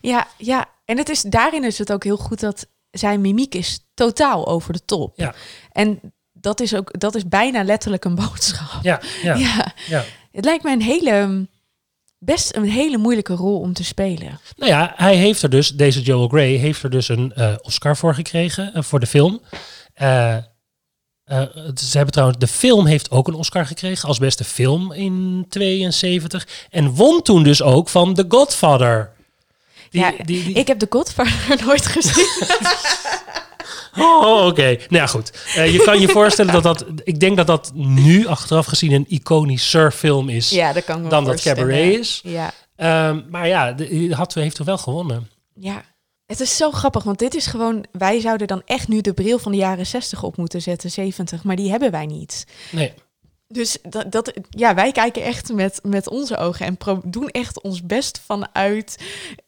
Ja, 0.00 0.26
ja, 0.38 0.66
en 0.84 0.98
het 0.98 1.08
is, 1.08 1.22
daarin 1.22 1.64
is 1.64 1.78
het 1.78 1.92
ook 1.92 2.04
heel 2.04 2.16
goed 2.16 2.40
dat 2.40 2.66
zijn 2.90 3.20
mimiek 3.20 3.54
is 3.54 3.86
totaal 3.94 4.46
over 4.46 4.72
de 4.72 4.84
top. 4.84 5.12
Ja. 5.16 5.34
En 5.72 6.00
dat 6.32 6.60
is 6.60 6.74
ook, 6.74 7.00
dat 7.00 7.14
is 7.14 7.28
bijna 7.28 7.64
letterlijk 7.64 8.04
een 8.04 8.14
boodschap. 8.14 8.82
Ja, 8.82 9.00
ja, 9.22 9.36
ja. 9.36 9.74
ja. 9.88 10.04
Het 10.32 10.44
lijkt 10.44 10.64
me 10.64 10.72
een 10.72 10.82
hele, 10.82 11.46
best 12.18 12.56
een 12.56 12.68
hele 12.68 12.98
moeilijke 12.98 13.34
rol 13.34 13.60
om 13.60 13.72
te 13.72 13.84
spelen. 13.84 14.40
Nou 14.56 14.70
ja, 14.70 14.92
hij 14.96 15.16
heeft 15.16 15.42
er 15.42 15.50
dus, 15.50 15.68
deze 15.68 16.00
Joel 16.00 16.28
Grey, 16.28 16.54
heeft 16.54 16.82
er 16.82 16.90
dus 16.90 17.08
een 17.08 17.32
eh, 17.32 17.54
Oscar 17.62 17.96
voor 17.96 18.14
gekregen 18.14 18.74
eh, 18.74 18.82
voor 18.82 19.00
de 19.00 19.06
film. 19.06 19.40
Eh, 19.94 20.36
eh, 21.24 21.42
ze 21.74 21.96
hebben 21.96 22.12
trouwens, 22.12 22.38
de 22.38 22.46
film 22.46 22.86
heeft 22.86 23.10
ook 23.10 23.28
een 23.28 23.34
Oscar 23.34 23.66
gekregen 23.66 24.08
als 24.08 24.18
beste 24.18 24.44
film 24.44 24.92
in 24.92 25.46
72. 25.48 26.48
En 26.70 26.90
won 26.94 27.22
toen 27.22 27.42
dus 27.42 27.62
ook 27.62 27.88
van 27.88 28.14
The 28.14 28.24
Godfather. 28.28 29.10
Die, 29.90 30.00
ja, 30.00 30.12
die, 30.24 30.44
die- 30.44 30.54
Ik 30.54 30.66
heb 30.66 30.78
de 30.78 30.86
Godfather 30.90 31.56
nooit 31.66 31.86
gezien. 31.86 32.26
Oh, 33.98 34.46
oké. 34.46 34.62
Nou 34.66 34.78
ja, 34.88 35.06
goed. 35.06 35.32
Eh, 35.56 35.72
je 35.72 35.82
kan 35.82 36.00
je 36.00 36.08
voorstellen 36.08 36.52
dat 36.52 36.62
dat... 36.62 36.84
Ik 37.04 37.20
denk 37.20 37.36
dat 37.36 37.46
dat 37.46 37.70
nu 37.74 38.26
achteraf 38.26 38.66
gezien 38.66 38.92
een 38.92 39.04
iconischer 39.08 39.90
film 39.92 40.28
is 40.28 40.50
ja, 40.50 40.72
dat 40.72 40.84
kan 40.84 41.08
dan 41.08 41.24
dat. 41.24 41.40
Cabaret 41.42 41.98
is. 41.98 42.20
Ja, 42.24 42.50
Ehm, 42.76 43.20
maar 43.30 43.48
ja, 43.48 43.72
de, 43.72 44.08
had, 44.14 44.34
heeft 44.34 44.58
er 44.58 44.64
wel 44.64 44.78
gewonnen. 44.78 45.28
ja. 45.54 45.82
Het 46.32 46.40
is 46.40 46.56
zo 46.56 46.70
grappig, 46.70 47.02
want 47.02 47.18
dit 47.18 47.34
is 47.34 47.46
gewoon... 47.46 47.84
Wij 47.92 48.20
zouden 48.20 48.46
dan 48.46 48.62
echt 48.66 48.88
nu 48.88 49.00
de 49.00 49.12
bril 49.12 49.38
van 49.38 49.52
de 49.52 49.58
jaren 49.58 49.86
60 49.86 50.22
op 50.22 50.36
moeten 50.36 50.62
zetten, 50.62 50.90
70. 50.90 51.44
Maar 51.44 51.56
die 51.56 51.70
hebben 51.70 51.90
wij 51.90 52.06
niet. 52.06 52.46
Nee. 52.70 52.92
Dus 53.48 53.78
dat, 53.88 54.12
dat, 54.12 54.32
ja, 54.50 54.74
wij 54.74 54.92
kijken 54.92 55.22
echt 55.22 55.52
met, 55.52 55.80
met 55.82 56.08
onze 56.08 56.36
ogen 56.36 56.66
en 56.66 56.76
pro- 56.76 57.00
doen 57.04 57.28
echt 57.28 57.62
ons 57.62 57.82
best 57.82 58.20
vanuit 58.26 58.96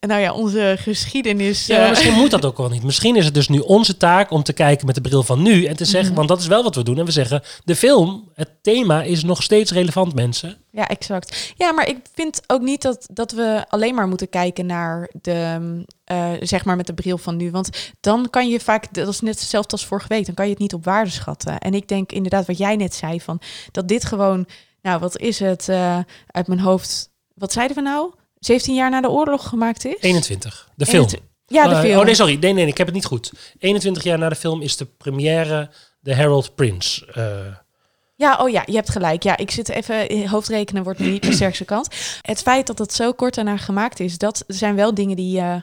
nou 0.00 0.20
ja, 0.20 0.32
onze 0.32 0.76
geschiedenis. 0.78 1.66
Ja, 1.66 1.82
eh, 1.84 1.88
misschien 1.90 2.12
moet 2.14 2.30
dat 2.30 2.44
ook 2.44 2.56
wel 2.56 2.68
niet. 2.68 2.82
Misschien 2.82 3.16
is 3.16 3.24
het 3.24 3.34
dus 3.34 3.48
nu 3.48 3.58
onze 3.58 3.96
taak 3.96 4.30
om 4.30 4.42
te 4.42 4.52
kijken 4.52 4.86
met 4.86 4.94
de 4.94 5.00
bril 5.00 5.22
van 5.22 5.42
nu 5.42 5.64
en 5.64 5.76
te 5.76 5.84
zeggen, 5.84 6.08
Mhm. 6.08 6.16
want 6.16 6.28
dat 6.28 6.40
is 6.40 6.46
wel 6.46 6.62
wat 6.62 6.74
we 6.74 6.82
doen. 6.82 6.98
En 6.98 7.04
we 7.04 7.10
zeggen, 7.10 7.42
de 7.64 7.76
film, 7.76 8.30
het 8.34 8.50
thema 8.64 9.02
is 9.02 9.24
nog 9.24 9.42
steeds 9.42 9.72
relevant, 9.72 10.14
mensen. 10.14 10.56
Ja, 10.70 10.88
exact. 10.88 11.52
Ja, 11.56 11.72
maar 11.72 11.88
ik 11.88 11.96
vind 12.14 12.40
ook 12.46 12.60
niet 12.62 12.82
dat, 12.82 13.06
dat 13.12 13.32
we 13.32 13.64
alleen 13.68 13.94
maar 13.94 14.08
moeten 14.08 14.28
kijken 14.28 14.66
naar 14.66 15.10
de, 15.22 15.58
eh, 16.04 16.30
zeg 16.40 16.64
maar 16.64 16.76
met 16.76 16.86
de 16.86 16.94
bril 16.94 17.18
van 17.18 17.36
nu. 17.36 17.50
Want 17.50 17.92
dan 18.00 18.30
kan 18.30 18.48
je 18.48 18.60
vaak, 18.60 18.94
dat 18.94 19.08
is 19.08 19.20
net 19.20 19.40
hetzelfde 19.40 19.72
als 19.72 19.86
vorige 19.86 20.08
week, 20.08 20.26
dan 20.26 20.34
kan 20.34 20.44
je 20.44 20.50
het 20.50 20.60
niet 20.60 20.74
op 20.74 20.84
waarde 20.84 21.10
schatten. 21.10 21.58
En 21.58 21.74
ik 21.74 21.88
denk 21.88 22.12
inderdaad 22.12 22.46
wat 22.46 22.58
jij 22.58 22.76
net 22.76 22.94
zei, 22.94 23.20
van 23.20 23.40
dat 23.70 23.88
dit 23.88 24.04
gewoon, 24.04 24.46
nou 24.82 25.00
wat 25.00 25.18
is 25.18 25.38
het 25.38 25.68
eh, 25.68 25.98
uit 26.26 26.46
mijn 26.46 26.60
hoofd, 26.60 27.10
wat 27.34 27.52
zeiden 27.52 27.76
we 27.76 27.82
nou? 27.82 28.12
17 28.38 28.74
jaar 28.74 28.90
na 28.90 29.00
de 29.00 29.10
oorlog 29.10 29.48
gemaakt 29.48 29.84
is? 29.84 29.96
21, 30.00 30.68
de 30.76 30.86
film. 30.86 30.96
21 31.02 31.28
Ja, 31.46 31.68
de 31.68 31.74
Eh, 31.74 31.80
film. 31.80 31.98
oh 31.98 32.04
nee, 32.04 32.14
sorry. 32.14 32.36
Nee, 32.40 32.52
nee, 32.52 32.66
ik 32.66 32.78
heb 32.78 32.86
het 32.86 32.96
niet 32.96 33.04
goed. 33.04 33.32
21 33.58 34.02
jaar 34.02 34.18
na 34.18 34.28
de 34.28 34.34
film 34.34 34.62
is 34.62 34.76
de 34.76 34.84
première 34.84 35.70
de 36.00 36.14
Harold 36.14 36.54
Prince. 36.54 37.06
Eh, 38.16 38.26
Ja, 38.26 38.36
oh 38.36 38.48
ja, 38.50 38.62
je 38.66 38.74
hebt 38.74 38.90
gelijk. 38.90 39.22
Ja, 39.22 39.36
ik 39.36 39.50
zit 39.50 39.68
even, 39.68 40.28
hoofdrekenen 40.28 40.82
wordt 40.82 40.98
nu 40.98 41.10
niet 41.10 41.22
mijn 41.22 41.34
sterkste 41.34 41.64
kant. 41.64 41.88
Het 42.20 42.42
feit 42.42 42.66
dat 42.66 42.78
het 42.78 42.92
zo 42.92 43.12
kort 43.12 43.34
daarna 43.34 43.56
gemaakt 43.56 44.00
is, 44.00 44.18
dat 44.18 44.44
zijn 44.46 44.74
wel 44.74 44.94
dingen 44.94 45.16
die... 45.16 45.40
eh, 45.40 45.56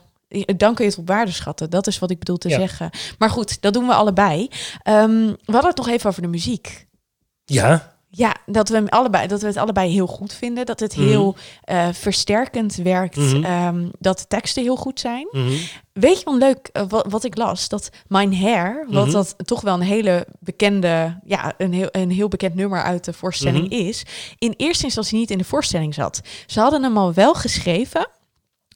dan 0.58 0.76
kun 0.76 0.86
je 0.86 0.92
het 0.92 1.00
op 1.00 1.08
waarde 1.08 1.32
schatten. 1.32 1.70
Dat 1.70 1.88
is 1.88 2.00
wat 2.00 2.12
ik 2.12 2.20
bedoel 2.20 2.38
te 2.38 2.50
Ja. 2.50 2.58
zeggen. 2.60 2.90
Maar 3.18 3.30
goed, 3.30 3.62
dat 3.62 3.74
doen 3.74 3.88
we 3.88 3.94
allebei. 3.94 4.50
Ehm, 4.84 5.26
we 5.26 5.52
hadden 5.52 5.70
het 5.70 5.78
nog 5.78 5.88
even 5.88 6.10
over 6.10 6.22
de 6.22 6.28
muziek. 6.28 6.88
ja, 7.46 7.96
Ja, 8.14 8.36
dat 8.46 8.70
we, 8.70 8.76
hem 8.76 8.88
allebei, 8.88 9.28
dat 9.28 9.42
we 9.42 9.48
het 9.48 9.58
allebei 9.58 9.92
heel 9.92 10.08
goed 10.08 10.34
vinden. 10.34 10.66
Dat 10.66 10.80
het 10.80 10.98
Mhm. 10.98 11.08
heel 11.08 11.36
eh, 11.64 11.88
versterkend 11.92 12.76
werkt. 12.76 13.16
Mhm. 13.16 13.44
ehm, 13.44 13.88
dat 14.00 14.18
de 14.20 14.28
teksten 14.28 14.64
heel 14.64 14.76
goed 14.76 15.00
zijn. 15.00 15.28
mhm. 15.32 15.52
Weet 15.94 16.18
je 16.20 16.26
wel 16.26 16.38
leuk 16.38 16.70
eh, 16.72 16.84
wat, 16.90 17.06
wat 17.10 17.24
ik 17.24 17.38
las? 17.38 17.70
Dat 17.70 17.90
Mine 18.08 18.36
Hair, 18.36 18.86
wat 18.90 19.04
Mhm. 19.06 19.12
dat 19.14 19.36
toch 19.46 19.62
wel 19.62 19.74
een 19.74 19.82
hele 19.82 20.28
bekende, 20.40 21.20
ja, 21.26 21.54
een 21.58 21.74
heel, 21.74 21.88
een 21.92 22.12
heel 22.12 22.28
bekend 22.28 22.56
nummer 22.56 22.82
uit 22.84 23.06
de 23.06 23.14
voorstelling 23.14 23.66
Mhm. 23.70 23.74
is, 23.88 24.04
in 24.38 24.54
eerste 24.58 24.84
instantie 24.86 25.18
niet 25.18 25.32
in 25.32 25.38
de 25.38 25.44
voorstelling 25.44 25.94
zat. 25.94 26.22
Ze 26.46 26.60
hadden 26.60 26.84
hem 26.84 26.98
al 26.98 27.14
wel 27.14 27.34
geschreven. 27.34 28.08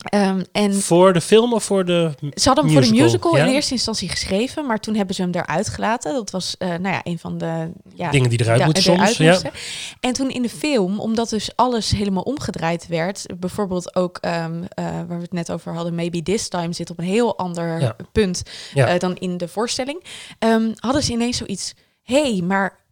Ehm, 0.03 0.43
en 0.51 0.73
voor 0.73 1.13
de 1.13 1.21
film 1.21 1.53
of 1.53 1.63
voor 1.63 1.85
de... 1.85 2.11
ze 2.33 2.47
hadden 2.47 2.65
hem 2.65 2.73
voor 2.73 2.93
de 2.93 3.01
musical, 3.01 3.37
ja? 3.37 3.45
in 3.45 3.53
eerste 3.53 3.73
instantie 3.73 4.09
geschreven, 4.09 4.65
maar 4.65 4.79
toen 4.79 4.95
hebben 4.95 5.15
ze 5.15 5.21
hem 5.21 5.31
eruit 5.33 5.67
gelaten. 5.67 6.13
Dat 6.13 6.31
was, 6.31 6.55
eh, 6.57 6.67
nou 6.67 6.87
ja, 6.87 7.01
een 7.03 7.19
van 7.19 7.37
de 7.37 7.71
ja, 7.93 8.11
Dingen 8.11 8.29
die 8.29 8.41
eruit 8.41 8.65
moeten 8.65 8.83
soms. 8.83 9.19
eruit 9.19 9.41
Ja. 9.41 9.51
En 9.99 10.13
toen 10.13 10.29
in 10.29 10.41
de 10.41 10.49
film, 10.49 10.99
omdat 10.99 11.29
dus 11.29 11.55
alles 11.55 11.91
helemaal 11.91 12.23
omgedraaid 12.23 12.87
werd, 12.87 13.25
bijvoorbeeld 13.39 13.95
ook 13.95 14.17
ehm, 14.17 14.63
eh, 14.69 14.85
waar 14.85 15.07
we 15.07 15.21
het 15.21 15.33
net 15.33 15.51
over 15.51 15.73
hadden, 15.73 15.95
Maybe 15.95 16.23
This 16.23 16.47
Time 16.47 16.73
zit 16.73 16.89
op 16.89 16.97
een 16.97 17.05
heel 17.05 17.37
ander 17.37 17.95
punt 18.11 18.43
eh, 18.73 18.97
dan 18.97 19.15
in 19.15 19.37
de 19.37 19.47
voorstelling, 19.47 20.03
ehm, 20.39 20.71
hadden 20.75 21.03
ze 21.03 21.11
ineens 21.11 21.37
zoiets, 21.37 21.73
hey, 22.01 22.41
maar 22.43 22.84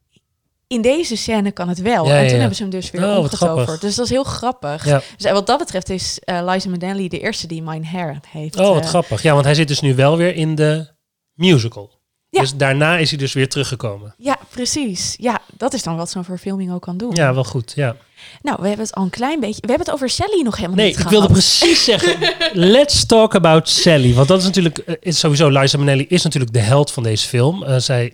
in 0.73 0.81
deze 0.81 1.15
scène 1.17 1.51
kan 1.51 1.69
het 1.69 1.81
wel. 1.81 2.05
Ja, 2.07 2.13
en 2.15 2.21
toen 2.21 2.33
ja. 2.33 2.37
hebben 2.37 2.55
ze 2.55 2.61
hem 2.61 2.71
dus 2.71 2.91
weer 2.91 3.03
Oh, 3.09 3.17
omgetoverd. 3.17 3.81
Dus 3.81 3.95
dat 3.95 4.05
is 4.05 4.11
heel 4.11 4.23
grappig. 4.23 4.85
Ja. 4.85 5.01
Dus, 5.17 5.25
eh, 5.25 5.33
wat 5.33 5.47
dat 5.47 5.57
betreft 5.57 5.89
is 5.89 6.19
eh, 6.19 6.39
Liza 6.45 6.69
Minnelli 6.69 7.07
de 7.09 7.19
eerste 7.19 7.47
die 7.47 7.61
Mine 7.61 7.85
Hair 7.85 8.19
heeft. 8.29 8.59
Oh, 8.59 8.73
wat 8.73 8.83
eh, 8.83 8.87
grappig. 8.87 9.21
Ja, 9.21 9.33
want 9.33 9.45
hij 9.45 9.55
zit 9.55 9.67
dus 9.67 9.79
nu 9.79 9.95
wel 9.95 10.17
weer 10.17 10.35
in 10.35 10.55
de 10.55 10.87
musical. 11.33 12.01
Ja. 12.29 12.39
Dus 12.41 12.55
daarna 12.55 12.97
is 12.97 13.09
hij 13.09 13.19
dus 13.19 13.33
weer 13.33 13.49
teruggekomen. 13.49 14.13
Ja, 14.17 14.37
precies. 14.49 15.15
Ja, 15.17 15.41
dat 15.57 15.73
is 15.73 15.83
dan 15.83 15.95
wat 15.95 16.09
zo'n 16.09 16.23
verfilming 16.23 16.73
ook 16.73 16.81
kan 16.81 16.97
doen. 16.97 17.15
Ja, 17.15 17.33
wel 17.33 17.43
goed. 17.43 17.71
Ja. 17.75 17.95
Nou, 18.41 18.57
we 18.61 18.67
hebben 18.67 18.85
het 18.85 18.95
al 18.95 19.03
een 19.03 19.09
klein 19.09 19.39
beetje. 19.39 19.61
We 19.61 19.67
hebben 19.67 19.85
het 19.85 19.95
over 19.95 20.09
Sally 20.09 20.41
nog 20.43 20.55
helemaal 20.55 20.77
Nee, 20.77 20.85
niet 20.85 20.95
ik 20.95 21.01
gehad. 21.01 21.17
wilde 21.19 21.33
precies 21.33 21.83
zeggen, 21.83 22.17
let's 22.71 23.05
talk 23.05 23.35
about 23.35 23.69
Sally. 23.69 24.13
Want 24.13 24.27
dat 24.27 24.39
is 24.39 24.45
natuurlijk, 24.45 24.77
is 24.99 25.19
sowieso, 25.19 25.49
Liza 25.49 25.77
Minnelli 25.77 26.05
is 26.07 26.23
natuurlijk 26.23 26.53
de 26.53 26.59
held 26.59 26.91
van 26.91 27.03
deze 27.03 27.27
film. 27.27 27.79
Zij, 27.79 28.13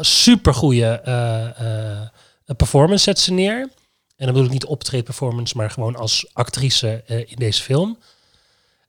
super 0.00 0.54
goede 0.54 1.00
performance 2.56 3.04
zet 3.04 3.18
ze 3.18 3.32
neer. 3.32 3.68
En 4.16 4.24
dan 4.24 4.26
bedoel 4.26 4.44
ik 4.44 4.52
niet 4.52 4.64
optreed 4.64 5.04
performance, 5.04 5.56
maar 5.56 5.70
gewoon 5.70 5.96
als 5.96 6.26
actrice 6.32 7.02
eh, 7.06 7.18
in 7.18 7.36
deze 7.36 7.62
film. 7.62 7.98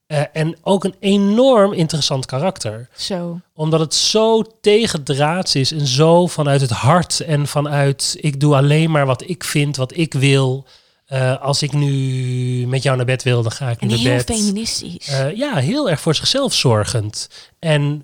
Eh, 0.07 0.21
en 0.33 0.57
ook 0.61 0.83
een 0.83 0.95
enorm 0.99 1.73
interessant 1.73 2.25
karakter 2.25 2.89
Zo. 2.95 3.39
omdat 3.53 3.79
het 3.79 3.93
zo 3.93 4.43
tegendraads 4.61 5.55
is 5.55 5.71
en 5.71 5.87
zo 5.87 6.27
vanuit 6.27 6.61
het 6.61 6.69
hart 6.69 7.19
en 7.19 7.47
vanuit 7.47 8.17
ik 8.19 8.39
doe 8.39 8.55
alleen 8.55 8.91
maar 8.91 9.05
wat 9.05 9.29
ik 9.29 9.43
vind, 9.43 9.75
wat 9.75 9.97
ik 9.97 10.13
wil. 10.13 10.65
Eh, 11.05 11.41
als 11.41 11.61
ik 11.61 11.73
nu 11.73 12.67
met 12.67 12.83
jou 12.83 12.97
naar 12.97 13.05
bed 13.05 13.23
wil, 13.23 13.41
dan 13.41 13.51
ga 13.51 13.69
ik 13.69 13.81
En 13.81 13.87
naar 13.87 13.97
heel 13.97 14.15
bed. 14.15 14.37
feministisch. 14.37 15.07
Eh, 15.07 15.35
ja, 15.35 15.55
heel 15.55 15.89
erg 15.89 16.01
voor 16.01 16.15
zichzelf 16.15 16.53
zorgend. 16.53 17.29
En 17.59 18.03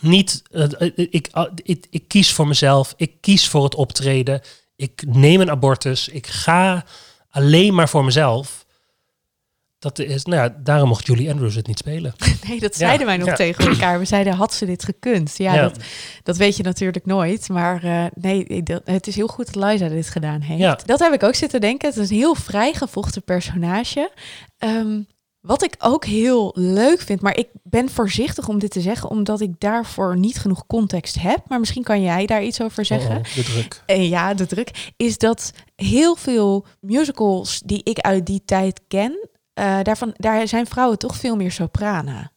niet, 0.00 0.42
eh, 0.50 0.64
eh, 0.78 1.06
ik, 1.10 1.28
ah, 1.30 1.52
ik, 1.62 1.86
ik 1.90 2.08
kies 2.08 2.32
voor 2.32 2.46
mezelf, 2.46 2.94
ik 2.96 3.12
kies 3.20 3.48
voor 3.48 3.64
het 3.64 3.74
optreden, 3.74 4.40
ik 4.76 5.02
neem 5.06 5.40
een 5.40 5.50
abortus, 5.50 6.08
ik 6.08 6.26
ga 6.26 6.84
alleen 7.30 7.74
maar 7.74 7.88
voor 7.88 8.04
mezelf. 8.04 8.66
Dat 9.78 9.98
is, 9.98 10.24
nou 10.24 10.42
ja, 10.42 10.56
daarom 10.58 10.88
mocht 10.88 11.06
Julie 11.06 11.30
Andrews 11.30 11.54
het 11.54 11.66
niet 11.66 11.78
spelen. 11.78 12.14
nee, 12.48 12.60
dat 12.60 12.78
ja, 12.78 12.86
zeiden 12.86 13.06
wij 13.06 13.16
nog 13.16 13.28
ja. 13.28 13.34
tegen 13.34 13.68
elkaar. 13.68 13.98
We 13.98 14.04
zeiden, 14.04 14.32
had 14.32 14.54
ze 14.54 14.66
dit 14.66 14.84
gekund? 14.84 15.34
Ja. 15.36 15.62
Dat, 15.62 15.76
dat 16.22 16.36
weet 16.36 16.56
je 16.56 16.62
natuurlijk 16.62 17.06
nooit. 17.06 17.48
Maar 17.48 17.84
eh, 17.84 18.04
nee, 18.14 18.62
dat, 18.62 18.82
het 18.84 19.06
is 19.06 19.16
heel 19.16 19.26
goed 19.26 19.52
dat 19.52 19.64
Liza 19.64 19.88
dit 19.88 20.08
gedaan 20.08 20.40
heeft. 20.40 20.60
Ja. 20.60 20.78
Dat 20.84 20.98
heb 20.98 21.12
ik 21.12 21.22
ook 21.22 21.34
zitten 21.34 21.60
denken. 21.60 21.88
Het 21.88 21.98
is 21.98 22.10
een 22.10 22.16
heel 22.16 22.34
vrijgevochten 22.34 23.22
personage. 23.22 24.10
Ehm, 24.58 25.00
wat 25.40 25.62
ik 25.62 25.74
ook 25.78 26.04
heel 26.04 26.52
leuk 26.54 27.00
vind, 27.00 27.20
maar 27.20 27.36
ik 27.36 27.48
ben 27.62 27.88
voorzichtig 27.88 28.48
om 28.48 28.58
dit 28.58 28.70
te 28.70 28.80
zeggen, 28.80 29.10
omdat 29.10 29.40
ik 29.40 29.60
daarvoor 29.60 30.16
niet 30.16 30.38
genoeg 30.38 30.66
context 30.66 31.20
heb. 31.20 31.48
Maar 31.48 31.58
misschien 31.58 31.82
kan 31.82 32.02
jij 32.02 32.26
daar 32.26 32.44
iets 32.44 32.60
over 32.62 32.84
zeggen. 32.84 33.10
Oh, 33.10 33.16
oh, 33.16 33.34
de 33.34 33.42
druk. 33.42 33.82
En 33.86 34.08
ja, 34.08 34.34
de 34.34 34.46
druk 34.46 34.92
is 34.96 35.18
dat 35.18 35.52
heel 35.76 36.16
veel 36.16 36.66
musicals 36.80 37.60
die 37.64 37.80
ik 37.84 37.98
uit 37.98 38.26
die 38.26 38.42
tijd 38.44 38.80
ken, 38.88 39.28
eh, 39.52 39.78
daarvan, 39.82 40.14
daar 40.16 40.48
zijn 40.48 40.66
vrouwen 40.66 40.98
toch 40.98 41.16
veel 41.16 41.36
meer 41.36 41.52
sopranen. 41.52 42.32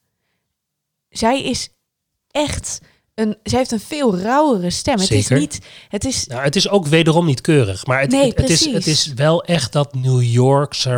Zij 1.09 1.43
is 1.43 1.69
echt 2.31 2.81
een, 3.15 3.37
zij 3.43 3.57
heeft 3.57 3.71
een 3.71 3.79
veel 3.79 4.17
rauwere 4.17 4.69
stem. 4.69 4.99
Het 4.99 5.11
is 5.11 5.27
niet, 5.27 5.59
het 5.89 6.05
is, 6.05 6.27
Nou, 6.27 6.43
het 6.43 6.55
is 6.55 6.69
ook 6.69 6.87
wederom 6.87 7.25
niet 7.25 7.41
keurig, 7.41 7.85
maar 7.85 7.99
het, 8.01 8.11
Nee, 8.11 8.27
het, 8.29 8.37
het 8.37 8.49
is, 8.49 8.65
het 8.73 8.87
is 8.87 9.13
wel 9.13 9.43
echt 9.43 9.71
dat 9.71 9.93
New 9.95 10.21
Yorkse 10.23 10.95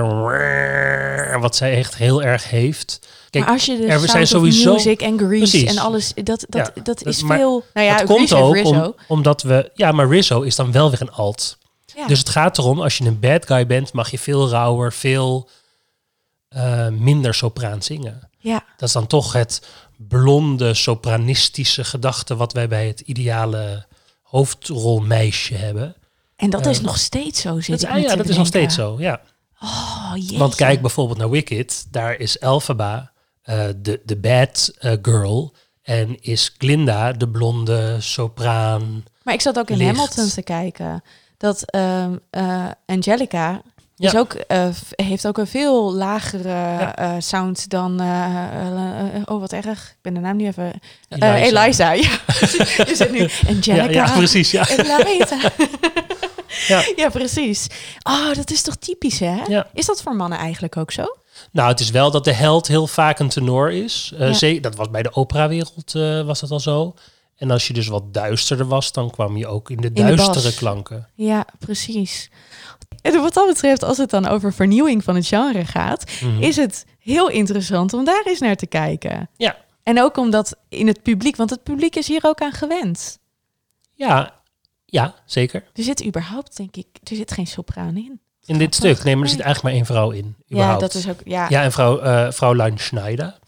wat 1.40 1.56
zij 1.56 1.78
echt 1.78 1.96
heel 1.96 2.24
erg 2.24 2.50
heeft. 2.50 3.00
Kijk, 3.30 3.46
maar 3.46 3.54
als 3.54 3.66
je 3.66 3.78
de 3.78 3.86
er 3.88 4.00
zijn 4.00 4.28
sowieso- 4.28 4.74
Music 4.74 5.02
en 5.02 5.18
Grease 5.18 5.38
Precies. 5.38 5.64
en 5.64 5.78
alles, 5.78 6.14
dat, 6.14 6.26
dat, 6.26 6.46
Ja, 6.50 6.72
dat 6.84 6.86
dat- 6.86 7.06
is 7.06 7.24
maar 7.24 7.38
veel. 7.38 7.64
Nou 7.74 7.88
ja, 7.88 7.96
het 7.96 8.06
komt 8.06 8.34
ook 8.34 8.66
om, 8.66 8.96
omdat 9.08 9.42
we, 9.42 9.72
ja, 9.74 9.92
maar 9.92 10.08
Rizzo 10.10 10.42
is 10.42 10.56
dan 10.56 10.72
wel 10.72 10.90
weer 10.90 11.02
een 11.02 11.12
alt. 11.12 11.58
Ja. 11.96 12.08
Dus 12.08 12.20
het 12.20 12.30
gaat 12.30 12.58
erom, 12.58 12.82
als 12.82 12.98
je 12.98 13.06
een 13.06 13.20
bad 13.20 13.46
guy 13.46 13.66
bent, 13.66 13.94
mag 13.94 14.12
je 14.12 14.20
veel 14.20 14.50
rauwer, 14.50 14.94
veel 14.94 15.50
eh, 16.50 16.88
minder 16.88 17.34
sopraan 17.34 17.82
zingen. 17.82 18.30
ja, 18.38 18.64
Dat 18.78 18.88
is 18.88 18.94
dan 18.94 19.08
toch 19.08 19.34
het 19.34 19.62
blonde, 19.98 20.74
sopranistische 20.74 21.84
gedachte 21.84 22.36
wat 22.36 22.54
wij 22.54 22.68
bij 22.68 22.88
het 22.88 23.00
ideale 23.00 23.86
hoofdrolmeisje 24.22 25.56
hebben. 25.56 25.96
en 26.36 26.50
dat 26.50 26.66
Eh, 26.66 26.72
is 26.72 26.82
nog 26.82 26.98
steeds 26.98 27.42
zo. 27.42 27.60
Zit 27.60 27.82
Dat, 27.82 27.90
ik 27.90 27.96
ah, 27.96 28.02
ja, 28.02 28.16
dat 28.16 28.30
is 28.30 28.38
nog 28.38 28.48
steeds 28.48 28.76
zo, 28.76 28.96
ja. 29.00 29.22
Oh. 29.62 30.14
Want 30.38 30.56
kijk 30.56 30.82
bijvoorbeeld 30.82 31.18
naar 31.18 31.30
Wicked. 31.30 31.86
Daar 31.92 32.16
is 32.20 32.38
Elphaba 32.38 33.12
eh, 33.42 33.66
de, 33.78 34.02
de 34.06 34.18
bad 34.18 34.72
eh, 34.80 34.94
girl. 35.02 35.54
En 35.82 36.22
is 36.22 36.56
Glinda 36.58 37.12
de 37.12 37.30
blonde 37.30 37.98
sopraan. 38.02 39.04
Maar 39.24 39.34
ik 39.34 39.42
zat 39.42 39.58
ook 39.58 39.70
in 39.70 39.78
licht. 39.78 39.90
Hamilton 39.90 40.28
te 40.30 40.42
kijken. 40.42 41.04
Dat 41.38 41.64
ehm, 41.64 42.18
eh, 42.30 42.70
Angelica 42.86 43.62
Ja. 43.96 44.08
is 44.10 44.16
ook, 44.16 44.34
eh, 44.34 44.68
heeft 44.96 45.28
ook 45.28 45.38
een 45.38 45.48
veel 45.48 45.94
lagere 45.94 46.50
Ja. 46.50 46.96
eh, 46.96 47.12
sound 47.20 47.70
dan... 47.70 48.00
eh, 48.00 49.22
oh, 49.26 49.40
wat 49.40 49.54
erg. 49.54 49.90
Ik 49.90 49.98
ben 50.02 50.14
de 50.14 50.20
naam 50.20 50.36
nu 50.38 50.46
even... 50.48 50.74
Eliza. 51.10 51.36
Eliza, 51.36 51.92
ja. 51.92 52.10
Je 52.90 52.92
zit 52.96 53.12
nu 53.12 53.20
Ja, 53.20 53.30
Angelica. 53.48 53.90
ja, 53.90 54.12
precies. 54.16 54.52
Ja. 54.52 54.70
Eliza. 54.70 55.38
Ja. 56.68 56.84
ja, 56.96 57.10
precies. 57.10 57.68
Oh, 58.04 58.34
dat 58.34 58.52
is 58.52 58.62
toch 58.62 58.76
typisch, 58.76 59.20
hè? 59.20 59.64
Is 59.74 59.86
dat 59.86 60.02
voor 60.02 60.16
mannen 60.16 60.38
eigenlijk 60.40 60.78
ook 60.78 60.92
zo? 60.92 61.06
Nou, 61.52 61.70
het 61.70 61.80
is 61.80 61.90
wel 61.90 62.12
dat 62.12 62.24
de 62.24 62.34
held 62.34 62.68
heel 62.68 62.88
vaak 62.88 63.20
een 63.20 63.30
tenor 63.30 63.72
is. 63.72 64.14
Dat 64.62 64.76
was 64.76 64.90
bij 64.90 65.04
de 65.04 65.14
operawereld 65.16 65.74
was 66.26 66.40
dat 66.40 66.52
al 66.52 66.60
zo. 66.60 66.94
En 67.38 67.52
als 67.52 67.68
je 67.68 67.74
dus 67.74 67.88
wat 67.88 68.14
duisterder 68.14 68.68
was, 68.68 68.92
dan 68.92 69.12
kwam 69.12 69.38
je 69.38 69.48
ook 69.48 69.70
in 69.70 69.82
de 69.82 69.92
duistere 69.94 70.54
klanken. 70.54 71.08
Ja, 71.16 71.46
precies. 71.60 72.30
En 73.02 73.22
wat 73.22 73.34
dat 73.34 73.48
betreft, 73.48 73.84
als 73.84 73.98
het 73.98 74.10
dan 74.10 74.28
over 74.28 74.54
vernieuwing 74.54 75.04
van 75.04 75.16
het 75.16 75.28
genre 75.28 75.66
gaat, 75.66 76.12
Mhm. 76.22 76.42
is 76.42 76.56
het 76.56 76.86
heel 77.00 77.30
interessant 77.30 77.94
om 77.94 78.06
daar 78.06 78.24
eens 78.26 78.40
naar 78.40 78.56
te 78.56 78.68
kijken. 78.68 79.30
Ja. 79.38 79.58
En 79.84 80.02
ook 80.02 80.18
omdat 80.18 80.56
in 80.70 80.88
het 80.88 81.02
publiek, 81.02 81.36
want 81.36 81.50
het 81.50 81.64
publiek 81.64 81.96
is 81.96 82.08
hier 82.08 82.22
ook 82.24 82.42
aan 82.42 82.52
gewend. 82.52 83.20
Ja, 83.94 84.42
Ja, 84.86 85.16
zeker. 85.26 85.64
Er 85.74 85.84
zit 85.84 86.06
überhaupt, 86.06 86.58
denk 86.58 86.76
ik, 86.76 86.86
er 87.04 87.16
zit 87.16 87.32
geen 87.32 87.48
sopraan 87.48 87.98
in. 87.98 88.20
In 88.46 88.58
dit 88.58 88.76
stuk. 88.76 89.04
Nee, 89.04 89.16
maar 89.16 89.24
er 89.24 89.30
zit 89.30 89.40
eigenlijk 89.40 89.64
maar 89.64 89.74
één 89.74 89.86
vrouw 89.86 90.12
in. 90.12 90.36
Ja, 90.46 90.56
Überhaupt. 90.56 90.80
dat 90.82 90.94
is 90.94 91.10
ook, 91.10 91.20
ja. 91.26 91.46
Ja, 91.50 91.64
en 91.64 91.72
vrouw, 91.72 92.00
eh 92.00 92.32
vrouwlein 92.32 92.78
Schneider. 92.80 93.40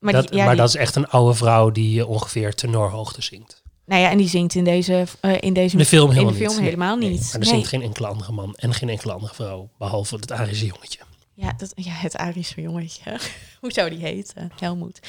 maar 0.00 0.12
dat, 0.12 0.28
die, 0.28 0.36
ja, 0.36 0.44
maar 0.44 0.52
die- 0.52 0.60
dat 0.62 0.68
is 0.74 0.76
echt 0.80 0.94
een 0.96 1.08
oude 1.08 1.34
vrouw 1.34 1.70
die 1.70 2.06
ongeveer 2.06 2.54
tenorhoogte 2.54 3.22
zingt. 3.22 3.62
Nou 3.86 4.00
ja, 4.00 4.10
en 4.10 4.18
die 4.18 4.28
zingt 4.28 4.54
in 4.54 4.64
deze, 4.64 5.04
eh, 5.20 5.32
in 5.40 5.52
deze 5.52 5.76
de 5.76 5.84
film 5.84 6.10
helemaal 6.10 6.32
in 6.32 6.38
de 6.38 6.44
film 6.44 6.56
niet. 6.56 6.64
Helemaal 6.64 6.96
nee. 6.96 7.10
niet. 7.10 7.20
maar 7.20 7.32
er 7.32 7.38
Nee. 7.38 7.48
zingt 7.48 7.68
geen 7.68 7.82
enkele 7.82 8.06
andere 8.06 8.32
man 8.32 8.54
en 8.54 8.74
geen 8.74 8.88
enkele 8.88 9.12
andere 9.12 9.34
vrouw. 9.34 9.68
Behalve 9.78 10.16
het 10.16 10.32
Arische 10.32 10.66
jongetje. 10.66 10.98
Ja, 11.34 11.52
dat, 11.56 11.72
ja, 11.74 11.92
het 11.92 12.16
Arische 12.16 12.60
jongetje. 12.60 13.18
Hoe 13.60 13.72
zou 13.72 13.90
die 13.90 13.98
heten? 13.98 14.52
Helmoet. 14.58 15.00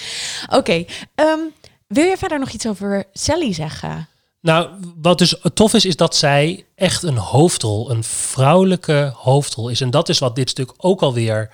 Oké, 0.49 0.86
ehm, 1.15 1.39
wil 1.88 2.05
je 2.05 2.17
verder 2.17 2.39
nog 2.39 2.49
iets 2.49 2.67
over 2.67 3.03
Sally 3.13 3.53
zeggen? 3.53 4.07
Nou, 4.41 4.69
wat 5.01 5.17
dus 5.17 5.36
tof 5.53 5.73
is, 5.73 5.86
is 5.86 5.95
dat 5.95 6.15
zij 6.15 6.65
echt 6.75 7.03
een 7.03 7.17
hoofdrol, 7.17 7.91
een 7.91 8.03
vrouwelijke 8.03 9.13
hoofdrol 9.15 9.69
is. 9.69 9.82
En 9.82 9.89
dat 9.89 10.09
is 10.09 10.19
wat 10.19 10.36
dit 10.36 10.49
stuk 10.49 10.73
ook 10.78 11.01
alweer 11.01 11.49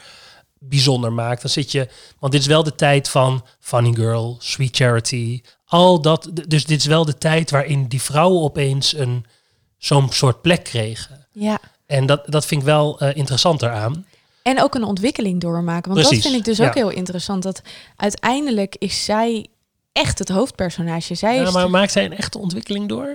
bijzonder 0.70 1.14
maakt. 1.14 1.42
Dan 1.42 1.52
zit 1.52 1.72
je, 1.72 1.88
want 2.20 2.32
dit 2.32 2.42
is 2.42 2.48
wel 2.48 2.64
de 2.64 2.76
tijd 2.76 3.10
van 3.10 3.46
Funny 3.60 3.94
Girl, 3.94 4.36
Sweet 4.40 4.76
Charity, 4.76 5.42
al 5.66 6.02
dat. 6.02 6.30
Dus 6.48 6.66
dit 6.66 6.80
is 6.80 6.86
wel 6.86 7.06
de 7.06 7.18
tijd 7.18 7.52
waarin 7.52 7.88
die 7.88 8.02
vrouwen 8.02 8.42
opeens 8.42 8.96
een 8.96 9.26
zo'n 9.78 10.10
soort 10.12 10.42
plek 10.42 10.64
kregen. 10.64 11.28
Ja. 11.32 11.60
En 11.86 12.06
dat, 12.06 12.24
dat 12.26 12.46
vind 12.46 12.62
ik 12.62 12.68
wel 12.68 13.00
eh, 13.00 13.16
interessant 13.16 13.62
eraan. 13.62 14.06
En 14.42 14.62
ook 14.62 14.76
een 14.76 14.84
ontwikkeling 14.84 15.42
doormaken. 15.42 15.92
Want 15.94 16.06
Precies, 16.08 16.24
dat 16.24 16.32
vind 16.32 16.48
ik 16.48 16.56
dus 16.58 16.68
ook 16.68 16.74
ja. 16.74 16.82
heel 16.82 16.90
interessant. 16.90 17.44
Dat 17.44 17.62
uiteindelijk 17.96 18.76
is 18.80 19.04
zij 19.06 19.48
echt 19.92 20.20
het 20.20 20.30
hoofdpersonage. 20.30 21.16
Zij 21.16 21.36
Ja, 21.36 21.44
is 21.48 21.52
maar 21.52 21.64
de- 21.64 21.70
maakt 21.70 21.92
zij 21.92 22.06
een 22.06 22.18
echte 22.18 22.38
ontwikkeling 22.38 22.90
door? 22.90 23.08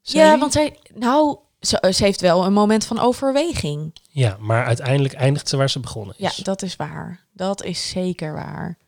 ja, 0.00 0.24
Sally? 0.26 0.38
want 0.38 0.52
zij, 0.52 0.76
nou, 0.94 1.38
ze, 1.66 1.92
ze 1.94 2.04
heeft 2.04 2.20
wel 2.20 2.44
een 2.44 2.52
moment 2.52 2.84
van 2.84 2.98
overweging. 2.98 3.96
Ja, 4.08 4.36
maar 4.40 4.64
uiteindelijk 4.64 5.14
eindigt 5.14 5.48
ze 5.48 5.56
waar 5.56 5.70
ze 5.70 5.80
begonnen 5.80 6.14
Ja, 6.18 6.28
is. 6.28 6.36
dat 6.36 6.62
is 6.62 6.76
waar. 6.76 7.26
Dat 7.32 7.62
is 7.62 7.88
zeker 7.88 8.32
waar. 8.32 8.78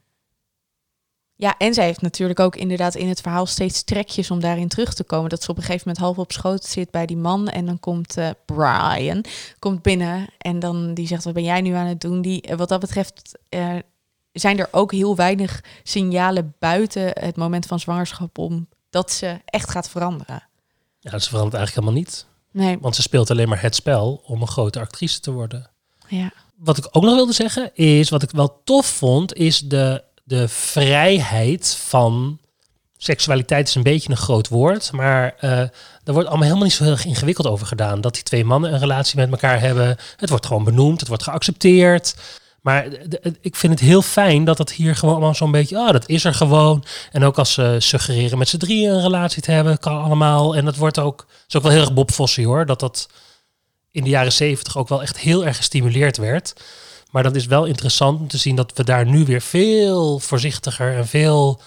Ja, 1.36 1.54
en 1.58 1.74
zij 1.74 1.84
heeft 1.84 2.00
natuurlijk 2.00 2.40
ook 2.40 2.56
inderdaad 2.56 2.94
in 2.94 3.08
het 3.08 3.20
verhaal 3.20 3.46
steeds 3.46 3.82
trekjes 3.82 4.30
om 4.30 4.40
daarin 4.40 4.68
terug 4.68 4.94
te 4.94 5.04
komen. 5.04 5.30
Dat 5.30 5.42
ze 5.42 5.50
op 5.50 5.56
een 5.56 5.62
gegeven 5.62 5.88
moment 5.88 6.04
half 6.04 6.18
op 6.18 6.32
schoot 6.32 6.64
zit 6.64 6.90
bij 6.90 7.06
die 7.06 7.16
man. 7.16 7.48
En 7.48 7.66
dan 7.66 7.80
komt 7.80 8.16
eh, 8.16 8.30
Brian 8.44 9.24
komt 9.58 9.82
binnen 9.82 10.26
en 10.38 10.58
dan 10.58 10.94
die 10.94 11.06
zegt, 11.06 11.24
wat 11.24 11.34
ben 11.34 11.42
jij 11.42 11.60
nu 11.60 11.72
aan 11.72 11.86
het 11.86 12.00
doen? 12.00 12.22
Die, 12.22 12.42
eh, 12.42 12.56
wat 12.56 12.68
dat 12.68 12.80
betreft 12.80 13.38
eh, 13.48 13.76
zijn 14.32 14.58
er 14.58 14.68
ook 14.70 14.92
heel 14.92 15.16
weinig 15.16 15.60
signalen 15.82 16.54
buiten 16.58 17.10
het 17.20 17.36
moment 17.36 17.66
van 17.66 17.80
zwangerschap 17.80 18.38
om 18.38 18.68
dat 18.90 19.12
ze 19.12 19.40
echt 19.44 19.70
gaat 19.70 19.88
veranderen. 19.88 20.48
Ja, 21.00 21.18
ze 21.18 21.28
verandert 21.28 21.54
eigenlijk 21.54 21.86
helemaal 21.86 21.94
niet. 22.10 22.26
Nee, 22.54 22.78
Want 22.80 22.94
ze 22.94 23.02
speelt 23.02 23.30
alleen 23.30 23.48
maar 23.48 23.62
het 23.62 23.74
spel 23.74 24.22
om 24.26 24.40
een 24.40 24.48
grote 24.48 24.80
actrice 24.80 25.20
te 25.20 25.30
worden. 25.30 25.70
ja. 26.08 26.32
Wat 26.56 26.78
ik 26.78 26.88
ook 26.90 27.02
nog 27.02 27.14
wilde 27.14 27.32
zeggen 27.32 27.70
is, 27.74 28.10
wat 28.10 28.22
ik 28.22 28.30
wel 28.30 28.60
tof 28.64 28.86
vond, 28.86 29.34
is 29.34 29.58
de, 29.58 30.04
de 30.24 30.48
vrijheid 30.48 31.76
van... 31.86 32.38
Seksualiteit 32.96 33.68
is 33.68 33.74
een 33.74 33.82
beetje 33.82 34.10
een 34.10 34.16
groot 34.16 34.48
woord, 34.48 34.92
maar 34.92 35.34
eh 35.38 35.58
er 36.04 36.12
wordt 36.12 36.28
allemaal 36.28 36.44
helemaal 36.44 36.64
niet 36.64 36.72
zo 36.72 36.82
heel 36.82 36.92
erg 36.92 37.04
ingewikkeld 37.04 37.46
over 37.46 37.66
gedaan. 37.66 38.00
Dat 38.00 38.14
die 38.14 38.22
twee 38.22 38.44
mannen 38.44 38.72
een 38.72 38.78
relatie 38.78 39.16
met 39.16 39.30
elkaar 39.30 39.60
hebben. 39.60 39.96
Het 40.16 40.30
wordt 40.30 40.46
gewoon 40.46 40.64
benoemd, 40.64 40.98
het 41.00 41.08
wordt 41.08 41.22
geaccepteerd. 41.22 42.14
Maar 42.64 42.86
ik 43.40 43.56
vind 43.56 43.72
het 43.72 43.82
heel 43.82 44.02
fijn 44.02 44.44
dat 44.44 44.58
het 44.58 44.72
hier 44.72 44.96
gewoon 44.96 45.14
allemaal 45.14 45.34
zo'n 45.34 45.50
beetje, 45.50 45.78
ah, 45.78 45.92
dat 45.92 46.08
is 46.08 46.24
er 46.24 46.34
gewoon. 46.34 46.84
En 47.12 47.24
ook 47.24 47.38
als 47.38 47.52
ze 47.52 47.76
suggereren 47.78 48.38
met 48.38 48.48
z'n 48.48 48.56
drieën 48.56 48.90
een 48.90 49.02
relatie 49.02 49.42
te 49.42 49.50
hebben, 49.50 49.78
kan 49.78 50.02
allemaal. 50.02 50.56
En 50.56 50.64
dat 50.64 50.76
wordt 50.76 50.98
ook, 50.98 51.26
is 51.48 51.56
ook 51.56 51.62
wel 51.62 51.72
heel 51.72 51.80
erg 51.80 51.92
Bob 51.92 52.10
Fosse 52.10 52.44
hoor, 52.44 52.66
dat 52.66 52.80
dat 52.80 53.08
in 53.90 54.04
de 54.04 54.10
jaren 54.10 54.32
zeventig 54.32 54.76
ook 54.76 54.88
wel 54.88 55.02
echt 55.02 55.18
heel 55.18 55.44
erg 55.46 55.56
gestimuleerd 55.56 56.16
werd. 56.16 56.52
Maar 57.10 57.22
dat 57.22 57.36
is 57.36 57.46
wel 57.46 57.64
interessant 57.64 58.20
om 58.20 58.28
te 58.28 58.38
zien 58.38 58.56
dat 58.56 58.72
we 58.74 58.84
daar 58.84 59.06
nu 59.06 59.24
weer 59.24 59.40
veel 59.40 60.18
voorzichtiger 60.18 60.96
en 60.96 61.06
veel, 61.06 61.60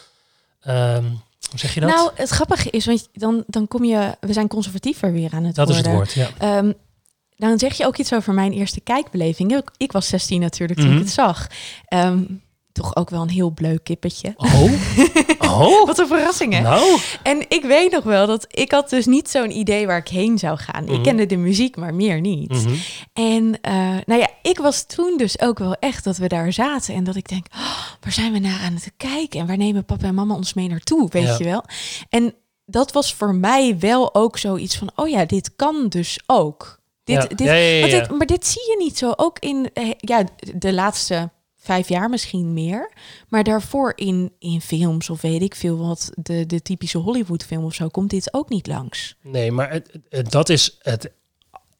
ehm, 0.62 1.04
hoe 1.50 1.60
zeg 1.60 1.74
je 1.74 1.80
dat? 1.80 1.89
Nou, 1.89 2.12
het 2.16 2.30
grappige 2.30 2.70
is, 2.70 2.86
want 2.86 3.10
dan, 3.14 3.43
dan 3.48 3.68
kom 3.68 3.84
je, 3.84 4.16
we 4.20 4.34
zijn 4.34 4.48
conservatiever 4.48 5.12
weer 5.12 5.32
aan 5.34 5.43
het 5.43 5.56
dat 5.56 5.70
is 5.70 5.76
het 5.76 5.86
worden. 5.86 6.04
woord, 6.16 6.38
ja. 6.38 6.58
Ehm, 6.58 6.72
dan 7.38 7.59
zeg 7.59 7.77
je 7.77 7.85
ook 7.85 7.97
iets 7.97 8.13
over 8.13 8.33
mijn 8.33 8.51
eerste 8.53 8.81
kijkbeleving. 8.81 9.61
Ik, 9.77 9.91
was 9.91 10.07
16 10.07 10.39
natuurlijk 10.39 10.79
toen 10.79 10.88
Mhm. 10.89 10.97
ik 10.97 11.03
het 11.03 11.13
zag. 11.13 11.47
Ehm, 11.85 12.23
toch 12.71 12.95
ook 12.95 13.09
wel 13.09 13.21
een 13.21 13.29
heel 13.29 13.49
bleuk 13.51 13.83
kippetje. 13.83 14.33
Oh, 14.38 14.63
oh, 15.39 15.85
Wat 15.88 15.99
een 15.99 16.07
verrassing, 16.07 16.53
hè? 16.53 16.61
nou. 16.61 16.99
En 17.23 17.45
ik 17.49 17.63
weet 17.63 17.91
nog 17.91 18.03
wel 18.03 18.27
dat 18.27 18.45
ik 18.49 18.71
had 18.71 18.89
dus 18.89 19.05
niet 19.05 19.29
zo'n 19.29 19.57
idee 19.57 19.88
waar 19.88 19.97
ik 19.97 20.07
heen 20.07 20.38
zou 20.38 20.57
gaan. 20.57 20.83
Mhm. 20.83 20.93
Ik 20.93 21.03
kende 21.03 21.25
de 21.25 21.35
muziek, 21.38 21.75
maar 21.75 21.93
meer 21.93 22.21
niet. 22.21 22.49
Mhm. 22.49 22.73
En 23.13 23.57
eh, 23.61 23.73
nou 24.05 24.19
ja, 24.19 24.27
ik 24.41 24.57
was 24.59 24.85
toen 24.85 25.13
dus 25.17 25.39
ook 25.39 25.59
wel 25.59 25.73
echt 25.79 26.03
dat 26.03 26.17
we 26.17 26.27
daar 26.27 26.53
zaten. 26.53 26.93
En 26.95 27.03
dat 27.03 27.15
ik 27.15 27.29
denk, 27.29 27.45
oh, 27.55 27.77
waar 28.01 28.11
zijn 28.13 28.31
we 28.33 28.39
naar 28.39 28.59
aan 28.65 28.73
het 28.73 28.91
kijken? 28.97 29.39
En 29.39 29.47
waar 29.47 29.57
nemen 29.57 29.85
papa 29.85 30.05
en 30.07 30.15
mama 30.15 30.33
ons 30.35 30.53
mee 30.53 30.67
naartoe, 30.67 31.09
weet 31.11 31.23
Ja. 31.23 31.35
je 31.38 31.43
wel? 31.43 31.63
En 32.09 32.33
dat 32.65 32.91
was 32.91 33.13
voor 33.13 33.35
mij 33.35 33.77
wel 33.79 34.15
ook 34.15 34.38
zoiets 34.38 34.77
van, 34.77 34.91
oh 34.95 35.09
ja, 35.09 35.25
dit 35.25 35.51
kan 35.55 35.85
dus 35.89 36.19
ook. 36.25 36.76
Dit, 37.08 37.38
dit, 37.38 38.08
want 38.08 38.18
maar 38.18 38.28
dit 38.28 38.47
zie 38.47 38.62
je 38.62 38.76
niet 38.78 38.97
zo. 38.97 39.14
Ook 39.16 39.39
in 39.39 39.70
eh, 39.74 39.91
ja, 39.97 40.24
de 40.55 40.74
laatste 40.74 41.30
vijf 41.58 41.89
jaar 41.89 42.10
misschien 42.10 42.53
meer. 42.53 42.91
Maar 43.28 43.43
daarvoor 43.43 43.93
in, 43.95 44.34
in 44.39 44.62
films 44.62 45.10
of 45.10 45.22
weet 45.22 45.41
ik 45.41 45.55
veel 45.55 45.78
wat, 45.78 46.12
de, 46.16 46.45
de 46.45 46.62
typische 46.62 46.97
Hollywood 46.97 47.43
film 47.43 47.64
of 47.64 47.74
zo, 47.74 47.88
komt 47.88 48.10
dit 48.10 48.34
ook 48.34 48.49
niet 48.49 48.68
langs. 48.68 49.16
Nee, 49.22 49.51
maar 49.51 49.72
het, 50.10 50.32
dat 50.32 50.49
is 50.49 50.78
het, 50.82 51.12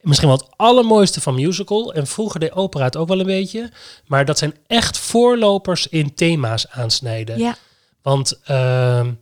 misschien 0.00 0.28
wel 0.28 0.36
het 0.36 0.48
allermooiste 0.56 1.20
van 1.20 1.34
musical. 1.34 1.94
En 1.94 2.06
vroeger 2.06 2.40
deed 2.40 2.52
opera 2.52 2.84
het 2.84 2.96
ook 2.96 3.08
wel 3.08 3.20
een 3.20 3.26
beetje. 3.26 3.70
Maar 4.06 4.24
dat 4.24 4.38
zijn 4.38 4.54
echt 4.66 4.98
voorlopers 4.98 5.86
in 5.86 6.14
thema's 6.14 6.68
aansnijden. 6.68 7.38
Ja, 7.38 7.56
Want 8.02 8.40
ehm, 8.44 9.12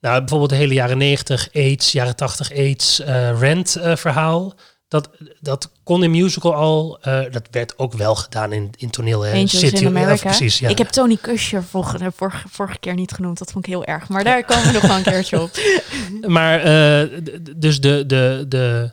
nou, 0.00 0.18
bijvoorbeeld 0.18 0.50
de 0.50 0.56
hele 0.56 0.74
jaren 0.74 0.98
90 0.98 1.48
AIDS, 1.52 1.92
jaren 1.92 2.16
80 2.16 2.52
AIDS, 2.52 3.00
eh 3.00 3.40
Rent 3.40 3.76
eh, 3.76 3.96
verhaal. 3.96 4.54
Dat, 4.92 5.10
dat 5.40 5.70
kon 5.82 6.02
in 6.04 6.10
musical 6.10 6.54
al. 6.54 6.98
eh, 7.00 7.20
dat 7.30 7.42
werd 7.50 7.78
ook 7.78 7.92
wel 7.92 8.14
gedaan 8.14 8.52
in, 8.52 8.70
in 8.76 8.90
toneel. 8.90 9.20
hè. 9.22 9.46
City- 9.46 9.76
in 9.76 9.86
America. 9.86 10.22
precies, 10.28 10.58
ja. 10.58 10.68
Ik 10.68 10.78
heb 10.78 10.88
Tony 10.88 11.16
Kusher 11.16 11.62
vorige, 11.64 12.12
vorige, 12.14 12.48
vorige 12.48 12.78
keer 12.78 12.94
niet 12.94 13.12
genoemd. 13.12 13.38
Dat 13.38 13.50
vond 13.52 13.66
ik 13.66 13.70
heel 13.72 13.84
erg. 13.84 14.08
Maar 14.08 14.24
daar 14.24 14.44
komen 14.44 14.66
we 14.66 14.72
nog 14.72 14.82
wel 14.82 14.96
een 14.96 15.02
keertje 15.02 15.40
op. 15.42 15.50
Maar 16.26 16.60
eh, 16.60 17.20
dus, 17.56 17.80
de, 17.80 18.06
de, 18.06 18.44
de, 18.48 18.92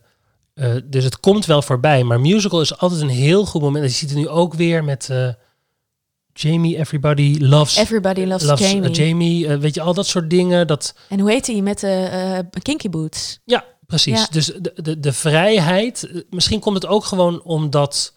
eh, 0.54 0.76
dus 0.86 1.04
het 1.04 1.20
komt 1.20 1.46
wel 1.46 1.62
voorbij. 1.62 2.04
Maar 2.04 2.20
musical 2.20 2.62
is 2.62 2.78
altijd 2.78 3.02
een 3.02 3.10
heel 3.10 3.46
goed 3.46 3.62
moment. 3.62 3.84
En 3.84 3.90
je 3.90 3.96
ziet 3.96 4.10
het 4.10 4.18
nu 4.18 4.28
ook 4.28 4.54
weer 4.54 4.84
met 4.84 5.10
eh, 5.10 5.28
Jamie, 6.34 6.78
Everybody 6.78 7.38
Loves, 7.40 7.76
Everybody 7.78 8.24
loves, 8.26 8.44
loves, 8.48 8.62
eh, 8.66 8.72
Jamie. 8.74 8.92
Jamie. 8.92 9.48
eh, 9.48 9.58
weet 9.58 9.76
je, 9.76 9.82
al 9.82 9.94
dat 9.94 10.08
soort 10.08 10.30
dingen. 10.30 10.68
Dat, 10.68 10.96
En 11.10 11.20
hoe 11.20 11.32
heet 11.32 11.48
hij 11.48 11.62
met 11.62 11.80
de 11.80 11.88
eh, 12.52 12.62
Kinky 12.62 12.90
Boots? 12.90 13.40
ja, 13.46 13.66
precies. 13.90 14.20
Ja. 14.20 14.28
Dus 14.32 14.46
de, 14.46 14.74
de, 14.82 15.00
de 15.00 15.14
vrijheid. 15.14 16.24
Misschien 16.30 16.60
komt 16.60 16.76
het 16.76 16.86
ook 16.86 17.06
gewoon 17.06 17.42
omdat 17.44 18.14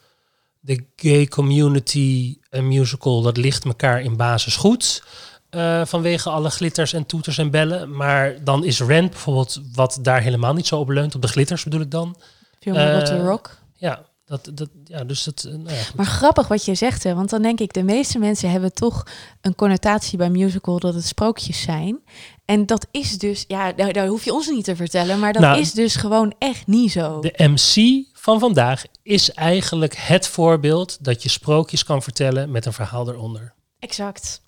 de 0.61 0.85
gay 0.97 1.27
community 1.27 2.39
en 2.51 2.69
musical, 2.69 3.23
dat 3.23 3.37
ligt 3.37 3.65
elkaar 3.65 4.01
in 4.03 4.17
basis 4.17 4.57
goed. 4.57 5.03
eh, 5.51 5.85
vanwege 5.85 6.31
alle 6.31 6.51
glitters 6.51 6.93
en 6.93 7.07
toeters 7.07 7.39
en 7.39 7.51
bellen. 7.51 7.97
Maar 7.97 8.45
dan 8.45 8.65
is 8.65 8.81
Rent 8.81 9.11
bijvoorbeeld, 9.11 9.61
wat 9.75 9.99
daar 10.03 10.21
helemaal 10.21 10.55
niet 10.55 10.67
zo 10.67 10.79
op 10.79 10.89
leunt. 10.89 11.15
Op 11.15 11.23
de 11.23 11.29
glitters 11.29 11.65
bedoel 11.65 11.81
ik 11.81 11.91
dan. 11.91 12.17
Film 12.61 12.77
Eh, 12.77 13.25
Rock. 13.25 13.57
Ja, 13.77 14.03
dat, 14.25 14.51
dat, 14.55 14.69
ja 14.85 15.05
dus 15.05 15.25
dat. 15.25 15.45
eh, 15.45 15.53
Nou 15.53 15.77
ja. 15.77 15.83
Maar 15.97 16.07
grappig 16.07 16.49
wat 16.49 16.65
je 16.65 16.75
zegt, 16.75 17.03
hè? 17.03 17.15
want 17.15 17.31
dan 17.31 17.43
denk 17.43 17.61
ik, 17.61 17.73
de 17.73 17.83
meeste 17.83 18.19
mensen 18.19 18.51
hebben 18.51 18.73
toch 18.73 19.07
een 19.41 19.55
connotatie 19.55 20.19
bij 20.19 20.31
musical 20.31 20.79
dat 20.79 20.95
het 20.95 21.07
sprookjes 21.07 21.61
zijn. 21.63 21.99
En 22.45 22.67
dat 22.67 22.87
is 22.91 23.19
dus, 23.19 23.45
ja, 23.49 23.73
daar, 23.73 23.93
daar 23.93 24.07
hoef 24.07 24.25
je 24.25 24.33
ons 24.33 24.49
niet 24.49 24.65
te 24.65 24.77
vertellen, 24.77 25.19
maar 25.19 25.33
dat 25.33 25.43
Nou, 25.43 25.61
is 25.61 25.73
dus 25.73 25.97
gewoon 25.97 26.35
echt 26.39 26.67
niet 26.67 26.93
zo. 26.93 27.21
De 27.21 27.35
MC 27.37 28.05
van 28.13 28.39
vandaag 28.39 28.85
is 29.03 29.33
eigenlijk 29.33 29.97
het 29.97 30.27
voorbeeld 30.29 31.05
dat 31.05 31.23
je 31.23 31.29
sprookjes 31.29 31.85
kan 31.85 32.03
vertellen 32.03 32.51
met 32.51 32.67
een 32.67 32.73
verhaal 32.73 33.09
eronder. 33.09 33.55
Exact. 33.79 34.43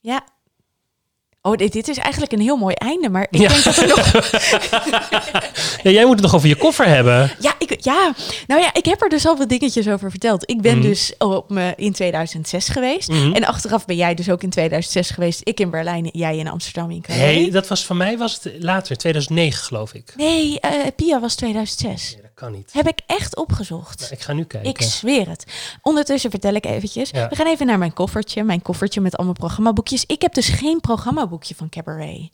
Ja. 0.00 0.24
Oh, 1.48 1.56
dit, 1.56 1.72
dit 1.72 1.88
is 1.88 1.96
eigenlijk 1.96 2.32
een 2.32 2.40
heel 2.40 2.56
mooi 2.56 2.74
einde, 2.74 3.08
maar 3.10 3.26
ik 3.30 3.40
Ja. 3.40 3.48
denk 3.48 3.62
dat 3.64 3.76
er 3.76 3.86
nog 3.88 4.12
Ja, 5.82 5.90
jij 5.90 6.04
moet 6.04 6.12
het 6.12 6.22
nog 6.22 6.34
over 6.34 6.48
je 6.48 6.56
koffer 6.56 6.86
hebben. 6.86 7.30
Ja, 7.40 7.54
ik, 7.58 7.76
ja, 7.84 8.14
nou 8.46 8.60
ja, 8.60 8.74
ik 8.74 8.84
heb 8.84 9.02
er 9.02 9.08
dus 9.08 9.26
al 9.26 9.36
wat 9.36 9.48
dingetjes 9.48 9.88
over 9.88 10.10
verteld. 10.10 10.50
Ik 10.50 10.60
ben 10.60 10.78
Mhm. 10.78 10.86
dus 10.86 11.12
op 11.18 11.50
me 11.50 11.72
in 11.76 11.92
2006 11.92 12.68
geweest. 12.68 13.08
Mhm. 13.08 13.32
En 13.32 13.44
achteraf 13.44 13.84
ben 13.84 13.96
jij 13.96 14.14
dus 14.14 14.30
ook 14.30 14.42
in 14.42 14.50
2006 14.50 15.10
geweest. 15.10 15.40
Ik 15.44 15.60
in 15.60 15.70
Berlijn, 15.70 16.08
jij 16.12 16.36
in 16.36 16.48
Amsterdam 16.48 16.90
in. 16.90 17.04
Nee, 17.08 17.50
dat 17.50 17.68
was 17.68 17.84
van 17.84 17.96
mij 17.96 18.18
was 18.18 18.38
het 18.42 18.52
later, 18.58 18.96
2009 18.96 19.64
geloof 19.64 19.94
ik. 19.94 20.12
Nee, 20.16 20.60
eh, 20.60 20.70
Pia 20.96 21.20
was 21.20 21.34
2006. 21.34 22.16
Kan 22.38 22.52
niet. 22.52 22.72
Heb 22.72 22.88
ik 22.88 23.00
echt 23.06 23.36
opgezocht. 23.36 24.00
Nou, 24.00 24.12
ik 24.12 24.20
ga 24.20 24.32
nu 24.32 24.44
kijken. 24.44 24.70
Ik 24.70 24.82
zweer 24.82 25.28
het. 25.28 25.44
Ondertussen 25.82 26.30
vertel 26.30 26.54
ik 26.54 26.66
eventjes. 26.66 27.10
Ja. 27.10 27.28
We 27.28 27.36
gaan 27.36 27.46
even 27.46 27.66
naar 27.66 27.78
mijn 27.78 27.92
koffertje. 27.92 28.42
Mijn 28.42 28.62
koffertje 28.62 29.00
met 29.00 29.16
allemaal 29.16 29.34
programmaboekjes. 29.34 30.04
Ik 30.06 30.22
heb 30.22 30.34
dus 30.34 30.48
geen 30.48 30.80
programmaboekje 30.80 31.54
van 31.54 31.68
Cabaret. 31.68 32.30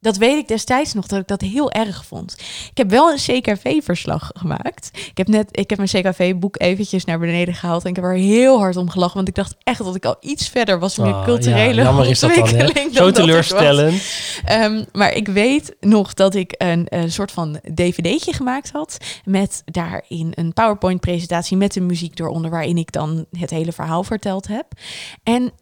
Dat 0.00 0.16
weet 0.16 0.36
ik 0.38 0.48
destijds 0.48 0.92
nog, 0.94 1.06
dat 1.06 1.20
ik 1.20 1.26
dat 1.26 1.40
heel 1.40 1.70
erg 1.70 2.04
vond. 2.04 2.36
Ik 2.70 2.76
heb 2.76 2.90
wel 2.90 3.10
een 3.10 3.16
CKV-verslag 3.16 4.30
gemaakt. 4.34 4.90
Ik 4.92 5.16
heb 5.18 5.28
net, 5.28 5.48
ik 5.50 5.70
heb 5.70 5.78
mijn 5.78 5.90
CKV-boek 5.90 6.60
eventjes 6.60 7.04
naar 7.04 7.18
beneden 7.18 7.54
gehaald 7.54 7.84
en 7.84 7.90
ik 7.90 7.96
heb 7.96 8.04
er 8.04 8.14
heel 8.14 8.58
hard 8.58 8.76
om 8.76 8.90
gelachen, 8.90 9.14
want 9.16 9.28
ik 9.28 9.34
dacht 9.34 9.54
echt 9.62 9.78
dat 9.84 9.94
ik 9.94 10.04
al 10.04 10.16
iets 10.20 10.48
verder 10.48 10.78
was 10.78 10.98
in 10.98 11.02
mijn 11.04 11.14
Ah, 11.14 11.24
culturele 11.24 11.82
ja, 11.82 11.92
dan, 11.92 11.96
ontwikkeling 12.06 12.76
Zo 12.76 12.90
dan 12.92 13.04
was. 13.04 13.12
teleurstellend. 13.14 14.02
Ehm, 14.44 14.84
maar 14.92 15.12
ik 15.12 15.28
weet 15.28 15.76
nog 15.80 16.14
dat 16.14 16.34
ik 16.34 16.54
een, 16.58 16.86
een 16.88 17.12
soort 17.12 17.30
van 17.32 17.60
dvd'tje 17.74 18.32
gemaakt 18.32 18.70
had. 18.70 18.96
Met 19.24 19.62
daarin 19.64 20.32
een 20.34 20.52
PowerPoint-presentatie 20.52 21.56
met 21.56 21.72
de 21.72 21.80
muziek 21.80 22.18
eronder. 22.18 22.50
Waarin 22.50 22.76
ik 22.78 22.92
dan 22.92 23.26
het 23.38 23.50
hele 23.50 23.72
verhaal 23.72 24.04
verteld 24.04 24.46
heb. 24.46 24.66
En 25.22 25.52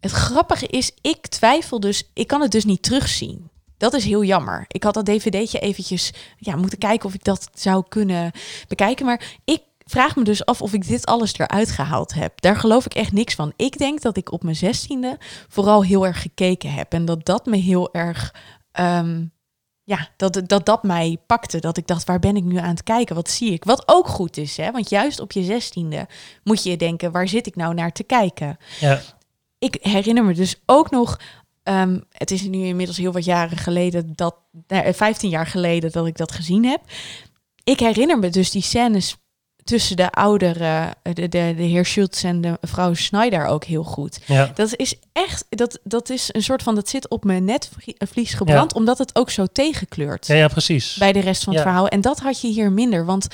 het 0.00 0.10
grappige 0.12 0.66
is, 0.66 0.90
ik 1.00 1.26
twijfel 1.26 1.80
dus. 1.80 2.10
Ik 2.14 2.26
kan 2.26 2.40
het 2.40 2.50
dus 2.50 2.64
niet 2.64 2.82
terugzien. 2.82 3.50
Dat 3.78 3.94
is 3.94 4.04
heel 4.04 4.24
jammer. 4.24 4.64
Ik 4.68 4.82
had 4.82 4.94
dat 4.94 5.06
dvd'tje 5.06 5.58
eventjes 5.58 6.12
ja, 6.36 6.56
moeten 6.56 6.78
kijken 6.78 7.08
of 7.08 7.14
ik 7.14 7.24
dat 7.24 7.48
zou 7.54 7.84
kunnen 7.88 8.30
bekijken. 8.68 9.06
Maar 9.06 9.36
ik 9.44 9.60
vraag 9.90 10.16
me 10.16 10.24
dus 10.24 10.44
af 10.44 10.62
of 10.62 10.72
ik 10.72 10.86
dit 10.86 11.06
alles 11.06 11.38
eruit 11.38 11.70
gehaald 11.70 12.14
heb. 12.14 12.40
Daar 12.40 12.56
geloof 12.56 12.84
ik 12.84 12.94
echt 12.94 13.12
niks 13.12 13.34
van. 13.34 13.52
Ik 13.56 13.78
denk 13.78 14.00
dat 14.02 14.16
ik 14.16 14.32
op 14.32 14.42
mijn 14.42 14.56
zestiende 14.56 15.18
vooral 15.48 15.84
heel 15.84 16.06
erg 16.06 16.22
gekeken 16.22 16.72
heb. 16.72 16.92
En 16.92 17.04
dat 17.04 17.24
dat 17.24 17.46
me 17.46 17.56
heel 17.56 17.92
erg... 17.92 18.34
ehm, 18.72 19.24
ja, 19.84 20.08
dat, 20.16 20.42
dat 20.46 20.66
dat 20.66 20.82
mij 20.82 21.18
pakte. 21.26 21.58
Dat 21.60 21.76
ik 21.76 21.86
dacht, 21.86 22.06
waar 22.06 22.18
ben 22.18 22.36
ik 22.36 22.44
nu 22.44 22.56
aan 22.56 22.68
het 22.68 22.82
kijken? 22.82 23.14
Wat 23.14 23.30
zie 23.30 23.52
ik? 23.52 23.64
Wat 23.64 23.82
ook 23.86 24.08
goed 24.08 24.36
is, 24.36 24.56
hè? 24.56 24.70
Want 24.70 24.90
juist 24.90 25.20
op 25.20 25.32
je 25.32 25.42
zestiende 25.42 26.06
moet 26.44 26.62
je 26.62 26.76
denken... 26.76 27.12
waar 27.12 27.28
zit 27.28 27.46
ik 27.46 27.56
nou 27.56 27.74
naar 27.74 27.92
te 27.92 28.02
kijken? 28.02 28.56
Ja. 28.80 29.00
ik 29.58 29.78
herinner 29.80 30.24
me 30.24 30.34
dus 30.34 30.62
ook 30.66 30.90
nog. 30.90 31.20
Ehm, 31.68 31.98
het 32.12 32.30
is 32.30 32.42
nu 32.42 32.64
inmiddels 32.64 32.98
heel 32.98 33.12
wat 33.12 33.24
jaren 33.24 33.56
geleden 33.56 34.12
dat, 34.14 34.36
nou, 34.66 34.94
15 34.94 35.30
jaar 35.30 35.46
geleden 35.46 35.92
dat 35.92 36.06
ik 36.06 36.16
dat 36.16 36.32
gezien 36.32 36.64
heb. 36.64 36.80
Ik 37.64 37.80
herinner 37.80 38.18
me 38.18 38.28
dus 38.28 38.50
die 38.50 38.62
scènes 38.62 39.16
tussen 39.64 39.96
de 39.96 40.10
oudere, 40.10 40.94
de, 41.02 41.12
de, 41.12 41.28
de 41.28 41.62
heer 41.62 41.86
Schultz 41.86 42.24
en 42.24 42.40
de 42.40 42.58
mevrouw 42.60 42.94
Schneider 42.94 43.46
ook 43.46 43.64
heel 43.64 43.84
goed. 43.84 44.20
Ja. 44.26 44.50
Dat 44.54 44.76
is 44.76 44.94
echt, 45.12 45.44
dat, 45.48 45.78
dat 45.84 46.10
is 46.10 46.28
een 46.32 46.42
soort 46.42 46.62
van, 46.62 46.74
dat 46.74 46.88
zit 46.88 47.08
op 47.08 47.24
mijn 47.24 47.44
netvlies 47.44 48.34
gebrand, 48.34 48.74
omdat 48.74 48.98
het 48.98 49.16
ook 49.16 49.30
zo 49.30 49.46
tegenkleurt 49.46 50.26
Ja, 50.26 50.34
ja, 50.34 50.48
precies. 50.48 50.96
bij 50.96 51.12
de 51.12 51.20
rest 51.20 51.44
van 51.44 51.52
het 51.52 51.62
verhaal. 51.62 51.88
En 51.88 52.00
dat 52.00 52.18
had 52.18 52.40
je 52.40 52.48
hier 52.48 52.72
minder, 52.72 53.04
want 53.04 53.26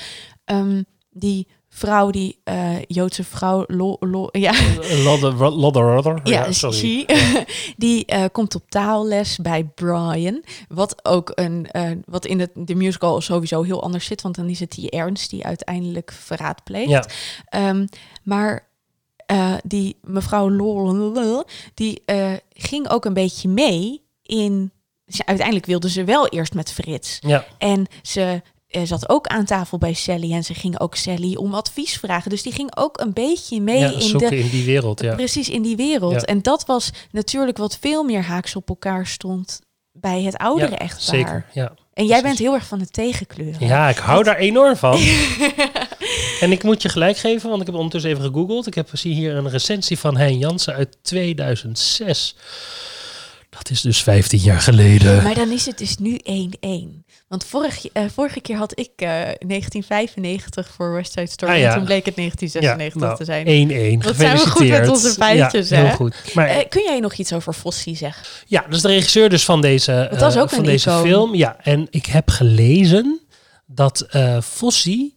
ehm, 0.45 0.83
die 1.09 1.47
vrouw, 1.75 2.09
die 2.09 2.39
eh, 2.43 2.81
Joodse 2.87 3.23
vrouw, 3.23 3.63
lo, 3.67 3.97
lo, 3.99 4.29
ja, 4.31 4.53
Lodder, 5.03 5.33
lodder, 5.33 5.93
lodder. 5.95 6.19
ja, 6.23 6.51
sorry. 6.51 6.77
she, 6.77 7.05
die 7.77 8.05
eh, 8.05 8.23
komt 8.31 8.55
op 8.55 8.69
taalles 8.69 9.37
bij 9.37 9.63
Brian. 9.63 10.43
Wat 10.67 11.05
ook 11.05 11.31
een, 11.35 11.67
eh, 11.71 11.91
wat 12.05 12.25
in 12.25 12.39
het, 12.39 12.51
de 12.53 12.75
musical 12.75 13.21
sowieso 13.21 13.61
heel 13.63 13.83
anders 13.83 14.05
zit. 14.05 14.21
Want 14.21 14.35
dan 14.35 14.49
is 14.49 14.59
het 14.59 14.71
die 14.71 14.89
Ernst 14.89 15.29
die 15.29 15.45
uiteindelijk 15.45 16.11
verraad 16.11 16.63
pleegt. 16.63 16.89
Ja. 16.89 17.05
Ehm, 17.49 17.85
maar 18.23 18.67
eh, 19.25 19.53
die 19.63 19.97
mevrouw 20.01 20.49
Lol, 20.49 21.43
die 21.73 22.01
eh, 22.05 22.33
ging 22.49 22.89
ook 22.89 23.05
een 23.05 23.13
beetje 23.13 23.49
mee 23.49 24.03
in... 24.21 24.71
Ze, 25.07 25.25
uiteindelijk 25.25 25.65
wilde 25.65 25.89
ze 25.89 26.03
wel 26.03 26.27
eerst 26.27 26.53
met 26.53 26.71
Frits. 26.71 27.19
Ja. 27.21 27.45
En 27.57 27.85
ze 28.01 28.21
eh, 28.21 28.39
zat 28.83 29.09
ook 29.09 29.27
aan 29.27 29.45
tafel 29.45 29.77
bij 29.77 29.93
Sally. 29.93 30.31
En 30.31 30.43
ze 30.43 30.53
ging 30.53 30.79
ook 30.79 30.95
Sally 30.95 31.35
om 31.35 31.53
advies 31.53 31.97
vragen. 31.97 32.29
Dus 32.29 32.41
die 32.41 32.53
ging 32.53 32.77
ook 32.77 32.99
een 32.99 33.13
beetje 33.13 33.61
mee 33.61 33.79
ja, 33.79 33.91
in 33.91 34.17
de 34.17 34.37
in 34.37 34.49
die 34.49 34.65
wereld. 34.65 35.01
Ja. 35.01 35.15
Precies 35.15 35.49
in 35.49 35.61
die 35.61 35.75
wereld. 35.75 36.13
Ja. 36.13 36.21
En 36.21 36.41
dat 36.41 36.65
was 36.65 36.91
natuurlijk 37.11 37.57
wat 37.57 37.77
veel 37.81 38.03
meer 38.03 38.23
haaks 38.23 38.55
op 38.55 38.69
elkaar 38.69 39.07
stond 39.07 39.61
bij 39.91 40.21
het 40.21 40.37
oudere 40.37 40.71
Ja, 40.71 40.77
echtpaar. 40.77 41.15
Zeker, 41.15 41.45
ja. 41.53 41.73
En 41.93 42.05
jij 42.05 42.21
bent 42.21 42.39
heel 42.39 42.53
erg 42.53 42.65
van 42.65 42.79
het 42.79 42.93
tegenkleuren. 42.93 43.67
Ja, 43.67 43.89
ik 43.89 43.97
hou 43.97 44.23
daar 44.23 44.37
enorm 44.37 44.75
van. 44.75 44.99
en 46.41 46.51
ik 46.51 46.63
moet 46.63 46.81
je 46.81 46.89
gelijk 46.89 47.17
geven, 47.17 47.49
want 47.49 47.61
ik 47.61 47.67
heb 47.67 47.75
ondertussen 47.75 48.11
even 48.11 48.23
gegoogeld. 48.23 48.67
Ik 48.67 48.73
heb, 48.73 48.89
zie 48.93 49.13
hier 49.13 49.35
een 49.35 49.49
recensie 49.49 49.99
van 49.99 50.17
Hein 50.17 50.37
Jansen 50.37 50.73
uit 50.73 50.97
2006. 51.01 52.35
Dat 53.49 53.69
is 53.69 53.81
dus 53.81 54.03
15 54.03 54.39
jaar 54.39 54.61
geleden. 54.61 55.23
Maar 55.23 55.35
dan 55.35 55.51
is 55.51 55.65
het 55.65 55.77
dus 55.77 55.97
nu 55.97 56.19
1-1. 56.23 57.04
Want 57.27 57.43
vorig, 57.45 57.87
eh, 57.87 58.03
vorige 58.13 58.39
keer 58.39 58.55
had 58.57 58.79
ik 58.79 58.89
eh, 58.95 59.09
1995 59.47 60.69
voor 60.75 60.93
West 60.93 61.11
Side 61.11 61.27
Story. 61.27 61.51
Ah, 61.51 61.57
ja. 61.59 61.69
En 61.69 61.75
toen 61.75 61.85
bleek 61.85 62.05
het 62.05 62.15
1996 62.15 63.01
nou, 63.01 63.17
te 63.17 63.25
zijn. 63.25 63.45
1-1. 64.01 64.05
Wat 64.05 64.15
zijn 64.15 64.37
we 64.37 64.49
goed 64.49 64.67
met 64.67 64.89
onze 64.89 65.09
feitjes, 65.09 65.69
ja, 65.69 65.75
hè? 65.77 65.85
heel 65.87 65.95
goed. 65.95 66.15
Maar 66.33 66.47
Eh, 66.47 66.69
kun 66.69 66.83
jij 66.83 66.99
nog 66.99 67.13
iets 67.13 67.33
over 67.33 67.53
Fossi 67.53 67.95
zeggen? 67.95 68.25
ja, 68.47 68.61
dat 68.61 68.73
is 68.73 68.81
de 68.81 68.87
regisseur 68.87 69.29
dus 69.29 69.45
van 69.45 69.61
deze, 69.61 70.07
dat 70.17 70.35
eh, 70.35 70.41
ook 70.41 70.49
van 70.49 70.57
een 70.59 70.65
deze 70.65 70.89
icoon. 70.89 71.03
film. 71.03 71.35
Ja, 71.35 71.57
en 71.63 71.87
ik 71.89 72.05
heb 72.05 72.29
gelezen 72.29 73.19
dat 73.65 74.01
eh 74.09 74.41
Fossi 74.41 75.13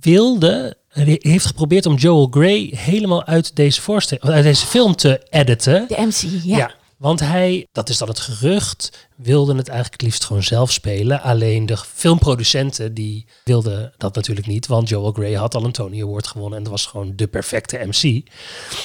wilde, 0.00 0.76
heeft 1.18 1.46
geprobeerd 1.46 1.86
om 1.86 1.94
Joel 1.94 2.26
Grey 2.30 2.72
helemaal 2.76 3.24
uit 3.24 3.56
deze, 3.56 3.82
voorstelling, 3.82 4.26
uit 4.26 4.44
deze 4.44 4.66
film 4.66 4.96
te 4.96 5.26
editen. 5.30 5.84
De 5.88 5.96
MC, 6.06 6.42
ja. 6.44 6.56
Ja. 6.56 6.70
Want 6.98 7.20
hij, 7.20 7.66
dat 7.72 7.88
is 7.88 7.98
dan 7.98 8.08
het 8.08 8.18
gerucht, 8.20 9.08
wilde 9.16 9.54
het 9.56 9.68
eigenlijk 9.68 10.02
liefst 10.02 10.24
gewoon 10.24 10.42
zelf 10.42 10.72
spelen. 10.72 11.22
Alleen 11.22 11.66
de 11.66 11.76
filmproducenten 11.76 12.94
die 12.94 13.26
wilden 13.44 13.92
dat 13.96 14.14
natuurlijk 14.14 14.46
niet, 14.46 14.66
want 14.66 14.88
Joel 14.88 15.12
Grey 15.12 15.34
had 15.34 15.54
al 15.54 15.64
een 15.64 15.72
Tony 15.72 16.02
Award 16.02 16.26
gewonnen 16.26 16.58
en 16.58 16.64
dat 16.64 16.72
was 16.72 16.86
gewoon 16.86 17.12
de 17.16 17.26
perfecte 17.26 17.78
MC. 17.84 18.30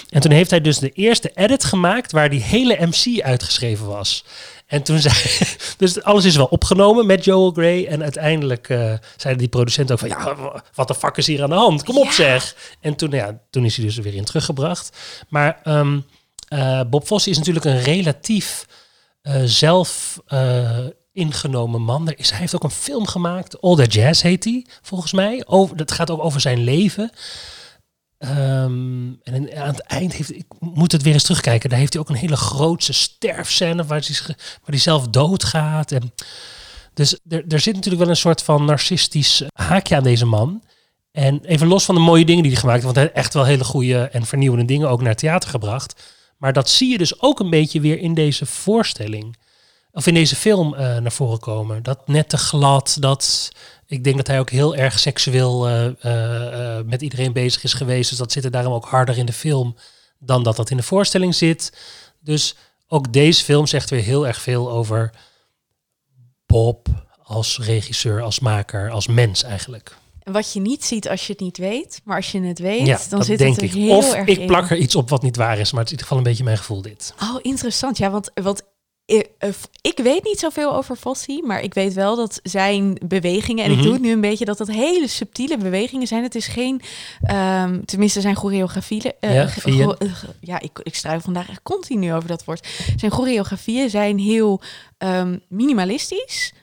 En 0.09 0.21
toen 0.21 0.31
heeft 0.31 0.49
hij 0.49 0.61
dus 0.61 0.79
de 0.79 0.89
eerste 0.89 1.31
edit 1.33 1.63
gemaakt 1.63 2.11
waar 2.11 2.29
die 2.29 2.41
hele 2.41 2.77
MC 2.79 3.21
uitgeschreven 3.21 3.85
was. 3.87 4.25
En 4.67 4.83
toen 4.83 4.99
zei, 4.99 5.15
dus 5.77 6.03
alles 6.03 6.25
is 6.25 6.35
wel 6.35 6.45
opgenomen 6.45 7.05
met 7.05 7.23
Joel 7.25 7.51
Grey. 7.51 7.87
En 7.87 8.01
uiteindelijk 8.03 8.69
eh, 8.69 8.93
zeiden 9.17 9.37
die 9.37 9.47
producenten 9.47 9.95
ook 9.95 10.01
van, 10.01 10.09
ja, 10.09 10.61
wat 10.73 10.87
de 10.87 10.95
fuck 10.95 11.17
is 11.17 11.27
hier 11.27 11.43
aan 11.43 11.49
de 11.49 11.55
hand? 11.55 11.83
Kom 11.83 11.97
op 11.97 12.05
Ja. 12.05 12.11
zeg. 12.11 12.55
En 12.79 12.95
toen, 12.95 13.11
ja, 13.11 13.39
toen 13.49 13.65
is 13.65 13.75
hij 13.75 13.85
dus 13.85 13.97
er 13.97 14.03
weer 14.03 14.15
in 14.15 14.25
teruggebracht. 14.25 14.97
Maar 15.29 15.59
ehm, 15.63 15.99
eh, 16.53 16.81
Bob 16.89 17.05
Fosse 17.05 17.29
is 17.29 17.37
natuurlijk 17.37 17.65
een 17.65 17.81
relatief 17.81 18.65
eh, 19.21 19.41
zelf 19.43 20.19
eh, 20.27 20.85
ingenomen 21.11 21.81
man. 21.81 22.07
Er 22.07 22.19
is, 22.19 22.29
hij 22.29 22.39
heeft 22.39 22.55
ook 22.55 22.63
een 22.63 22.69
film 22.69 23.07
gemaakt, 23.07 23.61
All 23.61 23.75
That 23.75 23.93
Jazz 23.93 24.21
heet 24.21 24.43
die, 24.43 24.67
volgens 24.81 25.11
mij. 25.13 25.43
Over, 25.45 25.77
dat 25.77 25.91
gaat 25.91 26.09
ook 26.09 26.23
over 26.23 26.41
zijn 26.41 26.63
leven. 26.63 27.11
Ehm, 28.17 29.11
en 29.23 29.55
aan 29.55 29.67
het 29.67 29.79
eind 29.79 30.13
heeft, 30.13 30.35
ik 30.35 30.45
moet 30.59 30.91
het 30.91 31.01
weer 31.01 31.13
eens 31.13 31.23
terugkijken. 31.23 31.69
Daar 31.69 31.79
heeft 31.79 31.93
hij 31.93 32.01
ook 32.01 32.09
een 32.09 32.15
hele 32.15 32.35
grootse 32.35 32.93
sterfscène 32.93 33.85
waar 33.85 34.03
hij, 34.05 34.35
hij 34.63 34.77
zelf 34.77 35.07
doodgaat. 35.07 35.91
En 35.91 36.13
dus 36.93 37.19
er, 37.29 37.43
er 37.47 37.59
zit 37.59 37.75
natuurlijk 37.75 38.03
wel 38.03 38.11
een 38.11 38.17
soort 38.17 38.43
van 38.43 38.65
narcistisch 38.65 39.43
haakje 39.53 39.95
aan 39.95 40.03
deze 40.03 40.25
man. 40.25 40.63
En 41.11 41.45
even 41.45 41.67
los 41.67 41.85
van 41.85 41.95
de 41.95 42.01
mooie 42.01 42.25
dingen 42.25 42.43
die 42.43 42.51
hij 42.51 42.61
gemaakt 42.61 42.83
heeft, 42.83 42.93
want 42.93 43.05
hij 43.05 43.05
heeft 43.05 43.25
echt 43.25 43.33
wel 43.33 43.45
hele 43.45 43.63
goede 43.63 44.03
en 44.03 44.25
vernieuwende 44.25 44.65
dingen 44.65 44.89
ook 44.89 45.01
naar 45.01 45.15
theater 45.15 45.49
gebracht. 45.49 46.01
Maar 46.43 46.53
dat 46.53 46.69
zie 46.69 46.91
je 46.91 46.97
dus 46.97 47.21
ook 47.21 47.39
een 47.39 47.49
beetje 47.49 47.81
weer 47.81 47.97
in 47.97 48.13
deze 48.13 48.45
voorstelling. 48.45 49.37
Of 49.91 50.07
in 50.07 50.13
deze 50.13 50.35
film 50.35 50.73
eh, 50.73 50.97
naar 50.97 51.11
voren 51.11 51.39
komen. 51.39 51.83
Dat 51.83 52.07
net 52.07 52.29
te 52.29 52.37
glad, 52.37 52.97
dat... 52.99 53.51
Ik 53.87 54.03
denk 54.03 54.17
dat 54.17 54.27
hij 54.27 54.39
ook 54.39 54.49
heel 54.49 54.75
erg 54.75 54.99
seksueel 54.99 55.67
eh, 55.67 55.85
eh, 56.77 56.85
met 56.85 57.01
iedereen 57.01 57.33
bezig 57.33 57.63
is 57.63 57.73
geweest. 57.73 58.09
Dus 58.09 58.17
dat 58.17 58.31
zit 58.31 58.43
er 58.43 58.51
daarom 58.51 58.73
ook 58.73 58.85
harder 58.85 59.17
in 59.17 59.25
de 59.25 59.33
film 59.33 59.75
dan 60.19 60.43
dat 60.43 60.55
dat 60.55 60.69
in 60.69 60.77
de 60.77 60.83
voorstelling 60.83 61.35
zit. 61.35 61.77
Dus 62.19 62.55
ook 62.87 63.13
deze 63.13 63.43
film 63.43 63.67
zegt 63.67 63.89
weer 63.89 64.03
heel 64.03 64.27
erg 64.27 64.41
veel 64.41 64.71
over 64.71 65.11
Bob 66.45 66.87
als 67.23 67.59
regisseur, 67.59 68.21
als 68.21 68.39
maker, 68.39 68.89
als 68.89 69.07
mens 69.07 69.43
eigenlijk. 69.43 69.97
En 70.23 70.31
wat 70.33 70.53
je 70.53 70.59
niet 70.59 70.85
ziet 70.85 71.09
als 71.09 71.27
je 71.27 71.31
het 71.33 71.41
niet 71.41 71.57
weet, 71.57 72.01
maar 72.03 72.15
als 72.15 72.31
je 72.31 72.41
het 72.41 72.59
weet, 72.59 72.85
ja, 72.87 72.99
dan 73.09 73.23
zit 73.23 73.39
het 73.39 73.57
er 73.57 73.63
ik. 73.63 73.71
heel 73.73 73.97
Of 73.97 74.13
erg 74.13 74.27
ik 74.27 74.37
in. 74.37 74.47
plak 74.47 74.69
er 74.69 74.77
iets 74.77 74.95
op 74.95 75.09
wat 75.09 75.21
niet 75.21 75.35
waar 75.35 75.59
is, 75.59 75.71
maar 75.71 75.83
het 75.83 75.91
is 75.91 75.97
in 75.97 76.03
ieder 76.03 76.05
geval 76.05 76.17
een 76.17 76.23
beetje 76.23 76.43
mijn 76.43 76.57
gevoel 76.57 76.81
dit. 76.81 77.13
Oh, 77.21 77.35
interessant. 77.41 77.97
Ja, 77.97 78.09
want, 78.09 78.31
want 78.33 78.61
eh, 79.05 79.19
eh, 79.37 79.49
ik 79.81 79.99
weet 80.03 80.23
niet 80.23 80.39
zoveel 80.39 80.75
over 80.75 80.95
Fossi, 80.95 81.41
maar 81.41 81.61
ik 81.61 81.73
weet 81.73 81.93
wel 81.93 82.15
dat 82.15 82.39
zijn 82.43 82.97
bewegingen, 83.05 83.63
en 83.63 83.69
Mhm. 83.69 83.79
ik 83.79 83.85
doe 83.85 83.93
het 83.93 84.01
nu 84.01 84.11
een 84.11 84.21
beetje, 84.21 84.45
dat 84.45 84.57
dat 84.57 84.67
hele 84.67 85.07
subtiele 85.07 85.57
bewegingen 85.57 86.07
zijn. 86.07 86.23
Het 86.23 86.35
is 86.35 86.47
geen, 86.47 86.81
ehm, 87.21 87.81
tenminste 87.85 88.21
zijn 88.21 88.35
choreografieën. 88.35 89.11
eh, 89.19 89.33
Ja, 90.41 90.59
ik, 90.59 90.79
ik 90.83 90.95
struikel 90.95 91.23
vandaag 91.23 91.49
echt 91.49 91.61
continu 91.63 92.13
over 92.13 92.27
dat 92.27 92.45
woord. 92.45 92.67
Zijn 92.95 93.11
choreografieën 93.11 93.89
zijn 93.89 94.19
heel 94.19 94.61
ehm, 94.97 95.37
minimalistisch, 95.49 96.53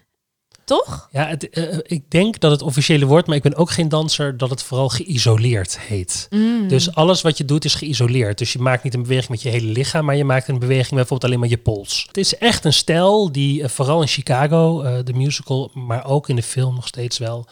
toch? 0.71 1.09
Ja, 1.13 1.27
het, 1.27 1.51
eh, 1.51 1.79
ik 1.83 2.11
denk 2.11 2.41
dat 2.41 2.51
het 2.51 2.63
officiële 2.63 3.07
woord, 3.07 3.27
maar 3.27 3.37
ik 3.37 3.43
ben 3.43 3.57
ook 3.57 3.71
geen 3.71 3.89
danser, 3.89 4.37
dat 4.37 4.51
het 4.51 4.63
vooral 4.63 4.89
geïsoleerd 4.89 5.79
heet. 5.79 6.27
Mm. 6.31 6.69
Dus 6.69 6.95
alles 6.95 7.23
wat 7.23 7.39
je 7.39 7.45
doet 7.45 7.65
is 7.65 7.75
geïsoleerd. 7.75 8.39
Dus 8.39 8.53
je 8.53 8.59
maakt 8.59 8.83
niet 8.83 8.95
een 8.95 9.03
beweging 9.03 9.29
met 9.29 9.43
je 9.43 9.49
hele 9.49 9.67
lichaam, 9.73 10.05
maar 10.05 10.17
je 10.17 10.25
maakt 10.25 10.49
een 10.49 10.59
beweging 10.59 10.89
met 10.91 10.99
bijvoorbeeld 10.99 11.25
alleen 11.25 11.41
maar 11.41 11.49
je 11.49 11.59
pols. 11.59 12.05
Het 12.07 12.17
is 12.17 12.39
echt 12.39 12.65
een 12.65 12.73
stijl 12.73 13.33
die 13.33 13.63
eh, 13.63 13.69
vooral 13.69 14.01
in 14.01 14.09
Chicago, 14.09 14.83
eh, 14.83 14.99
de 15.05 15.13
musical, 15.13 15.71
maar 15.75 16.05
ook 16.07 16.29
in 16.29 16.37
de 16.37 16.43
film 16.43 16.75
nog 16.75 16.87
steeds 16.87 17.19
wel, 17.19 17.47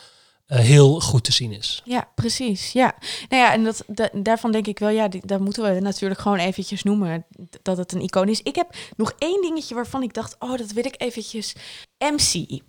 eh, 0.46 0.58
heel 0.58 1.00
goed 1.00 1.24
te 1.24 1.32
zien 1.32 1.52
is. 1.52 1.82
Ja, 1.84 2.08
precies. 2.14 2.72
Ja. 2.72 2.94
Nou 3.28 3.42
ja, 3.42 3.52
en 3.52 3.64
dat, 3.64 3.84
da- 3.86 4.10
daarvan 4.12 4.52
denk 4.52 4.66
ik 4.66 4.78
wel, 4.78 4.88
ja, 4.88 5.08
die, 5.08 5.20
daar 5.24 5.42
moeten 5.42 5.62
we 5.74 5.80
natuurlijk 5.80 6.20
gewoon 6.20 6.38
eventjes 6.38 6.82
noemen 6.82 7.24
dat 7.62 7.76
het 7.76 7.92
een 7.92 8.02
icoon 8.02 8.28
is. 8.28 8.40
Ik 8.42 8.54
heb 8.54 8.74
nog 8.96 9.12
één 9.18 9.42
dingetje 9.42 9.74
waarvan 9.74 10.02
ik 10.02 10.14
dacht, 10.14 10.36
oh, 10.38 10.56
dat 10.58 10.72
wil 10.72 10.84
ik 10.84 10.94
eventjes. 10.98 11.54
MC. 11.98 12.60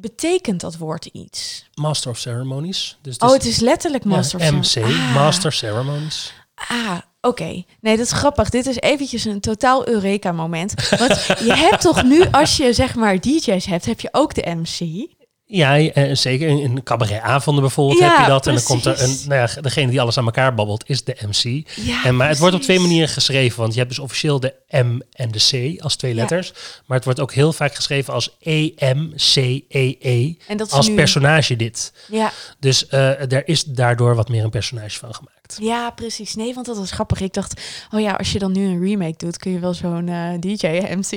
Betekent 0.00 0.60
dat 0.60 0.76
woord 0.76 1.04
iets? 1.04 1.68
Master 1.74 2.10
of 2.10 2.18
Ceremonies. 2.18 2.98
Dus 3.02 3.16
oh, 3.16 3.32
het 3.32 3.44
is 3.44 3.58
letterlijk 3.58 4.04
ja, 4.04 4.10
Master 4.10 4.40
of 4.40 4.50
MC. 4.50 4.84
Ah. 4.84 5.14
Master 5.14 5.52
Ceremonies. 5.52 6.32
Ah, 6.54 6.98
oké. 7.20 7.64
Nee, 7.80 7.96
dat 7.96 8.06
is 8.06 8.12
grappig. 8.12 8.50
Dit 8.50 8.66
is 8.66 8.76
eventjes 8.76 9.24
een 9.24 9.40
totaal 9.40 9.88
Eureka-moment. 9.88 10.74
Want 10.98 11.24
je 11.48 11.54
hebt 11.54 11.80
toch 11.80 12.02
nu, 12.02 12.24
als 12.30 12.56
je 12.56 12.72
zeg 12.72 12.94
maar 12.94 13.20
DJ's 13.20 13.64
hebt, 13.64 13.84
heb 13.84 14.00
je 14.00 14.08
ook 14.12 14.34
de 14.34 14.54
MC. 14.54 15.08
Ja, 15.52 15.78
eh, 15.78 16.14
zeker 16.14 16.48
in, 16.48 16.82
cabaretavonden 16.82 17.62
bijvoorbeeld 17.62 17.98
Ja, 17.98 18.08
heb 18.16 18.18
je 18.24 18.30
dat. 18.32 18.46
En 18.46 18.54
dan 18.54 18.62
komt 18.62 18.84
er 18.84 19.02
een, 19.02 19.16
nou 19.26 19.40
ja, 19.54 19.60
degene 19.60 19.90
die 19.90 20.00
alles 20.00 20.18
aan 20.18 20.24
elkaar 20.24 20.54
babbelt 20.54 20.88
is 20.88 21.04
de 21.04 21.16
MC. 21.26 21.68
Ja, 21.76 22.04
En, 22.04 22.16
maar 22.16 22.28
het 22.28 22.38
wordt 22.38 22.54
op 22.54 22.62
twee 22.62 22.78
manieren 22.80 23.08
geschreven. 23.08 23.60
Want 23.60 23.72
je 23.72 23.78
hebt 23.78 23.90
dus 23.90 23.98
officieel 23.98 24.40
de 24.40 24.54
M 24.70 24.98
en 25.12 25.30
de 25.30 25.74
C 25.76 25.80
als 25.82 25.96
twee 25.96 26.14
letters. 26.14 26.52
Maar 26.86 26.96
het 26.96 27.04
wordt 27.04 27.20
ook 27.20 27.32
heel 27.32 27.52
vaak 27.52 27.74
geschreven 27.74 28.14
als 28.14 28.36
E, 28.40 28.70
E-M-C-E-E. 28.76 30.34
En 30.46 30.56
dat 30.56 30.66
is 30.66 30.72
Als 30.72 30.88
nu- 30.88 30.94
personage 30.94 31.56
dit. 31.56 31.92
Ja, 32.08 32.32
Dus 32.58 32.86
eh, 32.86 33.32
er 33.32 33.48
is 33.48 33.64
daardoor 33.64 34.14
wat 34.14 34.28
meer 34.28 34.44
een 34.44 34.50
personage 34.50 34.98
van 34.98 35.14
gemaakt. 35.14 35.39
Ja, 35.60 35.90
precies. 35.90 36.34
Nee, 36.34 36.54
want 36.54 36.66
dat 36.66 36.76
was 36.78 36.90
grappig. 36.90 37.20
Ik 37.20 37.32
dacht, 37.34 37.60
oh 37.94 38.00
ja, 38.00 38.12
als 38.12 38.32
je 38.32 38.38
dan 38.38 38.52
nu 38.52 38.64
een 38.66 38.82
remake 38.84 39.14
doet, 39.16 39.36
kun 39.36 39.52
je 39.52 39.58
wel 39.58 39.74
zo'n 39.74 40.08
eh, 40.08 40.24
DJ-MC. 40.40 41.10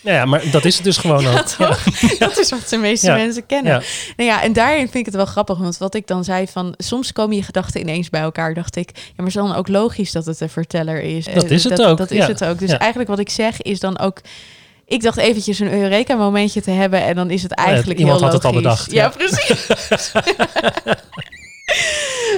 Nou 0.00 0.16
ja, 0.16 0.24
maar 0.24 0.50
dat 0.50 0.64
is 0.64 0.74
het 0.74 0.84
dus 0.84 0.96
gewoon 0.96 1.20
Ja, 1.22 1.38
ook. 1.38 1.78
Dat 2.18 2.38
is 2.38 2.50
wat 2.50 2.68
de 2.68 2.76
meeste 2.76 3.06
Ja. 3.06 3.14
mensen 3.16 3.46
kennen. 3.46 3.72
Ja. 3.72 3.82
Nou 4.16 4.28
ja, 4.30 4.42
en 4.42 4.52
daarin 4.52 4.80
vind 4.82 4.94
ik 4.94 5.06
het 5.06 5.14
wel 5.14 5.24
grappig. 5.26 5.58
Want 5.58 5.78
wat 5.78 5.94
ik 5.94 6.06
dan 6.06 6.24
zei 6.24 6.46
van... 6.46 6.74
Soms 6.76 7.12
komen 7.12 7.36
je 7.36 7.42
gedachten 7.42 7.80
ineens 7.80 8.10
bij 8.10 8.20
elkaar. 8.20 8.54
Dacht 8.54 8.76
ik, 8.76 8.90
ja, 8.94 9.02
maar 9.16 9.26
is 9.26 9.32
dan 9.32 9.54
ook 9.54 9.68
logisch 9.68 10.12
dat 10.12 10.26
het 10.26 10.40
een 10.40 10.48
verteller 10.48 11.00
is. 11.00 11.24
Dat 11.24 11.44
Eh, 11.44 11.50
is 11.50 11.64
het 11.64 11.76
dat, 11.76 11.86
ook, 11.86 11.98
Dat 11.98 12.10
is 12.10 12.18
ja. 12.18 12.26
het 12.26 12.44
ook. 12.44 12.58
Dus 12.58 12.70
Ja. 12.70 12.78
eigenlijk 12.78 13.10
wat 13.10 13.18
ik 13.18 13.30
zeg 13.30 13.62
is 13.62 13.80
dan 13.80 13.98
ook... 13.98 14.20
Ik 14.86 15.02
dacht 15.02 15.16
eventjes 15.18 15.58
een 15.58 15.72
Eureka-momentje 15.72 16.62
te 16.62 16.70
hebben. 16.70 17.02
En 17.04 17.14
dan 17.14 17.30
is 17.30 17.42
het 17.42 17.52
eigenlijk 17.52 17.98
iemand 17.98 18.20
heel 18.20 18.28
had 18.30 18.42
het 18.42 18.44
al 18.44 18.52
logisch. 18.62 18.86
bedacht, 18.86 18.92
Ja, 18.92 19.02
ja. 19.02 19.08
precies. 19.08 19.66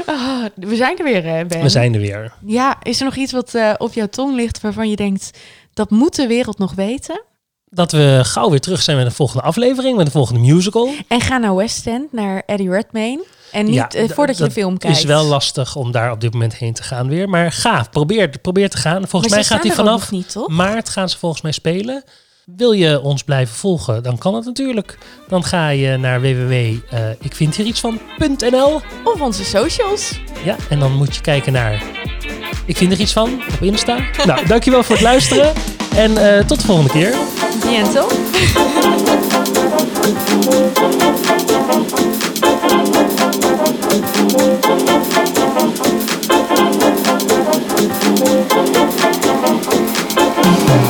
Ah, 0.06 0.44
we 0.54 0.76
zijn 0.76 0.98
er 0.98 1.04
weer, 1.04 1.24
hè, 1.24 1.44
Ben. 1.46 1.62
We 1.62 1.68
zijn 1.68 1.94
er 1.94 2.00
weer. 2.00 2.32
Ja, 2.46 2.76
is 2.82 2.98
er 2.98 3.04
nog 3.04 3.16
iets 3.16 3.32
wat 3.32 3.54
eh, 3.54 3.72
op 3.78 3.92
jouw 3.92 4.06
tong 4.06 4.34
ligt 4.36 4.60
waarvan 4.60 4.90
je 4.90 4.96
denkt... 4.96 5.30
Dat 5.74 5.90
moet 5.90 6.16
de 6.16 6.26
wereld 6.26 6.58
nog 6.58 6.74
weten? 6.74 7.22
Dat 7.66 7.92
we 7.92 8.20
gauw 8.22 8.50
weer 8.50 8.60
terug 8.60 8.82
zijn 8.82 8.96
met 8.96 9.06
de 9.06 9.12
volgende 9.12 9.42
aflevering. 9.42 9.96
Met 9.96 10.06
de 10.06 10.12
volgende 10.12 10.40
musical. 10.40 10.90
En 11.08 11.20
ga 11.20 11.38
naar 11.38 11.54
West 11.54 11.86
End, 11.86 12.12
naar 12.12 12.42
Eddie 12.46 12.70
Redmayne. 12.70 13.24
En 13.52 13.64
niet 13.64 13.74
Ja, 13.74 13.88
eh, 13.88 14.08
voordat 14.08 14.38
je 14.38 14.44
de 14.44 14.50
film 14.50 14.78
kijkt. 14.78 14.96
is 14.96 15.04
wel 15.04 15.24
lastig 15.24 15.76
om 15.76 15.92
daar 15.92 16.12
op 16.12 16.20
dit 16.20 16.32
moment 16.32 16.54
heen 16.56 16.72
te 16.72 16.82
gaan 16.82 17.08
weer. 17.08 17.28
Maar 17.28 17.52
ga, 17.52 17.86
probeer, 17.90 18.28
probeer 18.42 18.70
te 18.70 18.76
gaan. 18.76 19.08
Volgens 19.08 19.32
Maar 19.32 19.40
mij 19.48 19.48
gaat 19.58 19.66
ook 19.66 19.72
vanaf 19.72 20.10
niet, 20.10 20.30
toch? 20.32 20.48
maart 20.48 20.88
gaan 20.88 21.08
ze 21.08 21.18
volgens 21.18 21.42
mij 21.42 21.52
spelen. 21.52 22.04
Wil 22.56 22.72
je 22.72 23.00
ons 23.00 23.22
blijven 23.22 23.54
volgen? 23.54 24.02
Dan 24.02 24.18
kan 24.18 24.34
het 24.34 24.44
natuurlijk. 24.44 24.98
Dan 25.28 25.44
ga 25.44 25.68
je 25.68 25.96
naar 25.96 26.20
www.ikvindhierietsvan.nl 26.20 28.50
eh, 28.50 28.74
Of 29.04 29.20
onze 29.20 29.44
socials. 29.44 30.20
Ja, 30.44 30.56
en 30.70 30.78
dan 30.78 30.92
moet 30.92 31.14
je 31.14 31.20
kijken 31.20 31.52
naar 31.52 31.82
Ik 32.64 32.76
vind 32.76 32.92
er 32.92 33.00
iets 33.00 33.12
van 33.12 33.42
op 33.54 33.62
Insta. 33.62 33.98
nou, 34.26 34.46
dankjewel 34.46 34.82
voor 34.82 34.94
het 34.94 35.04
luisteren. 35.04 35.52
En 35.94 36.16
eh, 36.16 36.46
tot 36.46 36.60
de 36.60 36.66
volgende 36.66 36.90
keer. 36.90 37.14
Bientôt. 37.64 38.12